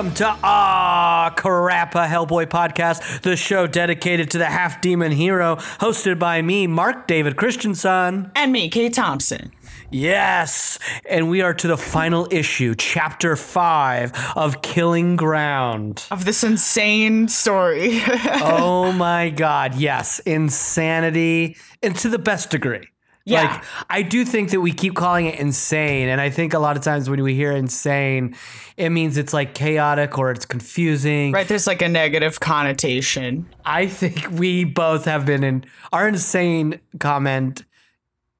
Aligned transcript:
Welcome 0.00 0.14
to 0.14 0.34
Ah 0.42 1.34
Crappa 1.36 2.08
Hellboy 2.08 2.46
Podcast, 2.46 3.20
the 3.20 3.36
show 3.36 3.66
dedicated 3.66 4.30
to 4.30 4.38
the 4.38 4.46
half 4.46 4.80
demon 4.80 5.12
hero, 5.12 5.56
hosted 5.56 6.18
by 6.18 6.40
me, 6.40 6.66
Mark 6.66 7.06
David 7.06 7.36
Christensen. 7.36 8.32
And 8.34 8.50
me, 8.50 8.70
Kate 8.70 8.94
Thompson. 8.94 9.52
Yes, 9.90 10.78
and 11.04 11.28
we 11.28 11.42
are 11.42 11.52
to 11.52 11.68
the 11.68 11.76
final 11.76 12.26
issue, 12.30 12.74
chapter 12.74 13.36
five 13.36 14.12
of 14.36 14.62
Killing 14.62 15.16
Ground. 15.16 16.06
Of 16.10 16.24
this 16.24 16.42
insane 16.42 17.28
story. 17.28 18.00
oh 18.40 18.92
my 18.92 19.28
God, 19.28 19.74
yes, 19.74 20.18
insanity, 20.20 21.58
and 21.82 21.94
to 21.96 22.08
the 22.08 22.18
best 22.18 22.48
degree. 22.48 22.88
Yeah. 23.30 23.52
Like, 23.54 23.64
I 23.88 24.02
do 24.02 24.24
think 24.24 24.50
that 24.50 24.60
we 24.60 24.72
keep 24.72 24.94
calling 24.94 25.26
it 25.26 25.38
insane. 25.38 26.08
And 26.08 26.20
I 26.20 26.30
think 26.30 26.52
a 26.54 26.58
lot 26.58 26.76
of 26.76 26.82
times 26.82 27.08
when 27.08 27.22
we 27.22 27.34
hear 27.34 27.52
insane, 27.52 28.36
it 28.76 28.90
means 28.90 29.16
it's 29.16 29.32
like 29.32 29.54
chaotic 29.54 30.18
or 30.18 30.30
it's 30.30 30.44
confusing. 30.46 31.32
right, 31.32 31.46
there's 31.48 31.66
like 31.66 31.82
a 31.82 31.88
negative 31.88 32.40
connotation. 32.40 33.46
I 33.64 33.86
think 33.86 34.30
we 34.32 34.64
both 34.64 35.04
have 35.04 35.24
been 35.26 35.44
in 35.44 35.64
our 35.92 36.08
insane 36.08 36.80
comment 36.98 37.64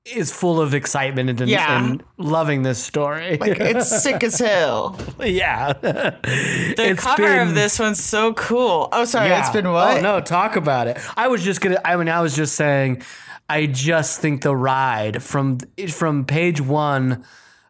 is 0.07 0.33
full 0.33 0.61
of 0.63 0.73
excitement 0.75 1.41
and, 1.41 1.49
Yeah. 1.51 1.85
and 1.85 2.03
loving 2.17 2.63
this 2.63 2.83
story. 2.83 3.37
Like 3.37 3.61
it's 3.61 4.03
sick 4.03 4.25
as 4.25 4.39
hell. 4.39 4.99
yeah. 5.21 5.75
The 5.75 6.95
cover 6.99 7.41
of 7.41 7.55
this 7.55 7.79
one's 7.79 8.03
so 8.03 8.33
cool. 8.33 8.89
Oh, 8.93 9.05
sorry, 9.05 9.29
Yeah. 9.29 9.41
it's 9.41 9.51
been 9.51 9.67
oh, 9.67 9.73
what? 9.75 9.99
Oh 9.99 10.01
no, 10.01 10.21
talk 10.21 10.57
about 10.57 10.89
it. 10.89 10.99
I 11.17 11.29
was 11.29 11.43
just 11.45 11.61
gonna. 11.61 11.81
I 11.85 11.97
mean, 11.97 12.09
I 12.09 12.21
was 12.23 12.35
just 12.35 12.55
saying. 12.57 13.03
I 13.51 13.67
just 13.67 14.21
think 14.21 14.43
the 14.43 14.55
ride 14.55 15.25
from 15.25 15.59
from 15.89 16.25
page 16.25 16.61
one, 16.61 17.25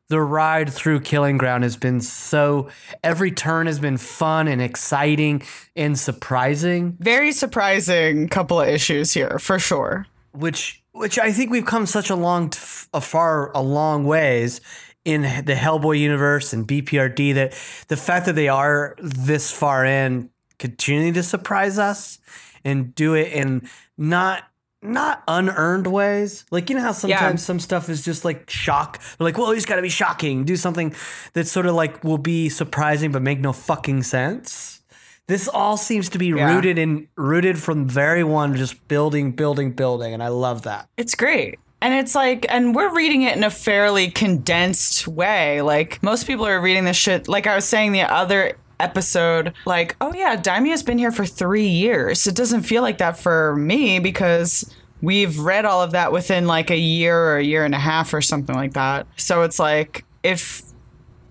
the 0.08 0.20
ride 0.20 0.70
through 0.70 1.00
Killing 1.00 1.38
Ground 1.38 1.62
has 1.62 1.78
been 1.78 2.02
so. 2.02 2.68
Every 3.02 3.32
turn 3.32 3.66
has 3.66 3.78
been 3.80 3.96
fun 3.96 4.46
and 4.46 4.60
exciting 4.60 5.42
and 5.74 5.98
surprising, 5.98 6.98
Very 7.00 7.32
surprising 7.32 8.28
couple 8.28 8.60
of 8.60 8.68
issues 8.68 9.14
here, 9.14 9.38
for 9.38 9.58
sure. 9.58 10.06
which 10.32 10.84
which 10.92 11.18
I 11.18 11.32
think 11.32 11.50
we've 11.50 11.64
come 11.64 11.86
such 11.86 12.10
a 12.10 12.14
long, 12.14 12.52
a 12.92 13.00
far, 13.00 13.50
a 13.52 13.62
long 13.62 14.04
ways 14.04 14.60
in 15.06 15.22
the 15.22 15.54
Hellboy 15.54 15.98
universe 15.98 16.52
and 16.52 16.68
BPRD 16.68 17.32
that 17.34 17.52
the 17.88 17.96
fact 17.96 18.26
that 18.26 18.34
they 18.34 18.48
are 18.48 18.96
this 18.98 19.50
far 19.50 19.86
in 19.86 20.28
continuing 20.58 21.14
to 21.14 21.22
surprise 21.22 21.78
us 21.78 22.18
and 22.66 22.94
do 22.94 23.14
it 23.14 23.32
in 23.32 23.66
not 23.96 24.44
not 24.82 25.22
unearned 25.28 25.86
ways. 25.86 26.44
Like 26.50 26.70
you 26.70 26.76
know 26.76 26.82
how 26.82 26.92
sometimes 26.92 27.42
some 27.44 27.60
stuff 27.60 27.88
is 27.88 28.04
just 28.04 28.24
like 28.24 28.48
shock. 28.48 28.98
They're 29.18 29.24
like, 29.24 29.38
well, 29.38 29.52
he's 29.52 29.66
got 29.66 29.76
to 29.76 29.82
be 29.82 29.88
shocking. 29.88 30.44
Do 30.44 30.56
something 30.56 30.94
that 31.34 31.46
sort 31.46 31.66
of 31.66 31.74
like 31.74 32.02
will 32.02 32.18
be 32.18 32.48
surprising 32.48 33.12
but 33.12 33.22
make 33.22 33.40
no 33.40 33.52
fucking 33.52 34.02
sense. 34.04 34.82
This 35.26 35.46
all 35.46 35.76
seems 35.76 36.08
to 36.10 36.19
be 36.19 36.28
Yeah. 36.28 36.54
rooted 36.54 36.78
in 36.78 37.06
rooted 37.16 37.58
from 37.58 37.86
very 37.86 38.24
one, 38.24 38.56
just 38.56 38.88
building, 38.88 39.32
building, 39.32 39.72
building, 39.72 40.12
and 40.14 40.22
I 40.22 40.28
love 40.28 40.62
that. 40.62 40.88
It's 40.96 41.14
great. 41.14 41.58
And 41.82 41.94
it's 41.94 42.14
like, 42.14 42.44
and 42.50 42.74
we're 42.74 42.94
reading 42.94 43.22
it 43.22 43.36
in 43.36 43.42
a 43.44 43.48
fairly 43.50 44.10
condensed 44.10 45.08
way. 45.08 45.62
Like, 45.62 46.02
most 46.02 46.26
people 46.26 46.46
are 46.46 46.60
reading 46.60 46.84
this 46.84 46.96
shit, 46.96 47.26
like 47.26 47.46
I 47.46 47.54
was 47.54 47.64
saying 47.64 47.92
the 47.92 48.02
other 48.02 48.56
episode, 48.80 49.52
like, 49.66 49.96
oh 50.00 50.12
yeah, 50.14 50.36
Daimio's 50.36 50.82
been 50.82 50.98
here 50.98 51.12
for 51.12 51.26
three 51.26 51.66
years. 51.68 52.26
It 52.26 52.34
doesn't 52.34 52.62
feel 52.62 52.82
like 52.82 52.98
that 52.98 53.18
for 53.18 53.54
me 53.56 53.98
because 53.98 54.72
we've 55.02 55.38
read 55.38 55.64
all 55.64 55.82
of 55.82 55.92
that 55.92 56.12
within 56.12 56.46
like 56.46 56.70
a 56.70 56.76
year 56.78 57.16
or 57.19 57.36
a 57.38 57.42
year 57.44 57.64
and 57.64 57.74
a 57.74 57.78
half 57.78 58.12
or 58.12 58.20
something 58.20 58.54
like 58.54 58.74
that. 58.74 59.06
So 59.16 59.42
it's 59.42 59.58
like, 59.58 60.04
if 60.22 60.62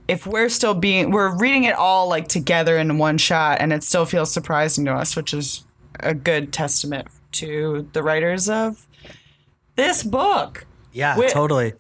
if 0.07 0.25
we're 0.25 0.49
still 0.49 0.73
being 0.73 1.11
we're 1.11 1.29
reading 1.37 1.65
it 1.65 1.75
all 1.75 2.09
like 2.09 2.27
together 2.27 2.75
in 2.79 2.97
one 2.97 3.19
shot 3.19 3.59
and 3.61 3.71
it 3.71 3.83
still 3.83 4.05
feels 4.05 4.33
surprising 4.33 4.83
to 4.85 4.91
us 4.91 5.15
which 5.15 5.35
is 5.35 5.63
a 5.99 6.15
good 6.15 6.51
testament 6.51 7.07
to 7.31 7.87
the 7.93 8.01
writers 8.01 8.49
of 8.49 8.87
this 9.75 10.01
book 10.01 10.65
Yeah, 10.93 11.15
Wait. 11.15 11.29
totally. 11.29 11.73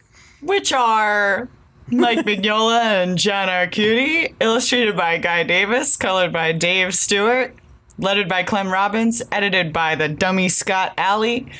which 0.43 0.71
are 0.71 1.49
Mike 1.91 2.19
Mignola 2.19 2.81
and 2.81 3.17
John 3.17 3.47
Arcudi, 3.47 4.33
illustrated 4.39 4.95
by 4.95 5.17
Guy 5.17 5.43
Davis, 5.43 5.95
colored 5.97 6.31
by 6.31 6.51
Dave 6.51 6.93
Stewart, 6.93 7.55
lettered 7.97 8.29
by 8.29 8.43
Clem 8.43 8.71
Robins, 8.71 9.21
edited 9.31 9.73
by 9.73 9.95
the 9.95 10.07
dummy 10.07 10.49
Scott 10.49 10.93
Allie, 10.97 11.51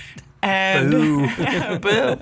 and 0.42 0.92
Boo. 0.92 1.28
boo. 1.80 2.16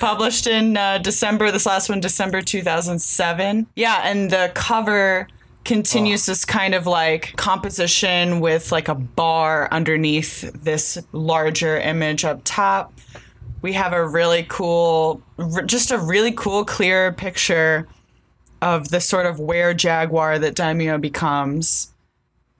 published 0.00 0.46
in 0.46 0.76
uh, 0.76 0.98
December. 0.98 1.50
This 1.50 1.66
last 1.66 1.88
one, 1.88 2.00
December 2.00 2.42
2007. 2.42 3.66
Yeah, 3.76 4.00
and 4.04 4.30
the 4.30 4.50
cover 4.54 5.28
continues 5.64 6.26
this 6.26 6.44
kind 6.44 6.74
of 6.74 6.86
like 6.86 7.34
composition 7.36 8.40
with 8.40 8.72
like 8.72 8.88
a 8.88 8.94
bar 8.94 9.68
underneath 9.70 10.50
this 10.62 10.98
larger 11.12 11.78
image 11.78 12.24
up 12.24 12.40
top 12.44 12.92
we 13.62 13.72
have 13.72 13.92
a 13.92 14.06
really 14.06 14.46
cool, 14.48 15.22
r- 15.38 15.62
just 15.62 15.90
a 15.90 15.98
really 15.98 16.32
cool, 16.32 16.64
clear 16.64 17.12
picture 17.12 17.88
of 18.60 18.88
the 18.88 19.00
sort 19.00 19.26
of 19.26 19.38
were 19.38 19.72
jaguar 19.74 20.38
that 20.38 20.54
Daimio 20.54 21.00
becomes. 21.00 21.92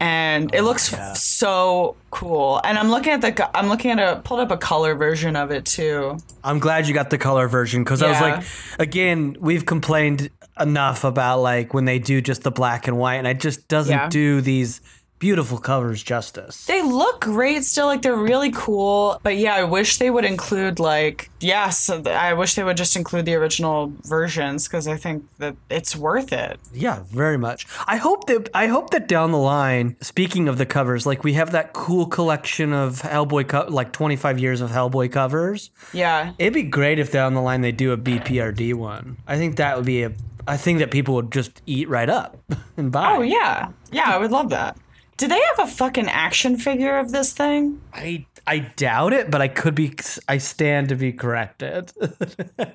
And 0.01 0.55
it 0.55 0.61
oh, 0.61 0.65
looks 0.65 0.93
f- 0.93 1.17
so 1.17 1.97
cool. 2.13 2.61
And 2.63 2.79
I'm 2.79 2.89
looking 2.89 3.13
at 3.13 3.21
the, 3.21 3.57
I'm 3.57 3.69
looking 3.69 3.91
at 3.91 3.99
a, 3.99 4.21
pulled 4.21 4.39
up 4.39 4.53
a 4.53 4.57
color 4.57 4.95
version 4.95 5.35
of 5.35 5.51
it 5.51 5.65
too. 5.65 6.19
I'm 6.45 6.61
glad 6.61 6.87
you 6.87 6.95
got 6.95 7.11
the 7.11 7.19
color 7.19 7.49
version 7.49 7.83
because 7.83 8.01
I 8.01 8.11
was 8.11 8.21
like, 8.21 8.45
again, 8.79 9.37
we've 9.41 9.67
complained 9.67 10.31
enough 10.61 11.03
about 11.03 11.41
like 11.41 11.75
when 11.75 11.85
they 11.85 11.99
do 11.99 12.21
just 12.21 12.43
the 12.43 12.53
black 12.53 12.87
and 12.87 12.97
white, 12.97 13.17
and 13.17 13.27
it 13.27 13.41
just 13.41 13.67
doesn't 13.67 13.93
Yeah. 13.93 14.09
do 14.09 14.41
these 14.41 14.81
beautiful 15.19 15.59
covers 15.59 16.03
justice. 16.03 16.67
They 16.67 16.83
look 16.83 17.21
great 17.21 17.65
still, 17.65 17.87
like 17.87 18.03
they're 18.03 18.17
really 18.17 18.51
cool. 18.53 19.21
But 19.23 19.37
yeah, 19.37 19.55
I 19.55 19.65
wish 19.65 19.99
they 19.99 20.11
would 20.11 20.25
include 20.25 20.79
like, 20.79 21.31
yes, 21.41 21.91
I 21.91 22.33
wish 22.35 22.55
they 22.55 22.65
would 22.65 22.77
just 22.77 22.97
include 22.97 23.25
the 23.25 23.35
original 23.35 23.93
versions 24.03 24.67
because 24.69 24.87
I 24.89 24.97
think 24.97 25.25
that 25.39 25.57
it's 25.71 25.97
worth 25.97 26.33
it. 26.33 26.59
Yeah, 26.73 27.03
very 27.11 27.37
much. 27.39 27.67
I 27.87 27.97
hope 27.97 28.27
that 28.27 28.49
I 28.55 28.67
hope 28.67 28.91
that 28.91 29.09
down 29.09 29.33
the 29.33 29.39
line, 29.39 29.97
speaking 30.01 30.49
of 30.49 30.59
the 30.59 30.67
covers, 30.67 31.07
like 31.07 31.25
we 31.25 31.35
have 31.35 31.53
that 31.53 31.73
cool 31.73 32.07
collection 32.07 32.73
of 32.73 33.03
Hellboy, 33.03 33.49
co- 33.49 33.67
like 33.69 33.93
25 33.93 34.39
years 34.39 34.61
of 34.61 34.71
Hellboy 34.71 35.11
covers. 35.13 35.71
Yeah. 35.93 36.33
It'd 36.39 36.55
be 36.55 36.63
great 36.63 36.99
if 36.99 37.11
down 37.13 37.35
the 37.35 37.41
line 37.41 37.61
they 37.61 37.73
do 37.73 37.93
a 37.93 37.97
BPRD 37.97 38.75
one. 38.75 39.17
I 39.27 39.37
think 39.37 39.57
that 39.57 39.77
would 39.77 39.87
be 39.87 40.03
a. 40.05 40.13
I 40.47 40.57
think 40.57 40.79
that 40.79 40.91
people 40.91 41.15
would 41.17 41.31
just 41.31 41.61
eat 41.67 41.91
right 41.91 42.09
up 42.09 42.39
and 42.79 42.91
buy. 42.91 43.13
Oh 43.17 43.21
yeah, 43.21 43.69
yeah, 43.93 44.15
I 44.15 44.17
would 44.17 44.31
love 44.31 44.49
that. 44.51 44.79
Do 45.19 45.27
they 45.27 45.41
have 45.57 45.69
a 45.69 45.71
fucking 45.71 46.09
action 46.09 46.57
figure 46.57 46.97
of 46.97 47.11
this 47.11 47.33
thing? 47.33 47.81
I 47.93 48.25
I 48.47 48.61
doubt 48.61 49.13
it, 49.13 49.31
but 49.31 49.43
I 49.43 49.49
could 49.49 49.75
be. 49.75 49.95
I 50.29 50.39
stand 50.39 50.89
to 50.89 50.97
be 50.97 51.13
corrected. 51.13 51.93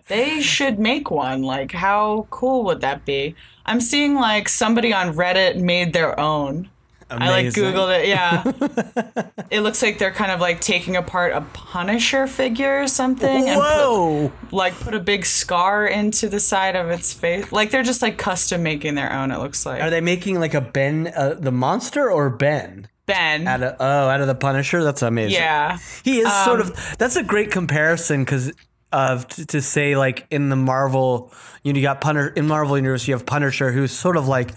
They 0.08 0.42
should 0.42 0.78
make 0.78 1.10
one. 1.10 1.42
Like, 1.42 1.72
how 1.72 2.28
cool 2.30 2.66
would 2.66 2.82
that 2.82 3.06
be? 3.06 3.36
I'm 3.66 3.80
seeing 3.82 4.16
like 4.16 4.48
somebody 4.50 4.94
on 4.94 5.16
Reddit 5.16 5.58
made 5.58 5.94
their 5.94 6.20
own. 6.20 6.70
I 7.10 7.30
like 7.30 7.48
googled 7.48 8.00
it. 8.02 8.08
Yeah, 8.08 8.44
it 9.52 9.62
looks 9.62 9.82
like 9.82 10.00
they're 10.00 10.12
kind 10.12 10.32
of 10.32 10.40
like 10.40 10.62
taking 10.62 10.96
apart 10.96 11.34
a 11.34 11.42
Punisher 11.54 12.28
figure 12.28 12.82
or 12.82 12.88
something, 12.88 13.50
and 13.50 13.60
Whoa! 13.60 14.32
put, 14.42 14.54
like 14.54 14.74
put 14.80 14.94
a 14.94 15.00
big 15.00 15.26
scar 15.26 15.86
into 15.86 16.30
the 16.30 16.40
side 16.40 16.76
of 16.76 16.90
its 16.90 17.14
face. 17.14 17.52
Like 17.52 17.72
they're 17.72 17.84
just 17.84 18.02
like 18.02 18.18
custom 18.18 18.64
making 18.64 18.96
their 18.96 19.12
own. 19.14 19.32
It 19.32 19.40
looks 19.40 19.66
like 19.66 19.82
Are 19.82 19.90
they 19.90 20.02
making 20.02 20.40
like 20.40 20.54
a 20.54 20.62
Ben, 20.62 21.12
uh, 21.16 21.36
the 21.38 21.52
monster, 21.52 22.10
or 22.10 22.30
Ben? 22.30 22.88
Ben. 23.06 23.48
Out 23.48 23.62
of 23.62 23.76
oh, 23.80 24.08
out 24.10 24.22
of 24.22 24.28
the 24.28 24.36
Punisher. 24.36 24.84
That's 24.84 25.02
amazing. 25.02 25.34
yeah, 25.40 25.78
he 26.04 26.20
is 26.20 26.32
sort 26.46 26.62
Um, 26.62 26.68
of. 26.68 26.96
That's 26.98 27.16
a 27.18 27.24
great 27.24 27.52
comparison 27.52 28.24
because 28.24 28.52
of 28.92 29.28
t- 29.28 29.44
to 29.46 29.62
say 29.62 29.98
like 29.98 30.26
in 30.30 30.50
the 30.50 30.56
Marvel, 30.56 31.34
you 31.64 31.74
know, 31.74 31.78
you 31.78 31.84
got 31.84 32.00
Punisher 32.00 32.30
in 32.30 32.48
Marvel 32.48 32.78
universe. 32.78 33.08
You 33.08 33.14
have 33.16 33.26
Punisher, 33.26 33.72
who's 33.72 33.92
sort 33.92 34.16
of 34.18 34.28
like 34.28 34.52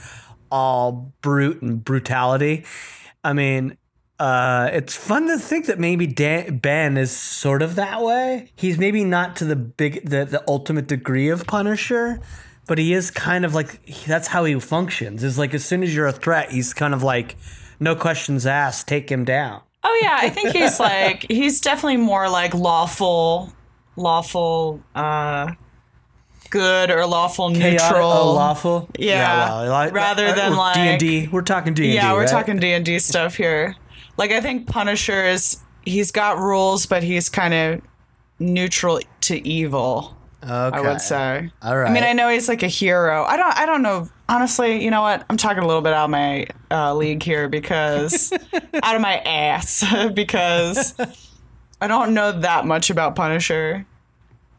all 0.51 1.13
brute 1.23 1.63
and 1.63 1.85
brutality. 1.85 2.65
I 3.25 3.33
mean. 3.33 3.77
Uh, 4.19 4.71
it's 4.73 4.97
fun 4.97 5.27
to 5.27 5.39
think 5.39 5.67
that 5.67 5.79
maybe 5.79 6.07
Dan, 6.07 6.57
Ben 6.57 6.97
is 6.97 7.15
sort 7.15 7.61
of 7.61 7.75
that 7.75 8.01
way. 8.01 8.51
He's 8.57 8.79
maybe 8.79 9.05
not 9.05 9.37
to 9.37 9.45
the 9.45 9.57
big, 9.57 10.09
the, 10.09 10.25
the 10.25 10.43
ultimate 10.49 10.87
degree 10.87 11.29
of 11.29 11.47
Punisher, 11.47 12.19
but 12.67 12.79
he 12.79 12.95
is 12.95 13.11
kind 13.11 13.45
of 13.45 13.55
like 13.55 13.85
that's 14.07 14.29
how 14.29 14.45
he 14.45 14.59
functions. 14.59 15.23
Is 15.23 15.39
like 15.39 15.53
as 15.53 15.67
soon 15.67 15.83
as 15.83 15.95
you're 15.95 16.07
a 16.07 16.13
threat, 16.13 16.51
he's 16.51 16.73
kind 16.73 16.95
of 16.95 17.03
like 17.03 17.37
no 17.79 17.95
questions 17.95 18.47
asked, 18.47 18.89
take 18.89 19.11
him 19.11 19.27
down. 19.27 19.61
Oh 19.85 20.01
yeah, 20.03 20.17
I 20.19 20.31
think 20.31 20.51
he's 20.51 20.81
like 20.81 21.27
he's 21.29 21.61
definitely 21.61 21.99
more 21.99 22.29
like 22.29 22.55
lawful, 22.55 23.53
lawful, 23.97 24.83
uh, 24.95 25.53
good 26.47 26.91
or 26.91 27.07
lawful 27.07 27.51
Chaotic, 27.51 27.81
neutral. 27.81 28.11
oh, 28.11 28.33
lawful. 28.35 28.89
Yeah, 28.99 29.53
like- 29.69 29.93
rather 29.93 30.33
than 30.35 30.53
or 30.53 30.57
like- 30.57 30.75
D 30.75 30.81
and 30.81 31.01
D. 31.01 31.29
We're 31.29 31.43
talking 31.43 31.75
D 31.75 31.85
and 31.85 31.91
D. 31.93 31.95
yeah, 31.97 32.13
we're 32.13 32.21
right? 32.21 32.29
talking 32.29 32.59
D 32.59 32.73
and 32.73 32.85
D 32.85 32.99
stuff 32.99 33.35
here. 33.37 33.75
Like 34.17 34.31
I 34.31 34.41
think 34.41 34.67
Punisher 34.69 35.25
is 35.25 35.59
he's 35.85 36.11
got 36.11 36.39
rules, 36.39 36.87
but 36.87 37.03
he's 37.03 37.29
kind 37.29 37.55
of 37.55 37.81
neutral 38.39 39.01
to 39.23 39.47
evil. 39.47 40.17
Okay. 40.43 40.79
I 40.79 40.81
would 40.81 41.01
say. 41.01 41.51
All 41.63 41.77
right. 41.77 41.91
I 41.91 41.93
mean, 41.93 42.05
I 42.05 42.13
know 42.13 42.29
he's 42.29 42.49
like 42.49 42.63
a 42.63 42.69
hero. 42.69 43.25
I 43.25 43.37
don't. 43.37 43.57
I 43.59 43.67
don't 43.67 43.83
know. 43.83 44.09
Honestly, 44.29 44.83
you 44.85 44.91
know 44.91 45.03
what? 45.03 45.25
I'm 45.29 45.37
talking 45.37 45.63
a 45.63 45.67
little 45.67 45.83
bit 45.83 45.93
out 45.93 46.05
of 46.05 46.11
my 46.11 46.47
uh, 46.71 46.95
league 46.95 47.23
here 47.23 47.49
because 47.49 48.33
out 48.83 48.95
of 48.95 49.01
my 49.01 49.19
ass 49.19 49.85
because 50.15 50.95
I 51.81 51.89
don't 51.89 52.15
know 52.15 52.33
that 52.41 52.65
much 52.65 52.91
about 52.91 53.17
Punisher. 53.17 53.87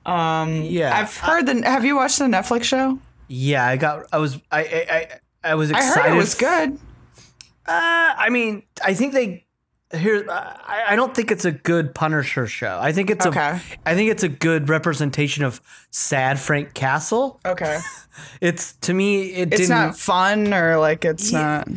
Yeah. 0.08 0.98
I've 0.98 1.16
heard 1.18 1.46
the. 1.46 1.62
Have 1.64 1.86
you 1.86 1.96
watched 1.96 2.20
the 2.20 2.26
Netflix 2.26 2.64
show? 2.64 3.00
yeah, 3.28 3.66
I 3.66 3.78
got. 3.78 4.06
I 4.12 4.18
was. 4.20 4.38
I. 4.52 4.60
I. 4.62 4.86
I, 4.90 5.08
I 5.52 5.56
was 5.56 5.72
I 5.72 5.78
excited. 5.78 6.02
heard 6.02 6.14
it 6.14 6.18
was 6.18 6.36
good. 6.36 6.80
Uh, 7.66 8.14
I 8.18 8.30
mean, 8.30 8.64
I 8.84 8.94
think 8.94 9.14
they. 9.14 9.44
Here, 9.94 10.26
I, 10.30 10.84
I 10.90 10.96
don't 10.98 11.16
think 11.16 11.32
it's 11.32 11.46
a 11.46 11.52
good 11.52 11.96
Punisher 11.96 12.46
show. 12.46 12.78
I 12.82 12.92
think 12.92 13.10
it's 13.10 13.26
Okay. 13.26 13.40
a. 13.40 13.62
I 13.86 13.96
think 13.96 14.12
it's 14.12 14.24
a 14.24 14.28
good 14.30 14.68
representation 14.68 15.46
of 15.46 15.62
sad 15.92 16.40
Frank 16.40 16.74
Castle. 16.74 17.40
Okay. 17.46 17.80
It's 18.42 18.74
to 18.78 18.96
me, 18.96 19.26
it 19.32 19.50
It's 19.54 19.58
didn't. 19.68 19.70
not 19.70 19.96
fun 19.98 20.52
or 20.52 20.78
like 20.80 21.06
it's 21.06 21.32
not. 21.32 21.68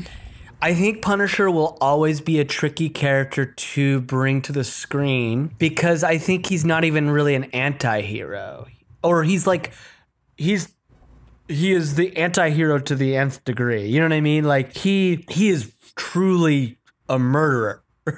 I 0.63 0.75
think 0.75 1.01
Punisher 1.03 1.51
will 1.51 1.79
always 1.81 2.21
be 2.21 2.39
a 2.39 2.45
tricky 2.45 2.89
character 2.91 3.47
to 3.47 4.01
bring 4.03 4.43
to 4.43 4.53
the 4.53 4.65
screen 4.65 5.55
because 5.59 6.05
I 6.05 6.19
think 6.19 6.47
he's 6.47 6.65
not 6.65 6.85
even 6.85 7.11
really 7.11 7.35
an 7.35 7.45
anti-hero. 7.45 8.67
Or 9.03 9.25
he's 9.25 9.47
like 9.47 9.73
he's 10.37 10.73
he 11.49 11.73
is 11.73 11.95
the 11.95 12.15
anti-hero 12.17 12.79
to 12.81 12.95
the 12.95 13.17
nth 13.17 13.43
degree. 13.45 13.87
You 13.87 14.01
know 14.01 14.07
what 14.07 14.13
I 14.13 14.21
mean? 14.21 14.45
Like 14.45 14.77
he 14.77 15.25
he 15.31 15.49
is 15.49 15.73
truly 15.97 16.79
a 17.09 17.19
murderer. 17.19 17.83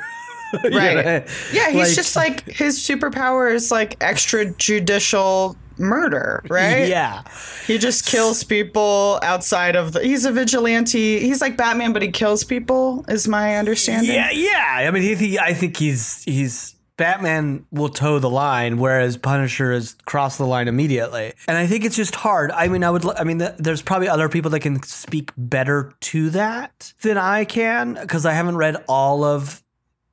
You 0.64 0.68
know? 0.68 0.76
Right. 0.76 1.26
Yeah, 1.50 1.70
he's 1.70 1.74
Like- 1.88 1.94
just 1.94 2.14
like 2.14 2.44
his 2.44 2.78
superpower 2.78 3.50
is 3.54 3.70
like 3.70 3.98
extrajudicial 4.00 5.56
murder, 5.78 6.42
right? 6.48 6.88
Yeah. 6.88 7.22
He 7.66 7.78
just 7.78 8.06
kills 8.06 8.44
people 8.44 9.18
outside 9.22 9.76
of 9.76 9.92
the. 9.92 10.02
He's 10.02 10.24
a 10.24 10.32
vigilante. 10.32 11.20
He's 11.20 11.40
like 11.40 11.56
Batman, 11.56 11.92
but 11.92 12.02
he 12.02 12.10
kills 12.10 12.44
people. 12.44 13.04
Is 13.08 13.28
my 13.28 13.56
understanding? 13.56 14.14
Yeah, 14.14 14.30
yeah. 14.30 14.76
I 14.78 14.90
mean, 14.90 15.02
he, 15.02 15.14
he, 15.14 15.38
I 15.38 15.54
think 15.54 15.76
he's 15.76 16.22
he's 16.24 16.74
Batman 16.96 17.66
will 17.70 17.88
toe 17.88 18.18
the 18.18 18.30
line, 18.30 18.76
whereas 18.76 19.16
Punisher 19.16 19.72
has 19.72 19.96
crossed 20.04 20.38
the 20.38 20.46
line 20.46 20.68
immediately. 20.68 21.32
And 21.48 21.56
I 21.56 21.66
think 21.66 21.84
it's 21.84 21.96
just 21.96 22.14
hard. 22.14 22.50
I 22.52 22.68
mean, 22.68 22.84
I 22.84 22.90
would. 22.90 23.04
I 23.18 23.24
mean, 23.24 23.38
there's 23.58 23.82
probably 23.82 24.08
other 24.08 24.28
people 24.28 24.50
that 24.50 24.60
can 24.60 24.82
speak 24.82 25.32
better 25.36 25.94
to 26.00 26.30
that 26.30 26.92
than 27.02 27.18
I 27.18 27.44
can 27.44 27.94
because 27.94 28.26
I 28.26 28.32
haven't 28.32 28.56
read 28.56 28.76
all 28.88 29.24
of 29.24 29.62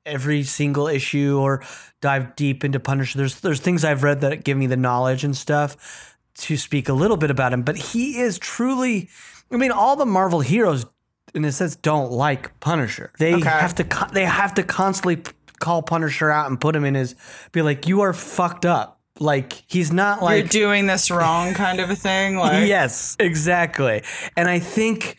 every 0.10 0.44
single 0.44 0.88
issue 0.88 1.38
or 1.40 1.64
dive 2.02 2.36
deep 2.36 2.64
into 2.64 2.80
Punisher. 2.80 3.18
There's 3.18 3.40
there's 3.42 3.60
things 3.60 3.84
I've 3.86 4.04
read 4.04 4.22
that 4.22 4.44
give 4.44 4.58
me 4.58 4.68
the 4.68 4.78
knowledge 4.78 5.24
and 5.24 5.36
stuff 5.36 6.18
to 6.40 6.58
speak 6.58 6.90
a 6.90 6.94
little 6.94 7.18
bit 7.18 7.32
about 7.32 7.54
him, 7.54 7.64
but 7.64 7.78
he 7.78 8.20
is 8.20 8.40
truly. 8.40 9.10
I 9.52 9.58
mean, 9.58 9.72
all 9.72 9.96
the 9.96 10.06
Marvel 10.06 10.42
heroes, 10.42 10.86
in 11.34 11.44
a 11.44 11.52
sense, 11.52 11.76
don't 11.76 12.12
like 12.12 12.60
Punisher. 12.60 13.12
They 13.20 13.36
Okay. 13.36 13.50
have 13.50 13.76
to. 13.76 14.08
They 14.14 14.26
have 14.26 14.54
to 14.56 14.64
constantly 14.64 15.24
call 15.60 15.82
Punisher 15.82 16.30
out 16.32 16.50
and 16.50 16.60
put 16.62 16.76
him 16.76 16.86
in 16.86 16.96
his. 16.96 17.16
Be 17.52 17.62
like, 17.62 17.88
you 17.88 18.02
are 18.02 18.14
fucked 18.14 18.66
up. 18.66 18.98
Like 19.22 19.64
he's 19.68 19.92
not 19.92 20.24
like 20.24 20.38
You're 20.54 20.68
doing 20.68 20.86
this 20.88 21.12
wrong, 21.12 21.54
kind 21.54 21.82
of 21.82 21.90
a 21.90 21.96
thing. 21.96 22.36
Like, 22.38 22.68
Yes, 22.70 23.18
exactly. 23.20 24.04
And 24.38 24.48
I 24.48 24.60
think 24.60 25.18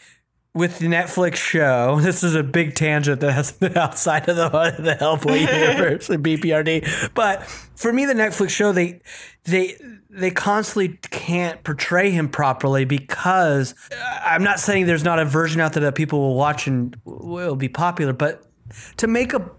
with 0.55 0.79
the 0.79 0.87
Netflix 0.87 1.37
show, 1.37 1.99
this 2.03 2.23
is 2.23 2.35
a 2.35 2.43
big 2.43 2.75
tangent 2.75 3.21
that 3.21 3.33
has 3.33 3.53
been 3.53 3.77
outside 3.77 4.29
of 4.29 4.37
the, 4.37 4.49
the 4.79 4.95
Hellboy 4.95 5.41
universe 5.71 6.11
and 6.11 6.25
BPRD. 6.25 7.15
But 7.15 7.45
for 7.45 7.93
me, 7.93 8.07
the 8.07 8.15
Netflix 8.15 8.51
show, 8.51 8.73
they 8.73 9.01
they 9.45 9.77
they 10.11 10.31
constantly 10.31 10.99
can't 11.11 11.63
portray 11.63 12.11
him 12.11 12.29
properly 12.29 12.85
because 12.85 13.75
uh, 13.93 14.21
I'm 14.23 14.43
not 14.43 14.61
saying 14.61 14.87
there's 14.87 15.05
not 15.05 15.19
a 15.19 15.25
version 15.25 15.61
out 15.61 15.73
there 15.73 15.83
that 15.85 15.95
people 15.95 16.21
will 16.21 16.35
watch 16.35 16.67
and 16.67 16.97
will 17.05 17.57
be 17.57 17.69
popular, 17.69 18.13
but 18.13 18.45
to 18.99 19.07
make 19.07 19.33
a 19.33 19.51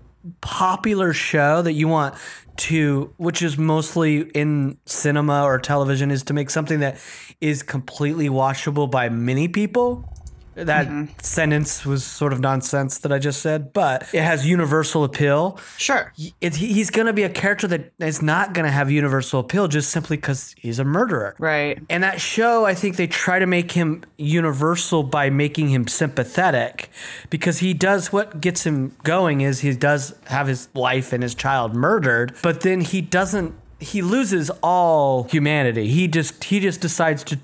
popular 0.42 1.14
show 1.14 1.62
that 1.62 1.74
you 1.74 1.88
want 1.88 2.16
to 2.56 3.12
which 3.18 3.42
is 3.42 3.58
mostly 3.58 4.22
in 4.36 4.78
cinema 4.86 5.44
or 5.44 5.58
television 5.58 6.12
is 6.12 6.22
to 6.22 6.34
make 6.34 6.50
something 6.50 6.80
that 6.80 7.00
is 7.40 7.64
completely 7.64 8.30
watchable 8.30 8.90
by 8.90 9.10
many 9.10 9.48
people 9.48 10.08
that 10.56 10.88
mm-hmm. 10.88 11.12
sentence 11.22 11.86
was 11.86 12.04
sort 12.04 12.34
of 12.34 12.40
nonsense 12.40 13.00
that 13.00 13.12
I 13.12 13.20
just 13.20 13.42
said, 13.42 13.74
but 13.74 14.08
it 14.14 14.22
has 14.22 14.46
universal 14.46 15.04
appeal. 15.04 15.60
Sure. 15.78 16.12
It, 16.42 16.56
he's 16.56 16.90
going 16.90 17.08
to 17.08 17.14
be 17.14 17.24
a 17.24 17.30
character 17.30 17.68
that 17.68 17.94
is 18.00 18.22
not 18.22 18.54
going 18.54 18.66
to 18.66 18.72
have 18.72 18.92
universal 18.92 19.40
appeal 19.40 19.68
just 19.68 19.90
simply 19.90 20.18
because 20.18 20.54
he's 20.58 20.80
a 20.80 20.84
murderer. 20.84 21.36
Right. 21.40 21.82
And 21.90 22.04
that 22.04 22.20
show, 22.20 22.66
I 22.66 22.74
think 22.74 22.98
they 22.98 23.08
try 23.08 23.40
to 23.40 23.48
make 23.48 23.72
him 23.72 24.04
universal 24.18 25.04
by 25.04 25.30
making 25.30 25.70
him 25.70 25.88
sympathetic 25.88 26.90
because 27.30 27.60
he 27.60 27.74
does 27.74 28.12
what 28.12 28.42
gets 28.42 28.66
him 28.66 28.96
going 29.04 29.42
is 29.42 29.62
he 29.62 29.74
does 29.74 30.14
have 30.26 30.48
his 30.48 30.68
wife 30.74 31.14
and 31.14 31.24
his 31.24 31.36
child 31.36 31.74
murdered, 31.74 32.34
but 32.42 32.62
then 32.62 32.82
he 32.82 33.02
doesn't 33.02 33.56
he 33.80 34.04
loses 34.04 34.52
all 34.62 35.24
humanity. 35.24 35.88
He 35.88 36.08
just 36.08 36.44
he 36.44 36.60
just 36.60 36.82
decides 36.82 37.24
to 37.26 37.40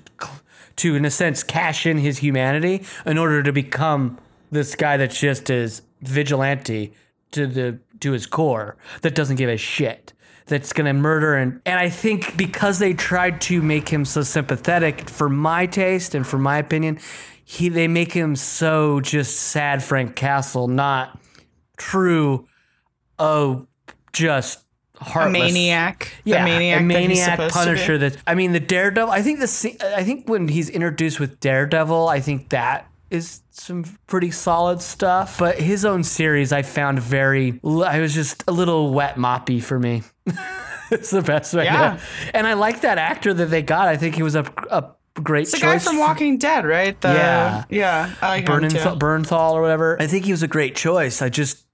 to 0.78 0.96
in 0.96 1.04
a 1.04 1.10
sense 1.10 1.42
cash 1.42 1.86
in 1.86 1.98
his 1.98 2.18
humanity 2.18 2.84
in 3.06 3.18
order 3.18 3.42
to 3.42 3.52
become 3.52 4.18
this 4.50 4.74
guy 4.74 4.96
that's 4.96 5.18
just 5.18 5.50
as 5.50 5.82
vigilante 6.00 6.92
to 7.30 7.46
the 7.46 7.78
to 8.00 8.12
his 8.12 8.26
core 8.26 8.76
that 9.02 9.14
doesn't 9.14 9.36
give 9.36 9.50
a 9.50 9.56
shit 9.56 10.12
that's 10.48 10.72
gonna 10.72 10.94
murder 10.94 11.34
and 11.34 11.60
and 11.64 11.78
I 11.78 11.88
think 11.88 12.36
because 12.36 12.78
they 12.78 12.94
tried 12.94 13.40
to 13.42 13.62
make 13.62 13.88
him 13.88 14.04
so 14.04 14.22
sympathetic 14.22 15.08
for 15.08 15.28
my 15.28 15.66
taste 15.66 16.14
and 16.14 16.26
for 16.26 16.38
my 16.38 16.58
opinion, 16.58 16.98
he 17.44 17.68
they 17.68 17.86
make 17.86 18.12
him 18.12 18.34
so 18.34 19.00
just 19.00 19.36
sad 19.36 19.82
Frank 19.82 20.16
Castle, 20.16 20.66
not 20.66 21.18
true. 21.76 22.46
Oh, 23.18 23.66
just 24.12 24.64
A 25.00 25.28
maniac. 25.30 26.12
yeah, 26.24 26.38
the 26.44 26.50
maniac, 26.50 26.80
a 26.80 26.84
maniac 26.84 27.08
that 27.38 27.44
he's 27.44 27.52
supposed 27.52 27.54
to 27.54 27.60
be. 27.60 27.64
Punisher. 27.76 27.98
That 27.98 28.16
I 28.26 28.34
mean, 28.34 28.52
the 28.52 28.60
Daredevil. 28.60 29.10
I 29.10 29.22
think 29.22 29.40
the 29.40 29.94
I 29.96 30.02
think 30.04 30.28
when 30.28 30.48
he's 30.48 30.68
introduced 30.68 31.20
with 31.20 31.40
Daredevil, 31.40 32.08
I 32.08 32.20
think 32.20 32.48
that 32.50 32.86
is 33.10 33.40
some 33.50 33.84
pretty 34.06 34.30
solid 34.30 34.82
stuff. 34.82 35.38
But 35.38 35.58
his 35.58 35.84
own 35.84 36.04
series, 36.04 36.52
I 36.52 36.62
found 36.62 36.98
very. 37.00 37.60
I 37.64 38.00
was 38.00 38.14
just 38.14 38.44
a 38.48 38.52
little 38.52 38.92
wet 38.92 39.16
moppy 39.16 39.62
for 39.62 39.78
me. 39.78 40.02
it's 40.90 41.10
the 41.10 41.22
best 41.22 41.54
way. 41.54 41.64
Yeah. 41.64 41.98
And 42.34 42.46
I 42.46 42.54
like 42.54 42.82
that 42.82 42.98
actor 42.98 43.32
that 43.34 43.46
they 43.46 43.62
got. 43.62 43.88
I 43.88 43.96
think 43.96 44.14
he 44.14 44.22
was 44.22 44.34
a 44.34 44.44
a 44.70 44.90
great 45.22 45.42
It's 45.42 45.52
the 45.52 45.58
choice. 45.58 45.84
guy 45.84 45.90
from 45.90 45.98
Walking 45.98 46.38
Dead, 46.38 46.64
right? 46.66 47.00
The, 47.00 47.08
Yeah. 47.08 47.64
Yeah. 47.70 48.14
I 48.20 48.28
like 48.28 48.48
him 48.48 48.68
too. 48.68 48.76
Bernthal, 48.76 48.98
Bernthal 48.98 49.52
or 49.52 49.60
whatever. 49.62 49.96
I 50.00 50.06
think 50.06 50.24
he 50.24 50.30
was 50.30 50.42
a 50.42 50.48
great 50.48 50.76
choice. 50.76 51.22
I 51.22 51.28
just 51.28 51.64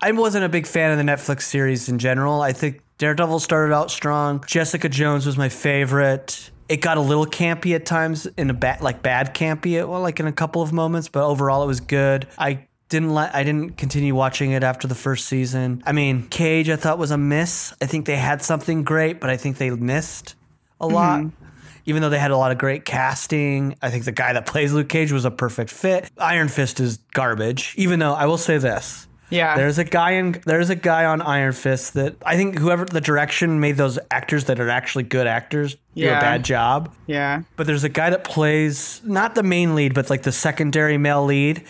I 0.00 0.12
wasn't 0.12 0.44
a 0.44 0.48
big 0.48 0.66
fan 0.66 0.90
of 0.90 1.04
the 1.04 1.10
Netflix 1.10 1.42
series 1.42 1.88
in 1.88 1.98
general. 1.98 2.40
I 2.40 2.52
think 2.52 2.82
Daredevil 2.98 3.40
started 3.40 3.74
out 3.74 3.90
strong. 3.90 4.44
Jessica 4.46 4.88
Jones 4.88 5.26
was 5.26 5.36
my 5.36 5.48
favorite. 5.48 6.50
It 6.68 6.76
got 6.80 6.96
a 6.96 7.00
little 7.00 7.26
campy 7.26 7.74
at 7.74 7.84
times 7.84 8.26
in 8.26 8.48
a 8.48 8.54
bad 8.54 8.80
like 8.80 9.02
bad 9.02 9.34
campy 9.34 9.86
well 9.86 10.00
like 10.00 10.20
in 10.20 10.26
a 10.26 10.32
couple 10.32 10.62
of 10.62 10.72
moments, 10.72 11.08
but 11.08 11.24
overall 11.24 11.62
it 11.62 11.66
was 11.66 11.80
good. 11.80 12.28
I 12.38 12.66
didn't 12.88 13.14
let 13.14 13.34
I 13.34 13.42
didn't 13.42 13.76
continue 13.76 14.14
watching 14.14 14.52
it 14.52 14.62
after 14.62 14.86
the 14.86 14.94
first 14.94 15.26
season. 15.26 15.82
I 15.84 15.92
mean, 15.92 16.28
Cage 16.28 16.70
I 16.70 16.76
thought 16.76 16.98
was 16.98 17.10
a 17.10 17.18
miss. 17.18 17.74
I 17.80 17.86
think 17.86 18.06
they 18.06 18.16
had 18.16 18.42
something 18.42 18.84
great, 18.84 19.20
but 19.20 19.30
I 19.30 19.36
think 19.36 19.58
they 19.58 19.70
missed 19.70 20.34
a 20.80 20.86
lot. 20.86 21.20
Mm-hmm. 21.20 21.46
Even 21.84 22.02
though 22.02 22.10
they 22.10 22.18
had 22.18 22.30
a 22.30 22.36
lot 22.36 22.52
of 22.52 22.58
great 22.58 22.84
casting, 22.84 23.74
I 23.82 23.90
think 23.90 24.04
the 24.04 24.12
guy 24.12 24.34
that 24.34 24.46
plays 24.46 24.72
Luke 24.72 24.88
Cage 24.88 25.10
was 25.10 25.24
a 25.24 25.32
perfect 25.32 25.70
fit. 25.70 26.08
Iron 26.16 26.46
Fist 26.46 26.78
is 26.78 26.98
garbage. 27.12 27.74
Even 27.76 27.98
though 27.98 28.12
I 28.12 28.26
will 28.26 28.38
say 28.38 28.58
this. 28.58 29.08
Yeah. 29.32 29.56
There's 29.56 29.78
a 29.78 29.84
guy 29.84 30.12
in 30.12 30.40
there's 30.44 30.70
a 30.70 30.74
guy 30.76 31.04
on 31.06 31.22
Iron 31.22 31.52
Fist 31.52 31.94
that 31.94 32.16
I 32.24 32.36
think 32.36 32.58
whoever 32.58 32.84
the 32.84 33.00
direction 33.00 33.60
made 33.60 33.76
those 33.76 33.98
actors 34.10 34.44
that 34.44 34.60
are 34.60 34.68
actually 34.68 35.04
good 35.04 35.26
actors 35.26 35.74
do 35.74 36.02
Yeah. 36.02 36.18
a 36.18 36.20
bad 36.20 36.44
job. 36.44 36.94
yeah. 37.06 37.42
But 37.56 37.66
there's 37.66 37.84
a 37.84 37.88
guy 37.88 38.10
that 38.10 38.24
plays 38.24 39.00
not 39.04 39.34
the 39.34 39.42
main 39.42 39.74
lead, 39.74 39.94
but 39.94 40.10
like 40.10 40.22
the 40.22 40.32
secondary 40.32 40.98
male 40.98 41.24
lead. 41.24 41.64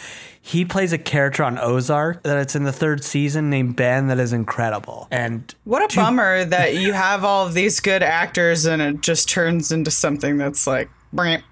He 0.45 0.64
plays 0.64 0.92
a 0.92 0.99
character 0.99 1.45
on 1.45 1.57
Ozark 1.57 2.25
that 2.25 2.37
it's 2.37 2.57
in 2.57 2.64
the 2.64 2.73
third 2.73 3.04
season 3.04 3.49
named 3.49 3.76
Ben 3.76 4.09
that 4.09 4.19
is 4.19 4.33
incredible. 4.33 5.07
And 5.12 5.54
What 5.62 5.85
a 5.92 5.97
bummer 5.97 6.45
that 6.45 6.75
you 6.75 6.92
have 6.95 7.23
all 7.25 7.47
of 7.47 7.54
these 7.54 7.78
good 7.78 8.02
actors 8.02 8.66
and 8.66 8.83
it 8.83 9.02
just 9.02 9.28
turns 9.28 9.71
into 9.71 9.92
something 9.92 10.38
that's 10.38 10.66
like, 10.66 10.90
"Brrrt." 11.14 11.42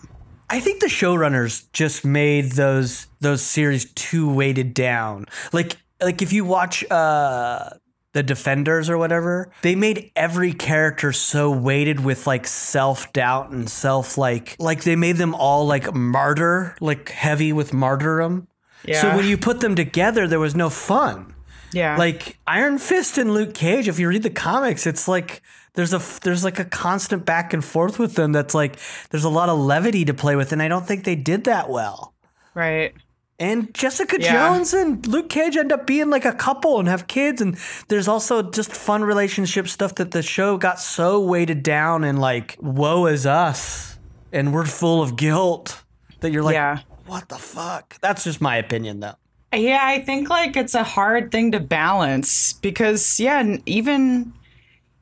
I 0.53 0.59
think 0.59 0.81
the 0.81 0.89
showrunners 0.89 1.67
just 1.73 2.05
made 2.05 2.53
those 2.53 3.07
those 3.21 3.43
series 3.43 3.85
too 3.93 4.29
weighted 4.29 4.75
down. 4.75 5.27
Like 5.53 5.77
like 6.01 6.23
if 6.23 6.33
you 6.33 6.45
watch 6.45 6.89
uh 6.91 7.71
the 8.13 8.23
Defenders 8.25 8.91
or 8.91 8.99
whatever, 8.99 9.53
they 9.63 9.77
made 9.77 10.11
every 10.17 10.53
character 10.53 11.13
so 11.13 11.51
weighted 11.51 12.01
with 12.01 12.27
like 12.27 12.47
self 12.47 13.13
doubt 13.13 13.51
and 13.51 13.71
self 13.71 14.19
like 14.19 14.57
like 14.59 14.83
they 14.83 14.97
made 14.97 15.17
them 15.17 15.35
all 15.35 15.67
like 15.67 15.95
martyr, 15.95 16.77
like 16.81 17.09
heavy 17.11 17.53
with 17.53 17.73
martyrdom. 17.73 18.49
yeah. 18.85 19.01
So 19.01 19.17
when 19.17 19.27
you 19.27 19.39
put 19.39 19.61
them 19.61 19.77
together, 19.77 20.27
there 20.27 20.41
was 20.41 20.57
no 20.57 20.71
fun. 20.71 21.35
Yeah. 21.73 21.97
Like 21.97 22.37
Iron 22.49 22.79
Fist 22.79 23.17
and 23.17 23.33
Luke 23.33 23.55
Cage, 23.55 23.87
if 23.87 24.01
you 24.01 24.09
read 24.09 24.25
the 24.25 24.31
comics, 24.31 24.89
it's 24.89 25.07
like 25.07 25.41
there's 25.75 25.95
a 25.95 26.03
there's 26.23 26.43
like 26.43 26.59
a 26.59 26.65
constant 26.65 27.25
back 27.25 27.53
and 27.53 27.65
forth 27.65 28.01
with 28.01 28.17
them 28.17 28.33
that's 28.33 28.55
like 28.55 28.77
there's 29.11 29.23
a 29.23 29.29
lot 29.29 29.49
of 29.49 29.57
levity 29.57 30.05
to 30.07 30.15
play 30.15 30.35
with 30.35 30.51
and 30.51 30.61
I 30.61 30.67
don't 30.67 30.85
think 30.85 31.05
they 31.05 31.15
did 31.15 31.45
that 31.45 31.71
well. 31.71 32.13
right. 32.55 32.93
And 33.41 33.73
Jessica 33.75 34.19
Yeah. 34.21 34.33
Jones 34.55 34.75
and 34.75 35.05
Luke 35.07 35.31
Cage 35.31 35.57
end 35.57 35.73
up 35.73 35.87
being 35.87 36.11
like 36.11 36.27
a 36.27 36.33
couple 36.35 36.79
and 36.79 36.87
have 36.87 37.07
kids 37.07 37.41
and 37.41 37.57
there's 37.89 38.07
also 38.07 38.43
just 38.43 38.71
fun 38.71 39.03
relationship 39.03 39.67
stuff 39.67 39.95
that 39.97 40.11
the 40.11 40.23
show 40.23 40.59
got 40.59 40.79
so 40.79 41.19
weighted 41.21 41.63
down 41.63 42.05
and 42.05 42.19
like 42.21 42.57
woe 42.61 43.07
is 43.07 43.25
us 43.27 43.99
and 44.33 44.53
we're 44.53 44.67
full 44.67 45.03
of 45.03 45.17
guilt 45.17 45.83
that 46.21 46.31
you're 46.33 46.43
like 46.43 46.53
Yeah. 46.55 46.81
what 47.07 47.31
the 47.31 47.39
fuck? 47.39 47.99
That's 48.03 48.25
just 48.25 48.43
my 48.43 48.57
opinion 48.57 49.01
though. 49.01 49.15
Yeah, 49.55 49.81
I 49.83 50.01
think 50.01 50.29
like 50.31 50.55
it's 50.57 50.75
a 50.75 50.85
hard 50.85 51.33
thing 51.33 51.51
to 51.53 51.61
balance 51.61 52.53
because 52.53 53.19
yeah, 53.19 53.57
even 53.65 54.33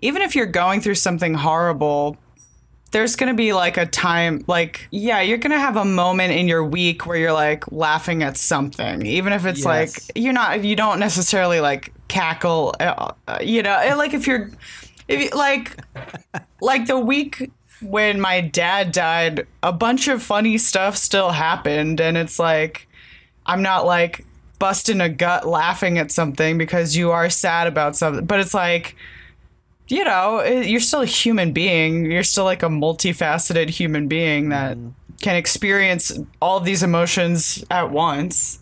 even 0.00 0.22
if 0.22 0.36
you're 0.36 0.46
going 0.46 0.80
through 0.80 0.94
something 0.94 1.34
horrible, 1.34 2.16
there's 2.90 3.16
going 3.16 3.30
to 3.30 3.36
be 3.36 3.52
like 3.52 3.76
a 3.76 3.86
time 3.86 4.44
like 4.46 4.88
yeah, 4.90 5.20
you're 5.20 5.38
going 5.38 5.52
to 5.52 5.58
have 5.58 5.76
a 5.76 5.84
moment 5.84 6.32
in 6.32 6.48
your 6.48 6.64
week 6.64 7.06
where 7.06 7.16
you're 7.18 7.32
like 7.32 7.70
laughing 7.70 8.22
at 8.22 8.36
something, 8.36 9.04
even 9.04 9.32
if 9.32 9.44
it's 9.44 9.64
Yes. 9.64 9.66
like 9.66 10.16
you're 10.16 10.32
not 10.32 10.64
you 10.64 10.74
don't 10.76 10.98
necessarily 10.98 11.60
like 11.60 11.92
cackle 12.08 12.74
uh, 12.80 13.12
uh, 13.26 13.38
you 13.42 13.62
know, 13.62 13.94
like 13.96 14.14
if 14.14 14.26
you're 14.26 14.50
if 15.06 15.20
you, 15.22 15.30
like 15.36 15.76
like 16.60 16.86
the 16.86 16.98
week 16.98 17.50
when 17.80 18.20
my 18.20 18.40
dad 18.40 18.92
died, 18.92 19.46
a 19.62 19.72
bunch 19.72 20.08
of 20.08 20.22
funny 20.22 20.58
stuff 20.58 20.96
still 20.96 21.30
happened 21.30 22.00
and 22.00 22.16
it's 22.16 22.38
like 22.38 22.88
I'm 23.46 23.62
not 23.62 23.86
like 23.86 24.24
busting 24.58 25.00
a 25.00 25.08
gut 25.08 25.46
laughing 25.46 25.98
at 25.98 26.10
something 26.10 26.58
because 26.58 26.96
you 26.96 27.10
are 27.12 27.30
sad 27.30 27.66
about 27.68 27.94
something, 27.96 28.24
but 28.26 28.40
it's 28.40 28.52
like, 28.54 28.96
you 29.88 30.04
know, 30.04 30.42
you're 30.44 30.80
still 30.80 31.00
a 31.00 31.06
human 31.06 31.52
being. 31.52 32.10
You're 32.10 32.22
still 32.22 32.44
like 32.44 32.62
a 32.62 32.68
multifaceted 32.68 33.70
human 33.70 34.06
being 34.08 34.50
that 34.50 34.76
can 35.20 35.36
experience 35.36 36.18
all 36.40 36.58
of 36.58 36.64
these 36.64 36.82
emotions 36.82 37.64
at 37.70 37.90
once. 37.90 38.60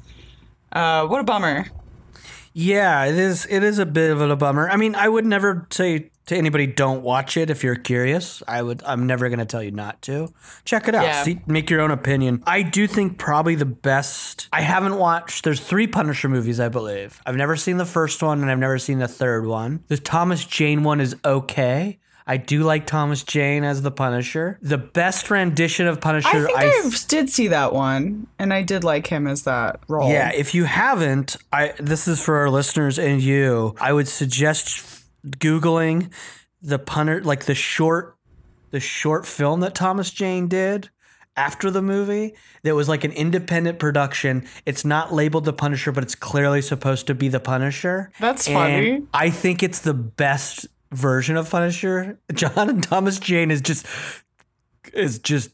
Uh, 0.73 1.07
what 1.07 1.21
a 1.21 1.25
bummer. 1.25 1.67
Yeah, 2.53 3.05
it 3.05 3.19
is. 3.19 3.47
It 3.51 3.63
is 3.63 3.79
a 3.79 3.87
bit 3.87 4.11
of 4.11 4.21
a 4.21 4.37
bummer. 4.37 4.71
I 4.71 4.77
mean, 4.77 4.95
I 4.95 5.09
would 5.09 5.27
never 5.27 5.67
say 5.71 6.11
to 6.27 6.37
anybody, 6.37 6.67
"Don't 6.67 7.03
watch 7.03 7.37
it." 7.37 7.51
If 7.51 7.65
you're 7.65 7.77
curious, 7.77 8.43
I 8.47 8.63
would. 8.63 8.83
I'm 8.85 9.07
never 9.07 9.29
going 9.29 9.39
to 9.39 9.45
tell 9.45 9.63
you 9.63 9.71
not 9.71 10.03
to. 10.03 10.33
Check 10.65 10.89
it 10.89 10.95
out. 10.95 11.05
Yeah. 11.05 11.23
See, 11.23 11.41
make 11.47 11.71
your 11.71 11.81
own 11.81 11.91
opinion. 11.91 12.43
I 12.47 12.63
do 12.63 12.87
think 12.87 13.19
probably 13.19 13.55
the 13.55 13.65
best. 13.65 14.49
I 14.53 14.61
haven't 14.61 14.97
watched. 14.99 15.45
There's 15.45 15.61
three 15.61 15.87
Punisher 15.87 16.29
movies, 16.29 16.61
I 16.61 16.69
believe. 16.69 17.21
I've 17.27 17.37
never 17.37 17.57
seen 17.57 17.77
the 17.77 17.87
first 17.87 18.23
one, 18.23 18.43
and 18.43 18.51
I've 18.51 18.59
never 18.59 18.79
seen 18.79 18.99
the 18.99 19.09
third 19.09 19.47
one. 19.47 19.85
The 19.89 19.99
Thomas 19.99 20.45
Jane 20.45 20.83
one 20.83 21.01
is 21.01 21.17
okay. 21.25 21.99
I 22.29 22.39
do 22.39 22.65
like 22.65 22.87
Thomas 22.87 23.23
Jane 23.23 23.63
as 23.63 23.83
the 23.83 23.93
Punisher. 23.93 24.59
The 24.61 24.79
best 24.79 25.31
rendition 25.31 25.87
of 25.87 26.01
Punisher. 26.01 26.29
I 26.29 26.45
think 26.45 26.59
I, 26.59 26.67
I 26.67 26.91
did 27.07 27.31
see 27.31 27.49
that 27.49 27.73
one, 27.73 28.27
and 28.41 28.53
I 28.53 28.63
did 28.63 28.83
like 28.83 29.07
him 29.07 29.29
as 29.29 29.45
that 29.45 29.79
role. 29.87 30.11
Yeah, 30.11 30.33
if 30.33 30.53
you 30.53 30.65
haven't, 30.65 31.37
I 31.53 31.75
this 31.79 32.09
is 32.09 32.21
for 32.21 32.39
our 32.39 32.51
listeners 32.51 32.99
and 32.99 33.23
you. 33.23 33.77
I 33.81 33.93
would 33.93 34.09
suggest 34.09 34.96
googling 35.27 36.13
the 36.63 36.79
punter 36.79 37.23
like 37.23 37.45
the 37.45 37.55
short 37.55 38.17
the 38.71 38.81
short 38.81 39.27
film 39.27 39.61
that 39.61 39.75
Thomas 39.75 40.11
Jane 40.11 40.49
did 40.49 40.91
after 41.37 41.71
the 41.71 41.83
movie 41.83 42.35
that 42.63 42.75
was 42.75 42.89
like 42.89 43.05
an 43.05 43.13
independent 43.13 43.79
production. 43.79 44.47
It's 44.65 44.85
not 44.85 45.13
labeled 45.13 45.45
the 45.45 45.53
Punisher, 45.53 45.93
but 45.93 46.03
it's 46.03 46.15
clearly 46.15 46.63
supposed 46.63 47.07
to 47.09 47.15
be 47.15 47.29
the 47.29 47.41
Punisher. 47.41 48.11
That's 48.19 48.49
And 48.49 48.55
funny. 48.55 49.03
I 49.13 49.31
think 49.31 49.63
it's 49.63 49.81
the 49.81 49.95
best 49.95 50.67
version 50.93 51.37
of 51.37 51.51
Punisher. 51.51 52.19
John 52.35 52.71
and 52.71 52.83
Thomas 52.83 53.19
Jane 53.19 53.51
is 53.51 53.61
just 53.61 53.87
is 54.93 55.19
just 55.19 55.51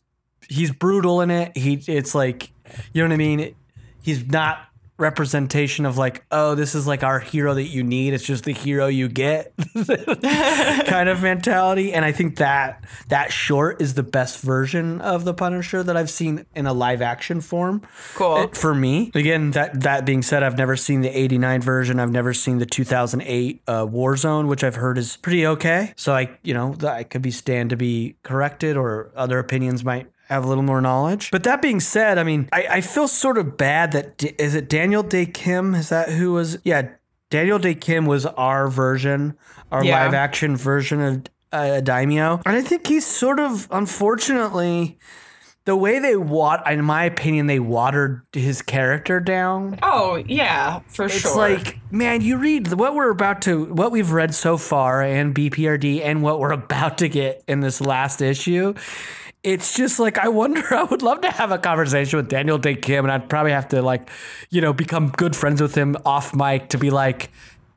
he's 0.48 0.70
brutal 0.70 1.20
in 1.20 1.30
it. 1.30 1.56
He 1.56 1.74
it's 1.86 2.14
like 2.14 2.52
you 2.92 3.02
know 3.02 3.08
what 3.08 3.14
I 3.14 3.16
mean. 3.16 3.54
He's 4.02 4.26
not 4.26 4.58
representation 5.02 5.84
of 5.84 5.98
like 5.98 6.24
oh 6.30 6.54
this 6.54 6.74
is 6.74 6.86
like 6.86 7.02
our 7.02 7.20
hero 7.20 7.54
that 7.54 7.64
you 7.64 7.82
need. 7.82 8.14
It's 8.14 8.24
just 8.24 8.44
the 8.44 8.52
hero 8.52 8.86
you 8.86 9.08
get 9.08 9.52
kind 10.86 11.08
of 11.08 11.22
mentality. 11.22 11.92
And 11.92 12.04
I 12.04 12.12
think 12.12 12.36
that 12.36 12.84
that 13.08 13.32
short 13.32 13.82
is 13.82 13.94
the 13.94 14.02
best 14.02 14.40
version 14.40 15.00
of 15.00 15.24
the 15.24 15.34
Punisher 15.34 15.82
that 15.82 15.96
I've 15.96 16.10
seen 16.10 16.46
in 16.54 16.66
a 16.66 16.72
live 16.72 17.02
action 17.02 17.40
form. 17.40 17.82
Cool. 18.14 18.48
For 18.48 18.74
me. 18.74 19.10
Again, 19.14 19.50
that 19.50 19.80
that 19.80 20.06
being 20.06 20.22
said, 20.22 20.42
I've 20.42 20.56
never 20.56 20.76
seen 20.76 21.02
the 21.02 21.10
'89 21.10 21.60
version. 21.60 21.98
I've 21.98 22.12
never 22.12 22.32
seen 22.32 22.58
the 22.58 22.66
2008 22.66 23.62
uh, 23.66 23.86
Warzone, 23.86 24.46
which 24.48 24.62
I've 24.64 24.76
heard 24.76 24.98
is 24.98 25.16
pretty 25.16 25.46
okay. 25.46 25.92
So 25.96 26.14
I, 26.14 26.30
you 26.42 26.54
know, 26.54 26.76
I 26.86 27.02
could 27.02 27.22
be 27.22 27.30
stand 27.30 27.70
to 27.70 27.76
be 27.76 28.16
corrected, 28.22 28.76
or 28.76 29.10
other 29.16 29.38
opinions 29.38 29.84
might 29.84 30.11
have 30.32 30.44
a 30.44 30.48
little 30.48 30.64
more 30.64 30.80
knowledge. 30.80 31.30
But 31.30 31.44
that 31.44 31.62
being 31.62 31.80
said, 31.80 32.18
I 32.18 32.24
mean, 32.24 32.48
I, 32.52 32.66
I 32.70 32.80
feel 32.80 33.06
sort 33.08 33.38
of 33.38 33.56
bad 33.56 33.92
that 33.92 34.22
is 34.38 34.54
it 34.54 34.68
Daniel 34.68 35.02
Dae 35.02 35.26
Kim? 35.26 35.74
Is 35.74 35.88
that 35.90 36.08
who 36.10 36.32
was? 36.32 36.58
Yeah, 36.64 36.88
Daniel 37.30 37.58
Dae 37.58 37.74
Kim 37.74 38.06
was 38.06 38.26
our 38.26 38.68
version, 38.68 39.34
our 39.70 39.84
Yeah. 39.84 40.04
live 40.04 40.14
action 40.14 40.56
version 40.56 41.00
of 41.00 41.22
uh, 41.52 41.80
Daimio, 41.82 42.40
and 42.46 42.56
I 42.56 42.62
think 42.62 42.86
he's 42.86 43.04
sort 43.06 43.38
of 43.38 43.68
unfortunately 43.70 44.98
the 45.64 45.76
way 45.76 45.98
they 45.98 46.16
wat 46.16 46.68
in 46.70 46.82
my 46.84 47.04
opinion 47.04 47.46
they 47.46 47.60
watered 47.60 48.22
his 48.32 48.62
character 48.62 49.20
down 49.20 49.78
oh 49.82 50.16
yeah, 50.26 50.80
for 50.88 51.04
it's 51.04 51.20
sure. 51.20 51.30
It's 51.30 51.36
like 51.36 51.78
man 51.92 52.20
you 52.20 52.36
read 52.38 52.72
what 52.72 52.94
we're 52.94 53.10
about 53.10 53.42
to 53.42 53.66
what 53.66 53.92
we've 53.92 54.10
read 54.12 54.34
so 54.34 54.56
far 54.56 55.02
and 55.02 55.34
bprd 55.34 56.02
and 56.02 56.22
what 56.22 56.40
we're 56.40 56.52
about 56.64 56.98
to 56.98 57.08
get 57.08 57.44
in 57.46 57.60
this 57.60 57.80
last 57.80 58.20
issue 58.22 58.74
it's 59.42 59.74
just 59.74 59.98
like 59.98 60.18
I 60.18 60.28
wonder. 60.28 60.62
I 60.74 60.84
would 60.84 61.02
love 61.02 61.20
to 61.22 61.30
have 61.30 61.50
a 61.50 61.58
conversation 61.58 62.16
with 62.16 62.28
Daniel 62.28 62.58
Dae 62.58 62.74
Kim, 62.74 63.04
and 63.04 63.12
I'd 63.12 63.28
probably 63.28 63.52
have 63.52 63.68
to 63.68 63.82
like, 63.82 64.08
you 64.50 64.60
know, 64.60 64.72
become 64.72 65.10
good 65.10 65.34
friends 65.34 65.60
with 65.60 65.74
him 65.74 65.96
off 66.04 66.34
mic 66.34 66.68
to 66.70 66.78
be 66.78 66.90
like, 66.90 67.30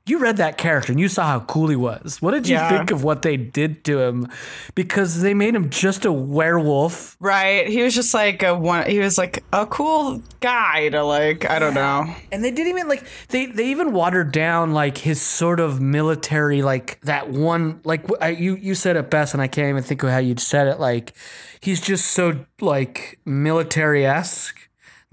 you 0.07 0.19
read 0.19 0.37
that 0.37 0.57
character 0.57 0.91
and 0.91 0.99
you 0.99 1.09
saw 1.09 1.25
how 1.25 1.39
cool 1.41 1.67
he 1.67 1.75
was. 1.75 2.21
What 2.21 2.31
did 2.31 2.47
you 2.47 2.55
Yeah. 2.55 2.69
think 2.69 2.91
of 2.91 3.03
what 3.03 3.23
they 3.23 3.37
did 3.37 3.83
to 3.85 4.01
him? 4.01 4.27
Because 4.75 5.21
they 5.21 5.33
made 5.33 5.55
him 5.55 5.69
just 5.71 6.05
a 6.05 6.11
werewolf 6.11 7.17
Right. 7.19 7.67
He 7.67 7.81
was 7.81 7.95
just 7.95 8.13
like 8.13 8.43
a 8.43 8.53
one. 8.55 8.87
He 8.87 8.99
was 8.99 9.17
like 9.17 9.43
a 9.51 9.65
cool 9.65 10.21
guy 10.41 10.89
to 10.89 11.03
like. 11.03 11.49
I 11.49 11.57
don't 11.57 11.73
know. 11.73 12.05
And 12.31 12.43
they 12.43 12.51
didn't 12.51 12.69
even 12.69 12.87
like 12.87 13.03
they 13.29 13.47
they 13.47 13.65
even 13.67 13.93
watered 13.93 14.31
down 14.31 14.73
like 14.73 14.97
his 14.99 15.19
sort 15.21 15.59
of 15.59 15.81
military 15.81 16.61
like 16.61 16.99
that 17.01 17.29
one 17.29 17.79
like 17.83 18.05
I, 18.21 18.29
you 18.29 18.57
you 18.57 18.75
said 18.75 18.95
it 18.97 19.09
best 19.09 19.33
and 19.33 19.41
I 19.41 19.47
can't 19.47 19.69
even 19.69 19.81
think 19.83 20.03
of 20.03 20.09
how 20.09 20.19
you 20.19 20.35
said 20.37 20.67
it 20.67 20.79
like 20.79 21.13
he's 21.61 21.81
just 21.81 22.11
so 22.11 22.45
like 22.61 23.19
military 23.25 24.05
esque 24.05 24.54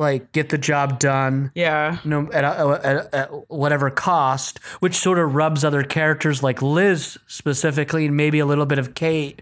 like 0.03 0.33
get 0.33 0.51
the 0.51 0.59
job 0.59 0.99
done 0.99 1.51
Yeah. 1.55 1.99
no 2.05 2.31
at, 2.33 2.45
at, 2.45 2.85
at, 2.85 3.15
at 3.15 3.51
whatever 3.51 3.89
cost 3.91 4.59
which 4.81 4.95
sort 4.95 5.19
of 5.19 5.35
rubs 5.35 5.65
other 5.65 5.83
characters 5.83 6.43
like 6.43 6.61
Liz 6.61 7.17
specifically 7.27 8.05
and 8.07 8.17
maybe 8.17 8.39
a 8.39 8.47
little 8.47 8.67
bit 8.67 8.79
of 8.79 8.95
Kate 8.95 9.41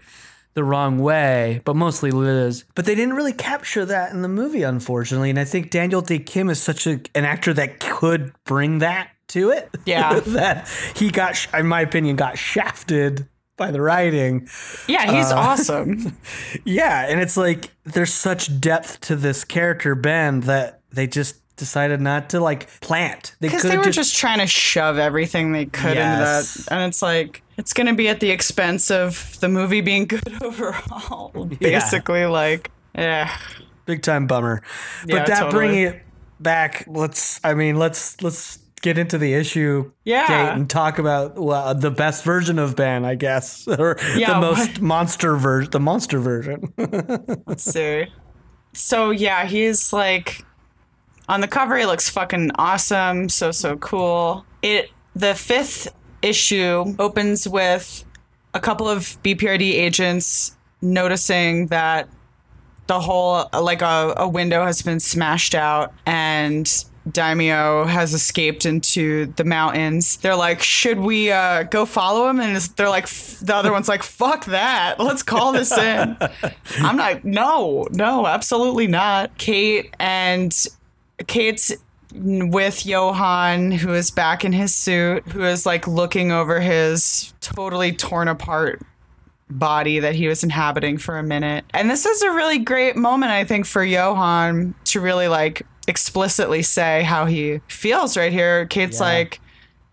the 0.53 0.63
wrong 0.65 0.99
way, 0.99 1.61
but 1.63 1.77
mostly 1.77 2.11
Liz. 2.11 2.65
But 2.75 2.83
they 2.85 2.93
didn't 2.93 3.15
really 3.15 3.31
capture 3.31 3.85
that 3.85 4.11
in 4.11 4.21
the 4.21 4.27
movie, 4.27 4.63
unfortunately. 4.63 5.29
And 5.29 5.39
I 5.39 5.45
think 5.45 5.69
Daniel 5.69 6.01
Dae 6.01 6.19
Kim 6.19 6.49
is 6.49 6.61
such 6.61 6.85
a, 6.87 6.99
an 7.15 7.23
actor 7.23 7.53
that 7.53 7.79
could 7.79 8.33
bring 8.43 8.79
that 8.79 9.11
to 9.29 9.51
it. 9.51 9.69
Yeah. 9.85 10.19
that 10.25 10.67
he 10.93 11.09
got, 11.09 11.47
in 11.53 11.67
my 11.67 11.79
opinion, 11.79 12.17
got 12.17 12.37
shafted 12.37 13.29
by 13.61 13.71
the 13.71 13.81
writing. 13.81 14.47
Yeah. 14.87 15.11
He's 15.11 15.31
Uh, 15.31 15.35
awesome. 15.47 16.17
Yeah, 16.65 17.05
and 17.07 17.19
it's 17.21 17.37
like 17.37 17.69
there's 17.83 18.11
such 18.13 18.59
depth 18.59 19.01
to 19.01 19.15
this 19.15 19.43
character 19.43 19.93
Ben 19.95 20.41
that 20.41 20.79
they 20.91 21.05
just 21.07 21.35
decided 21.57 22.01
not 22.01 22.29
to 22.31 22.39
like 22.39 22.67
plant. 22.81 23.35
They 23.39 23.47
Because 23.47 23.61
could 23.61 23.71
they 23.71 23.77
were 23.77 23.83
just, 23.83 23.95
just 24.09 24.17
trying 24.17 24.39
to 24.39 24.47
shove 24.47 24.97
everything 24.97 25.51
they 25.51 25.65
could 25.67 25.95
Yes. 25.95 26.55
into 26.57 26.63
that, 26.69 26.73
and 26.75 26.89
it's 26.89 27.01
like 27.03 27.43
it's 27.57 27.71
gonna 27.73 27.93
be 27.93 28.07
at 28.07 28.19
the 28.19 28.31
expense 28.31 28.89
of 28.89 29.39
the 29.41 29.47
movie 29.47 29.81
being 29.81 30.07
good 30.13 30.41
overall. 30.41 31.31
Basically, 31.59 32.25
like, 32.25 32.71
yeah. 32.95 33.37
big 33.85 34.01
time 34.01 34.25
bummer. 34.25 34.63
Yeah, 35.05 35.19
but 35.19 35.27
that 35.27 35.39
totally. 35.41 35.51
bringing 35.51 35.83
it 35.83 36.01
back, 36.39 36.85
let's. 36.87 37.39
I 37.43 37.53
mean, 37.53 37.75
let's 37.77 38.19
let's 38.23 38.57
get 38.81 38.97
into 38.97 39.17
the 39.17 39.33
issue. 39.33 39.91
Yeah. 40.03 40.53
And 40.55 40.69
talk 40.69 40.99
about 40.99 41.35
well, 41.37 41.73
the 41.75 41.91
best 41.91 42.23
version 42.23 42.59
of 42.59 42.75
Ben, 42.75 43.05
I 43.05 43.15
guess, 43.15 43.67
or 43.79 43.97
Yeah, 44.15 44.39
the 44.39 44.47
what- 44.47 44.57
most 44.57 44.81
monster 44.81 45.35
version, 45.37 45.71
the 45.71 45.79
monster 45.79 46.19
version. 46.19 46.73
Let's 47.47 47.63
see. 47.63 48.07
So 48.73 49.09
yeah, 49.11 49.45
he's 49.45 49.91
like 49.93 50.45
on 51.29 51.41
the 51.41 51.47
cover. 51.47 51.77
He 51.77 51.85
looks 51.85 52.09
fucking 52.09 52.51
awesome. 52.55 53.29
So 53.29 53.51
so 53.51 53.77
cool. 53.77 54.45
It 54.61 54.89
the 55.15 55.35
fifth 55.35 55.87
issue 56.21 56.95
opens 56.99 57.47
with 57.47 58.03
a 58.53 58.59
couple 58.59 58.87
of 58.87 59.17
BPRD 59.23 59.61
agents 59.61 60.55
noticing 60.81 61.67
that 61.67 62.07
the 62.87 62.99
whole 62.99 63.47
like 63.53 63.81
a, 63.81 64.13
a 64.17 64.27
window 64.27 64.65
has 64.65 64.81
been 64.81 64.99
smashed 64.99 65.55
out 65.55 65.93
and 66.05 66.85
daimio 67.09 67.87
has 67.87 68.13
escaped 68.13 68.65
into 68.65 69.27
the 69.37 69.43
mountains. 69.43 70.17
They're 70.17 70.35
like, 70.35 70.61
should 70.61 70.99
we 70.99 71.31
uh, 71.31 71.63
go 71.63 71.85
follow 71.85 72.29
him? 72.29 72.39
And 72.39 72.55
they're 72.57 72.89
like, 72.89 73.07
the 73.07 73.55
other 73.55 73.71
one's 73.71 73.87
like, 73.87 74.03
fuck 74.03 74.45
that. 74.45 74.99
Let's 74.99 75.23
call 75.23 75.51
this 75.51 75.71
in. 75.75 76.17
I'm 76.79 76.97
like, 76.97 77.25
no, 77.25 77.87
no, 77.91 78.27
absolutely 78.27 78.87
not. 78.87 79.37
Kate 79.37 79.95
and 79.99 80.55
Kate's 81.27 81.73
with 82.13 82.85
Johann, 82.85 83.71
who 83.71 83.93
is 83.93 84.11
back 84.11 84.43
in 84.43 84.51
his 84.51 84.75
suit, 84.75 85.25
who 85.27 85.43
is 85.43 85.65
like 85.65 85.87
looking 85.87 86.31
over 86.31 86.59
his 86.59 87.33
totally 87.41 87.93
torn 87.93 88.27
apart 88.27 88.81
body 89.49 89.99
that 89.99 90.15
he 90.15 90.27
was 90.27 90.43
inhabiting 90.43 90.97
for 90.97 91.17
a 91.17 91.23
minute. 91.23 91.65
And 91.73 91.89
this 91.89 92.05
is 92.05 92.21
a 92.21 92.31
really 92.31 92.59
great 92.59 92.95
moment, 92.95 93.31
I 93.31 93.43
think, 93.43 93.65
for 93.65 93.83
Johann 93.83 94.73
to 94.85 95.01
really 95.01 95.27
like 95.27 95.65
explicitly 95.87 96.61
say 96.61 97.03
how 97.03 97.25
he 97.25 97.59
feels 97.67 98.15
right 98.17 98.31
here. 98.31 98.65
Kate's 98.65 98.99
Yeah. 98.99 99.05
like, 99.05 99.39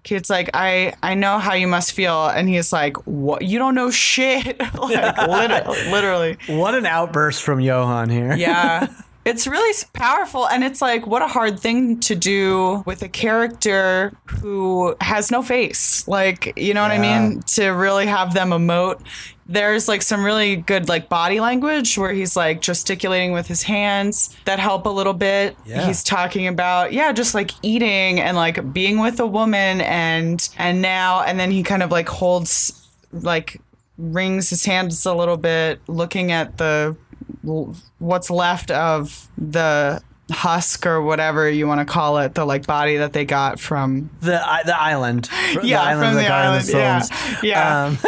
Kate's 0.05 0.31
like, 0.31 0.51
I 0.55 0.95
I 1.03 1.15
know 1.15 1.39
how 1.39 1.55
you 1.55 1.67
must 1.67 1.93
feel, 1.93 2.29
and 2.29 2.49
he's 2.49 2.73
like, 2.73 2.97
what? 3.07 3.43
You 3.43 3.59
don't 3.59 3.75
know 3.75 3.91
shit, 3.91 4.59
like 4.79 5.19
literally, 5.29 5.91
literally. 5.91 6.37
What 6.47 6.75
an 6.75 6.87
outburst 6.87 7.43
from 7.43 7.61
Johann 7.61 8.09
here. 8.11 8.35
Yeah. 8.35 8.87
It's 9.25 9.47
really 9.47 9.75
powerful, 9.93 10.49
and 10.49 10.65
it's 10.65 10.81
like 10.81 11.07
what 11.07 11.21
a 11.21 11.27
hard 11.27 11.61
thing 11.61 12.01
to 12.01 12.15
do 12.15 12.83
with 12.87 13.03
a 13.03 13.11
character 13.11 14.11
who 14.25 14.97
has 15.03 15.31
no 15.31 15.43
face. 15.43 16.09
Like, 16.09 16.55
you 16.57 16.73
know 16.73 16.81
what 16.81 16.93
I 16.93 16.99
mean? 16.99 17.43
To 17.57 17.69
really 17.69 18.07
have 18.07 18.33
them 18.33 18.51
emote. 18.51 19.03
There's 19.49 19.89
like 19.89 20.03
some 20.03 20.25
really 20.25 20.57
good 20.57 20.89
like 20.89 21.09
body 21.09 21.41
language 21.41 21.97
where 21.97 22.13
he's 22.13 22.37
like 22.37 22.61
gesticulating 22.61 23.33
with 23.33 23.47
his 23.47 23.63
hands 23.63 24.37
that 24.45 24.59
help 24.59 24.85
a 24.87 24.91
little 24.91 25.15
bit. 25.15 25.57
Yeah. 25.65 25.87
He's 25.87 26.03
talking 26.03 26.47
about 26.47 26.93
yeah, 26.93 27.13
just 27.13 27.35
like 27.35 27.53
eating 27.63 28.21
and 28.21 28.37
like 28.37 28.73
being 28.73 28.99
with 28.99 29.19
a 29.21 29.27
woman 29.27 29.81
and 29.81 30.47
and 30.59 30.83
now 30.83 31.23
and 31.23 31.41
then 31.41 31.51
he 31.51 31.63
kind 31.63 31.83
of 31.83 31.91
like 31.91 32.09
holds 32.09 32.87
like 33.13 33.61
wrings 33.97 34.51
his 34.51 34.65
hands 34.65 35.05
a 35.07 35.15
little 35.15 35.37
bit 35.37 35.81
looking 35.89 36.31
at 36.31 36.59
the 36.59 36.97
what's 37.99 38.31
left 38.31 38.71
of 38.71 39.29
the 39.37 40.03
husk 40.31 40.87
or 40.87 41.01
whatever 41.01 41.49
you 41.49 41.67
want 41.67 41.81
to 41.81 41.85
call 41.91 42.19
it 42.19 42.35
the 42.35 42.45
like 42.45 42.67
body 42.67 42.99
that 42.99 43.13
they 43.13 43.25
got 43.25 43.59
from 43.59 44.11
The 44.21 44.41
i- 44.47 44.63
the 44.65 44.79
island. 44.79 45.29
Yeah, 45.63 45.83
island 45.83 46.07
from 46.07 46.15
the 46.17 46.29
Garden 46.29 46.53
island, 46.53 46.69
yeah. 46.69 47.41
Yeah. 47.43 47.85
Um, 47.87 47.99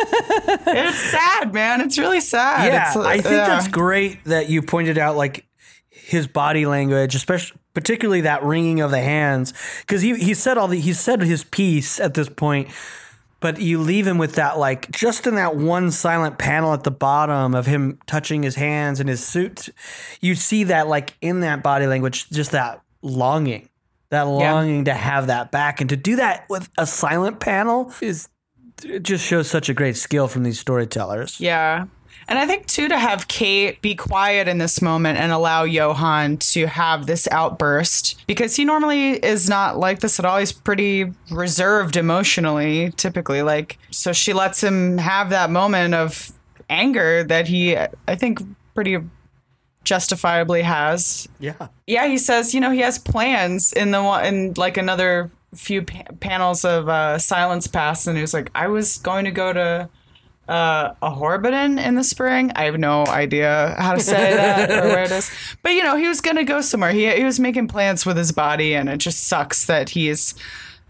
it's 0.66 0.98
sad 0.98 1.54
man 1.54 1.80
it's 1.80 1.98
really 1.98 2.20
sad 2.20 2.70
yeah, 2.72 2.88
it's, 2.88 2.96
uh, 2.96 3.00
I 3.02 3.14
think 3.14 3.26
yeah. 3.36 3.46
that's 3.46 3.68
great 3.68 4.22
that 4.24 4.50
you 4.50 4.60
pointed 4.62 4.98
out 4.98 5.16
like 5.16 5.46
his 6.10 6.26
body 6.26 6.66
language, 6.66 7.14
especially 7.14 7.56
particularly 7.72 8.22
that 8.22 8.42
wringing 8.42 8.80
of 8.80 8.90
the 8.90 8.98
hands, 9.00 9.54
because 9.82 10.02
he 10.02 10.16
he 10.16 10.34
said 10.34 10.58
all 10.58 10.66
the 10.66 10.78
he 10.80 10.92
said 10.92 11.22
his 11.22 11.44
piece 11.44 12.00
at 12.00 12.14
this 12.14 12.28
point, 12.28 12.68
but 13.40 13.61
you 13.61 13.81
leave 13.81 14.07
him 14.07 14.18
with 14.18 14.35
that 14.35 14.59
like 14.59 14.90
just 14.90 15.26
in 15.26 15.35
that 15.35 15.57
one 15.57 15.90
silent 15.90 16.38
panel 16.38 16.72
at 16.72 16.85
the 16.85 16.90
bottom 16.90 17.55
of 17.55 17.66
him 17.66 17.98
touching 18.07 18.42
his 18.42 18.55
hands 18.55 19.00
and 19.00 19.09
his 19.09 19.26
suit, 19.26 19.70
you 20.20 20.35
see 20.35 20.64
that 20.64 20.88
like 20.88 21.16
in 21.20 21.40
that 21.40 21.62
body 21.62 21.87
language, 21.87 22.29
just 22.31 22.53
that 22.53 22.83
longing. 23.03 23.68
That 24.11 24.22
longing 24.22 24.87
to 24.87 24.94
have 24.94 25.29
that 25.29 25.53
back 25.53 25.81
and 25.81 25.88
to 25.90 25.96
do 25.96 26.16
that 26.16 26.48
with 26.50 26.68
a 26.76 26.87
silent 26.87 27.38
panel 27.38 27.92
is 28.00 28.29
it 28.85 29.03
just 29.03 29.24
shows 29.24 29.48
such 29.48 29.68
a 29.68 29.74
great 29.74 29.96
skill 29.96 30.26
from 30.26 30.42
these 30.42 30.59
storytellers. 30.59 31.40
Yeah. 31.40 31.87
And 32.31 32.38
I 32.38 32.47
think 32.47 32.66
too 32.66 32.88
to 32.88 32.97
have 32.97 33.27
Kate 33.27 33.83
be 33.83 33.97
quiet 33.97 34.47
in 34.47 34.59
this 34.59 34.81
moment 34.81 35.19
and 35.19 35.33
allow 35.33 35.64
Johann 35.64 36.37
to 36.38 36.66
have 36.66 37.07
this 37.07 37.27
outburst 37.33 38.25
because 38.29 38.55
he 38.55 38.64
normally 38.64 39.14
is 39.14 39.49
not 39.49 39.79
like 39.79 39.99
this 39.99 40.21
at 40.21 40.25
all. 40.25 40.38
He's 40.38 40.53
pretty 40.53 41.12
reserved 41.33 41.97
emotionally, 41.97 42.93
typically. 42.93 43.43
Like 43.43 43.79
so 43.90 44.12
she 44.12 44.33
lets 44.33 44.62
him 44.62 44.99
have 44.99 45.31
that 45.31 45.51
moment 45.51 45.95
of 45.95 46.33
anger 46.71 47.25
that 47.25 47.49
he 47.49 47.77
I 47.77 48.14
think 48.14 48.38
pretty 48.75 48.99
justifiably 49.83 50.62
has. 50.62 51.29
Yeah. 51.40 51.69
Yeah, 51.87 52.07
he 52.07 52.19
says, 52.19 52.55
you 52.55 52.61
know, 52.61 52.71
he 52.71 52.81
has 52.81 52.99
plans 52.99 53.73
in 53.73 53.90
the 53.90 54.03
one 54.03 54.25
in 54.25 54.55
like 54.57 54.77
another 54.77 55.31
few 55.55 55.83
pa- 55.83 56.05
panels 56.21 56.64
of 56.64 56.88
uh, 56.88 57.19
Silence 57.19 57.66
Pass, 57.66 58.07
and 58.07 58.16
he 58.16 58.21
was 58.21 58.33
like, 58.33 58.51
I 58.55 58.69
was 58.69 58.99
going 58.99 59.25
to 59.25 59.31
go 59.31 59.53
to 59.53 59.88
uh, 60.50 60.94
a 61.00 61.10
Horbiton 61.10 61.78
in 61.78 61.94
the 61.94 62.02
spring. 62.02 62.50
I 62.56 62.64
have 62.64 62.78
no 62.78 63.06
idea 63.06 63.76
how 63.78 63.94
to 63.94 64.00
say 64.00 64.34
that 64.34 64.70
or 64.70 64.88
where 64.88 65.04
it 65.04 65.10
is, 65.12 65.30
but 65.62 65.70
you 65.70 65.84
know, 65.84 65.96
he 65.96 66.08
was 66.08 66.20
going 66.20 66.36
to 66.36 66.44
go 66.44 66.60
somewhere. 66.60 66.90
He 66.90 67.08
he 67.10 67.24
was 67.24 67.38
making 67.38 67.68
plans 67.68 68.04
with 68.04 68.16
his 68.16 68.32
body, 68.32 68.74
and 68.74 68.88
it 68.88 68.98
just 68.98 69.28
sucks 69.28 69.66
that 69.66 69.90
he's 69.90 70.34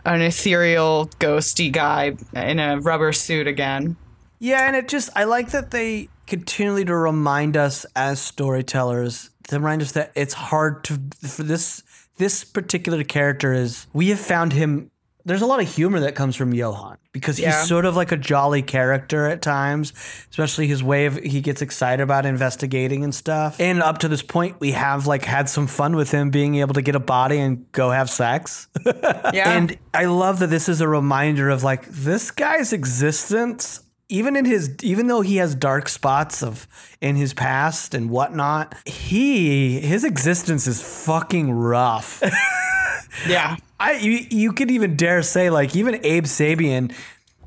an 0.04 0.22
ethereal, 0.22 1.10
ghosty 1.18 1.70
guy 1.70 2.16
in 2.34 2.58
a 2.58 2.80
rubber 2.80 3.12
suit 3.12 3.46
again. 3.46 3.96
Yeah, 4.38 4.66
and 4.66 4.74
it 4.74 4.88
just 4.88 5.10
I 5.14 5.24
like 5.24 5.50
that 5.50 5.70
they 5.70 6.08
continually 6.26 6.84
to 6.86 6.94
remind 6.94 7.56
us 7.56 7.84
as 7.94 8.20
storytellers 8.20 9.30
to 9.48 9.56
remind 9.56 9.82
us 9.82 9.92
that 9.92 10.12
it's 10.14 10.34
hard 10.34 10.84
to 10.84 10.98
for 11.26 11.42
this 11.42 11.82
this 12.16 12.44
particular 12.44 13.04
character 13.04 13.52
is 13.52 13.86
we 13.92 14.08
have 14.08 14.20
found 14.20 14.52
him 14.52 14.90
there's 15.24 15.42
a 15.42 15.46
lot 15.46 15.60
of 15.60 15.68
humor 15.72 16.00
that 16.00 16.14
comes 16.14 16.36
from 16.36 16.52
Johann 16.54 16.96
because 17.12 17.36
he's 17.36 17.46
Yeah. 17.46 17.62
sort 17.64 17.84
of 17.84 17.96
like 17.96 18.12
a 18.12 18.16
jolly 18.16 18.62
character 18.62 19.26
at 19.26 19.42
times, 19.42 19.92
especially 20.30 20.66
his 20.66 20.82
way 20.82 21.06
of 21.06 21.16
he 21.16 21.40
gets 21.40 21.60
excited 21.62 22.02
about 22.02 22.26
investigating 22.26 23.04
and 23.04 23.14
stuff. 23.14 23.60
And 23.60 23.82
up 23.82 23.98
to 23.98 24.08
this 24.08 24.22
point, 24.22 24.60
we 24.60 24.72
have 24.72 25.06
like 25.06 25.24
had 25.24 25.48
some 25.48 25.66
fun 25.66 25.96
with 25.96 26.10
him 26.10 26.30
being 26.30 26.56
able 26.56 26.74
to 26.74 26.82
get 26.82 26.94
a 26.94 27.00
body 27.00 27.38
and 27.38 27.70
go 27.72 27.90
have 27.90 28.08
sex. 28.10 28.68
Yeah, 29.32 29.50
And 29.52 29.76
I 29.94 30.06
love 30.06 30.38
that 30.40 30.48
this 30.48 30.68
is 30.68 30.80
a 30.80 30.88
reminder 30.88 31.50
of 31.50 31.62
like 31.62 31.86
this 31.86 32.30
guy's 32.30 32.72
existence, 32.72 33.80
even 34.08 34.34
in 34.34 34.44
his, 34.44 34.74
even 34.82 35.06
though 35.06 35.20
he 35.20 35.36
has 35.36 35.54
dark 35.54 35.88
spots 35.88 36.42
of 36.42 36.66
in 37.00 37.14
his 37.16 37.32
past 37.32 37.94
and 37.94 38.10
whatnot, 38.10 38.74
he 38.86 39.78
his 39.80 40.02
existence 40.04 40.66
is 40.66 40.82
fucking 41.04 41.50
rough. 41.52 42.20
yeah, 43.28 43.56
I 43.80 43.92
you, 43.94 44.26
you 44.30 44.52
could 44.52 44.70
even 44.70 44.94
dare 44.96 45.22
say 45.22 45.50
like 45.50 45.74
even 45.74 45.98
Abe 46.04 46.24
Sapien, 46.26 46.92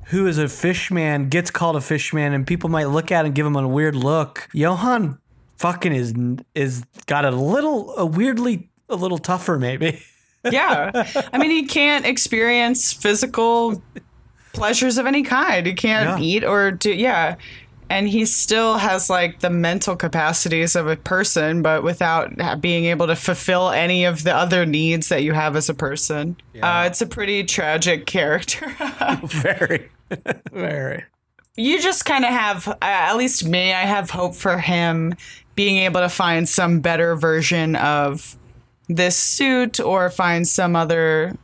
who 0.08 0.28
is 0.28 0.38
a 0.38 0.50
fishman, 0.50 1.30
gets 1.30 1.52
called 1.52 1.76
a 1.76 1.82
fishman, 1.82 2.34
and 2.34 2.46
people 2.46 2.69
might 2.69 2.86
look 2.89 3.12
at 3.12 3.22
him 3.22 3.28
and 3.28 3.36
give 3.36 3.46
him 3.46 3.56
a 3.56 3.67
weird 3.67 3.96
look. 3.96 4.50
Johann 4.54 5.19
fucking 5.58 5.93
is 5.93 6.13
is 6.56 6.84
got 7.06 7.24
a 7.26 7.32
little 7.32 7.96
a 7.98 8.06
weirdly 8.06 8.69
a 8.89 8.96
little 8.96 9.17
tougher 9.19 9.58
maybe. 9.60 10.02
yeah. 10.52 10.91
I 11.32 11.38
mean, 11.38 11.52
he 11.52 11.65
can't 11.65 12.06
experience 12.06 12.91
physical 12.91 13.82
pleasures 14.52 14.98
of 14.98 15.06
any 15.06 15.24
kind. 15.24 15.65
He 15.65 15.74
can't 15.74 16.19
Yeah. 16.19 16.26
eat 16.26 16.43
or 16.43 16.72
do, 16.72 16.91
yeah. 16.93 17.36
And 17.94 18.10
he 18.10 18.26
still 18.26 18.80
has 18.80 19.08
like 19.08 19.42
the 19.42 19.52
mental 19.52 19.96
capacities 19.96 20.76
of 20.76 20.88
a 20.88 20.96
person, 20.96 21.62
but 21.62 21.84
without 21.84 22.60
being 22.60 22.86
able 22.86 23.06
to 23.06 23.16
fulfill 23.16 23.70
any 23.70 24.06
of 24.06 24.24
the 24.24 24.36
other 24.36 24.66
needs 24.66 25.10
that 25.10 25.22
you 25.22 25.34
have 25.34 25.56
as 25.56 25.70
a 25.70 25.76
person. 25.76 26.36
Uh, 26.60 26.86
it's 26.88 27.02
a 27.02 27.06
pretty 27.06 27.44
tragic 27.44 28.06
character. 28.08 28.76
very, 29.22 29.92
very. 30.52 31.04
you 31.56 31.80
just 31.80 32.04
kind 32.06 32.26
of 32.26 32.32
have, 32.32 32.68
uh, 32.68 32.76
at 32.82 33.16
least 33.16 33.46
me, 33.46 33.72
I 33.72 33.82
have 33.82 34.10
hope 34.10 34.34
for 34.34 34.58
him 34.58 35.16
being 35.54 35.78
able 35.78 36.02
to 36.02 36.10
find 36.10 36.50
some 36.50 36.80
better 36.80 37.16
version 37.16 37.76
of 37.76 38.36
this 38.88 39.16
suit 39.16 39.80
or 39.80 40.10
find 40.10 40.48
some 40.48 40.76
other 40.76 41.38